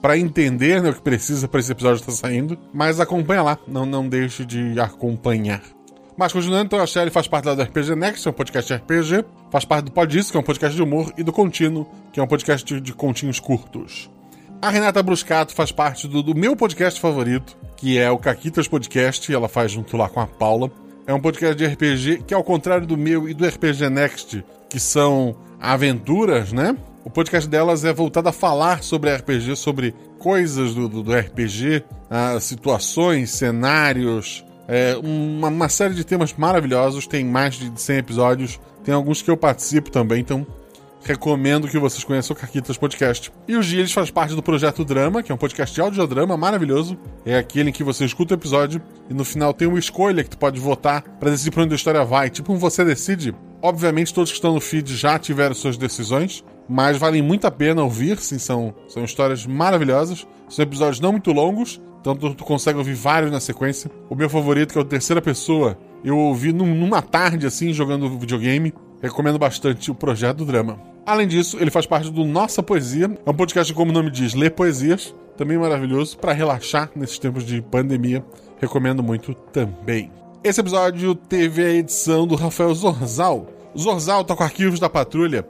[0.00, 2.58] para entender né, o que precisa para esse episódio estar tá saindo.
[2.72, 5.62] Mas acompanha lá, não, não deixe de acompanhar.
[6.20, 9.24] Mas continuando, então a Shelly faz parte do RPG Next, é um podcast de RPG.
[9.50, 11.10] Faz parte do Podisco, que é um podcast de humor.
[11.16, 14.10] E do Contínuo, que é um podcast de, continhos curtos.
[14.60, 19.32] A Renata Bruscato faz parte do, do, meu podcast favorito, que é o Caquitas Podcast.
[19.32, 20.70] Ela faz junto lá com a Paula.
[21.06, 24.78] É um podcast de RPG que, ao contrário do meu e do RPG Next, que
[24.78, 26.76] são aventuras, né?
[27.02, 31.82] O podcast delas é voltado a falar sobre RPG, sobre coisas do, do, do RPG,
[32.10, 38.60] ah, situações, cenários, é, uma, uma, série de temas maravilhosos, tem mais de 100 episódios,
[38.84, 40.46] tem alguns que eu participo também, então
[41.02, 43.32] recomendo que vocês conheçam o Caquitas Podcast.
[43.48, 46.96] E o Gilles faz parte do Projeto Drama, que é um podcast de audiodrama maravilhoso.
[47.24, 50.30] É aquele em que você escuta o episódio e no final tem uma escolha que
[50.30, 52.30] tu pode votar para decidir para onde a história vai.
[52.30, 53.34] Tipo um Você Decide.
[53.60, 57.82] Obviamente todos que estão no feed já tiveram suas decisões, mas valem muito a pena
[57.82, 60.26] ouvir, sim, são, são histórias maravilhosas.
[60.48, 63.90] São episódios não muito longos, então tu, consegue ouvir vários na sequência.
[64.08, 68.08] O meu favorito, que é o Terceira Pessoa, eu ouvi num, numa tarde, assim, jogando
[68.18, 68.72] videogame.
[69.02, 70.78] Recomendo bastante o Projeto do Drama.
[71.06, 73.10] Além disso, ele faz parte do Nossa Poesia.
[73.24, 75.14] É um podcast, como o nome diz, lê poesias.
[75.36, 78.24] Também maravilhoso para relaxar nesses tempos de pandemia.
[78.60, 80.10] Recomendo muito também.
[80.42, 83.46] Esse episódio teve a edição do Rafael Zorzal.
[83.78, 85.46] Zorzal tá com arquivos da patrulha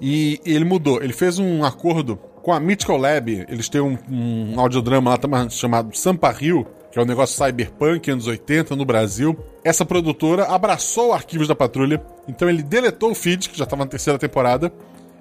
[0.00, 1.02] e ele mudou.
[1.02, 5.96] Ele fez um acordo com a Mythical Lab, eles têm um, um audiodrama lá chamado
[5.96, 9.34] Sampa Rio, que é um negócio cyberpunk, anos 80, no Brasil.
[9.64, 13.90] Essa produtora abraçou arquivos da patrulha, então ele deletou o feed, que já estava na
[13.90, 14.70] terceira temporada,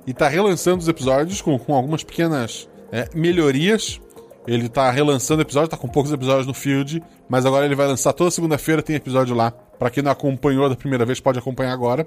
[0.06, 4.02] e está relançando os episódios com, com algumas pequenas é, melhorias.
[4.46, 8.12] Ele está relançando episódios, está com poucos episódios no feed, mas agora ele vai lançar
[8.12, 9.50] toda segunda-feira, tem episódio lá.
[9.80, 12.06] Para quem não acompanhou da primeira vez, pode acompanhar agora.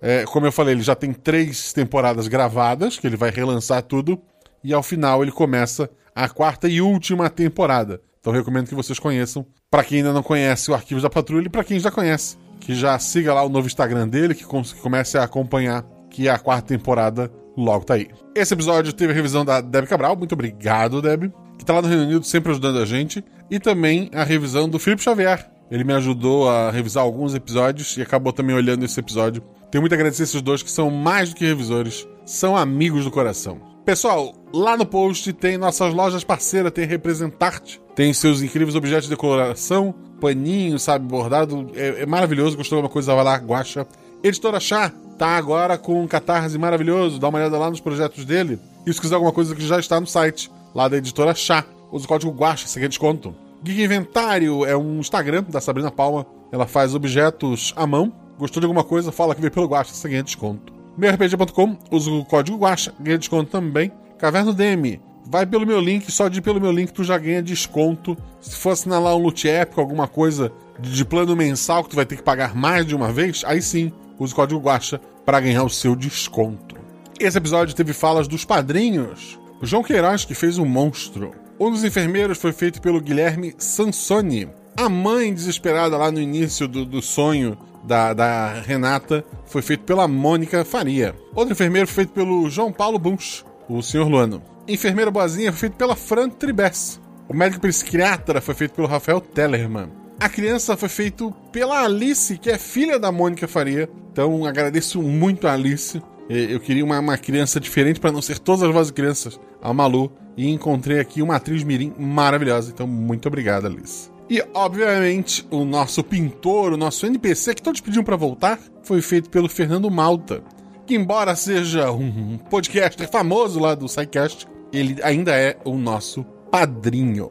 [0.00, 4.22] É, como eu falei, ele já tem três temporadas gravadas, que ele vai relançar tudo
[4.62, 8.00] e ao final ele começa a quarta e última temporada.
[8.20, 9.44] Então recomendo que vocês conheçam.
[9.70, 12.74] Para quem ainda não conhece o Arquivos da Patrulha e para quem já conhece, que
[12.74, 17.32] já siga lá o novo Instagram dele, que comece a acompanhar que a quarta temporada
[17.56, 18.08] logo tá aí.
[18.34, 21.88] Esse episódio teve a revisão da Deb Cabral, muito obrigado, Deb, que tá lá no
[21.88, 25.50] Reino Unido sempre ajudando a gente, e também a revisão do Felipe Xavier.
[25.70, 29.42] Ele me ajudou a revisar alguns episódios e acabou também olhando esse episódio.
[29.70, 33.10] Tenho muito a agradecer esses dois que são mais do que revisores, são amigos do
[33.10, 33.71] coração.
[33.84, 39.10] Pessoal, lá no post tem nossas lojas parceiras, tem Representarte, tem seus incríveis objetos de
[39.10, 43.84] decoração, paninho, sabe, bordado, é, é maravilhoso, gostou de alguma coisa, vai lá, guacha.
[44.22, 48.56] Editora Chá tá agora com um catarse maravilhoso, dá uma olhada lá nos projetos dele.
[48.86, 52.04] E se quiser alguma coisa que já está no site, lá da Editora Chá, usa
[52.04, 53.34] o código guacha, você quer desconto.
[53.64, 58.12] Geek Inventário é um Instagram da Sabrina Palma, ela faz objetos à mão.
[58.38, 60.81] Gostou de alguma coisa, fala que veio pelo guacha, você ganha desconto.
[60.96, 63.90] MeuRPG.com, usa o código Guacha, ganha desconto também.
[64.18, 67.42] Caverno DM, vai pelo meu link, só de ir pelo meu link tu já ganha
[67.42, 68.16] desconto.
[68.40, 72.04] Se for assinar lá um loot épico, alguma coisa de plano mensal que tu vai
[72.04, 75.64] ter que pagar mais de uma vez, aí sim, use o código Guacha para ganhar
[75.64, 76.76] o seu desconto.
[77.18, 79.38] Esse episódio teve falas dos padrinhos.
[79.60, 81.32] O João Queiroz, que fez um monstro.
[81.58, 84.48] Um dos enfermeiros foi feito pelo Guilherme Sansoni.
[84.76, 90.06] A mãe desesperada lá no início do, do sonho da, da Renata foi feito pela
[90.08, 91.14] Mônica Faria.
[91.34, 94.08] Outro enfermeiro foi feito pelo João Paulo Bunch, o Sr.
[94.08, 94.42] Luano.
[94.66, 97.00] Enfermeira boazinha foi feito pela Fran Tribes.
[97.28, 99.90] O médico psiquiatra foi feito pelo Rafael Tellerman.
[100.20, 103.88] A criança foi feito pela Alice, que é filha da Mônica Faria.
[104.12, 106.00] Então agradeço muito a Alice.
[106.28, 109.40] Eu queria uma, uma criança diferente para não ser todas as vozes crianças.
[109.60, 112.70] A Malu e encontrei aqui uma atriz mirim maravilhosa.
[112.72, 114.11] Então, muito obrigado, Alice.
[114.28, 119.28] E, obviamente, o nosso pintor, o nosso NPC, que todos pediam para voltar, foi feito
[119.28, 120.42] pelo Fernando Malta.
[120.86, 127.30] Que, embora seja um podcaster famoso lá do SciCast, ele ainda é o nosso padrinho.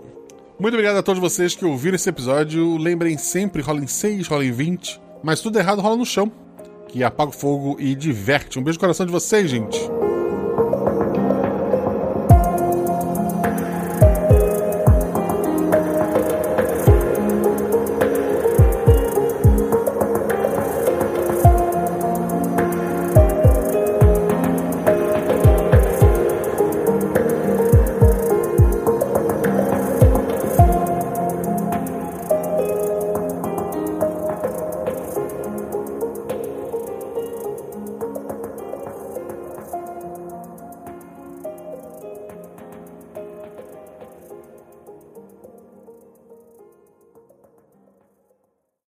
[0.60, 2.78] Muito obrigado a todos vocês que ouviram esse episódio.
[2.78, 5.02] Lembrem sempre, rolem 6, rolem 20.
[5.24, 6.32] Mas tudo errado rola no chão.
[6.88, 8.60] Que apaga o fogo e diverte.
[8.60, 9.80] Um beijo no coração de vocês, gente.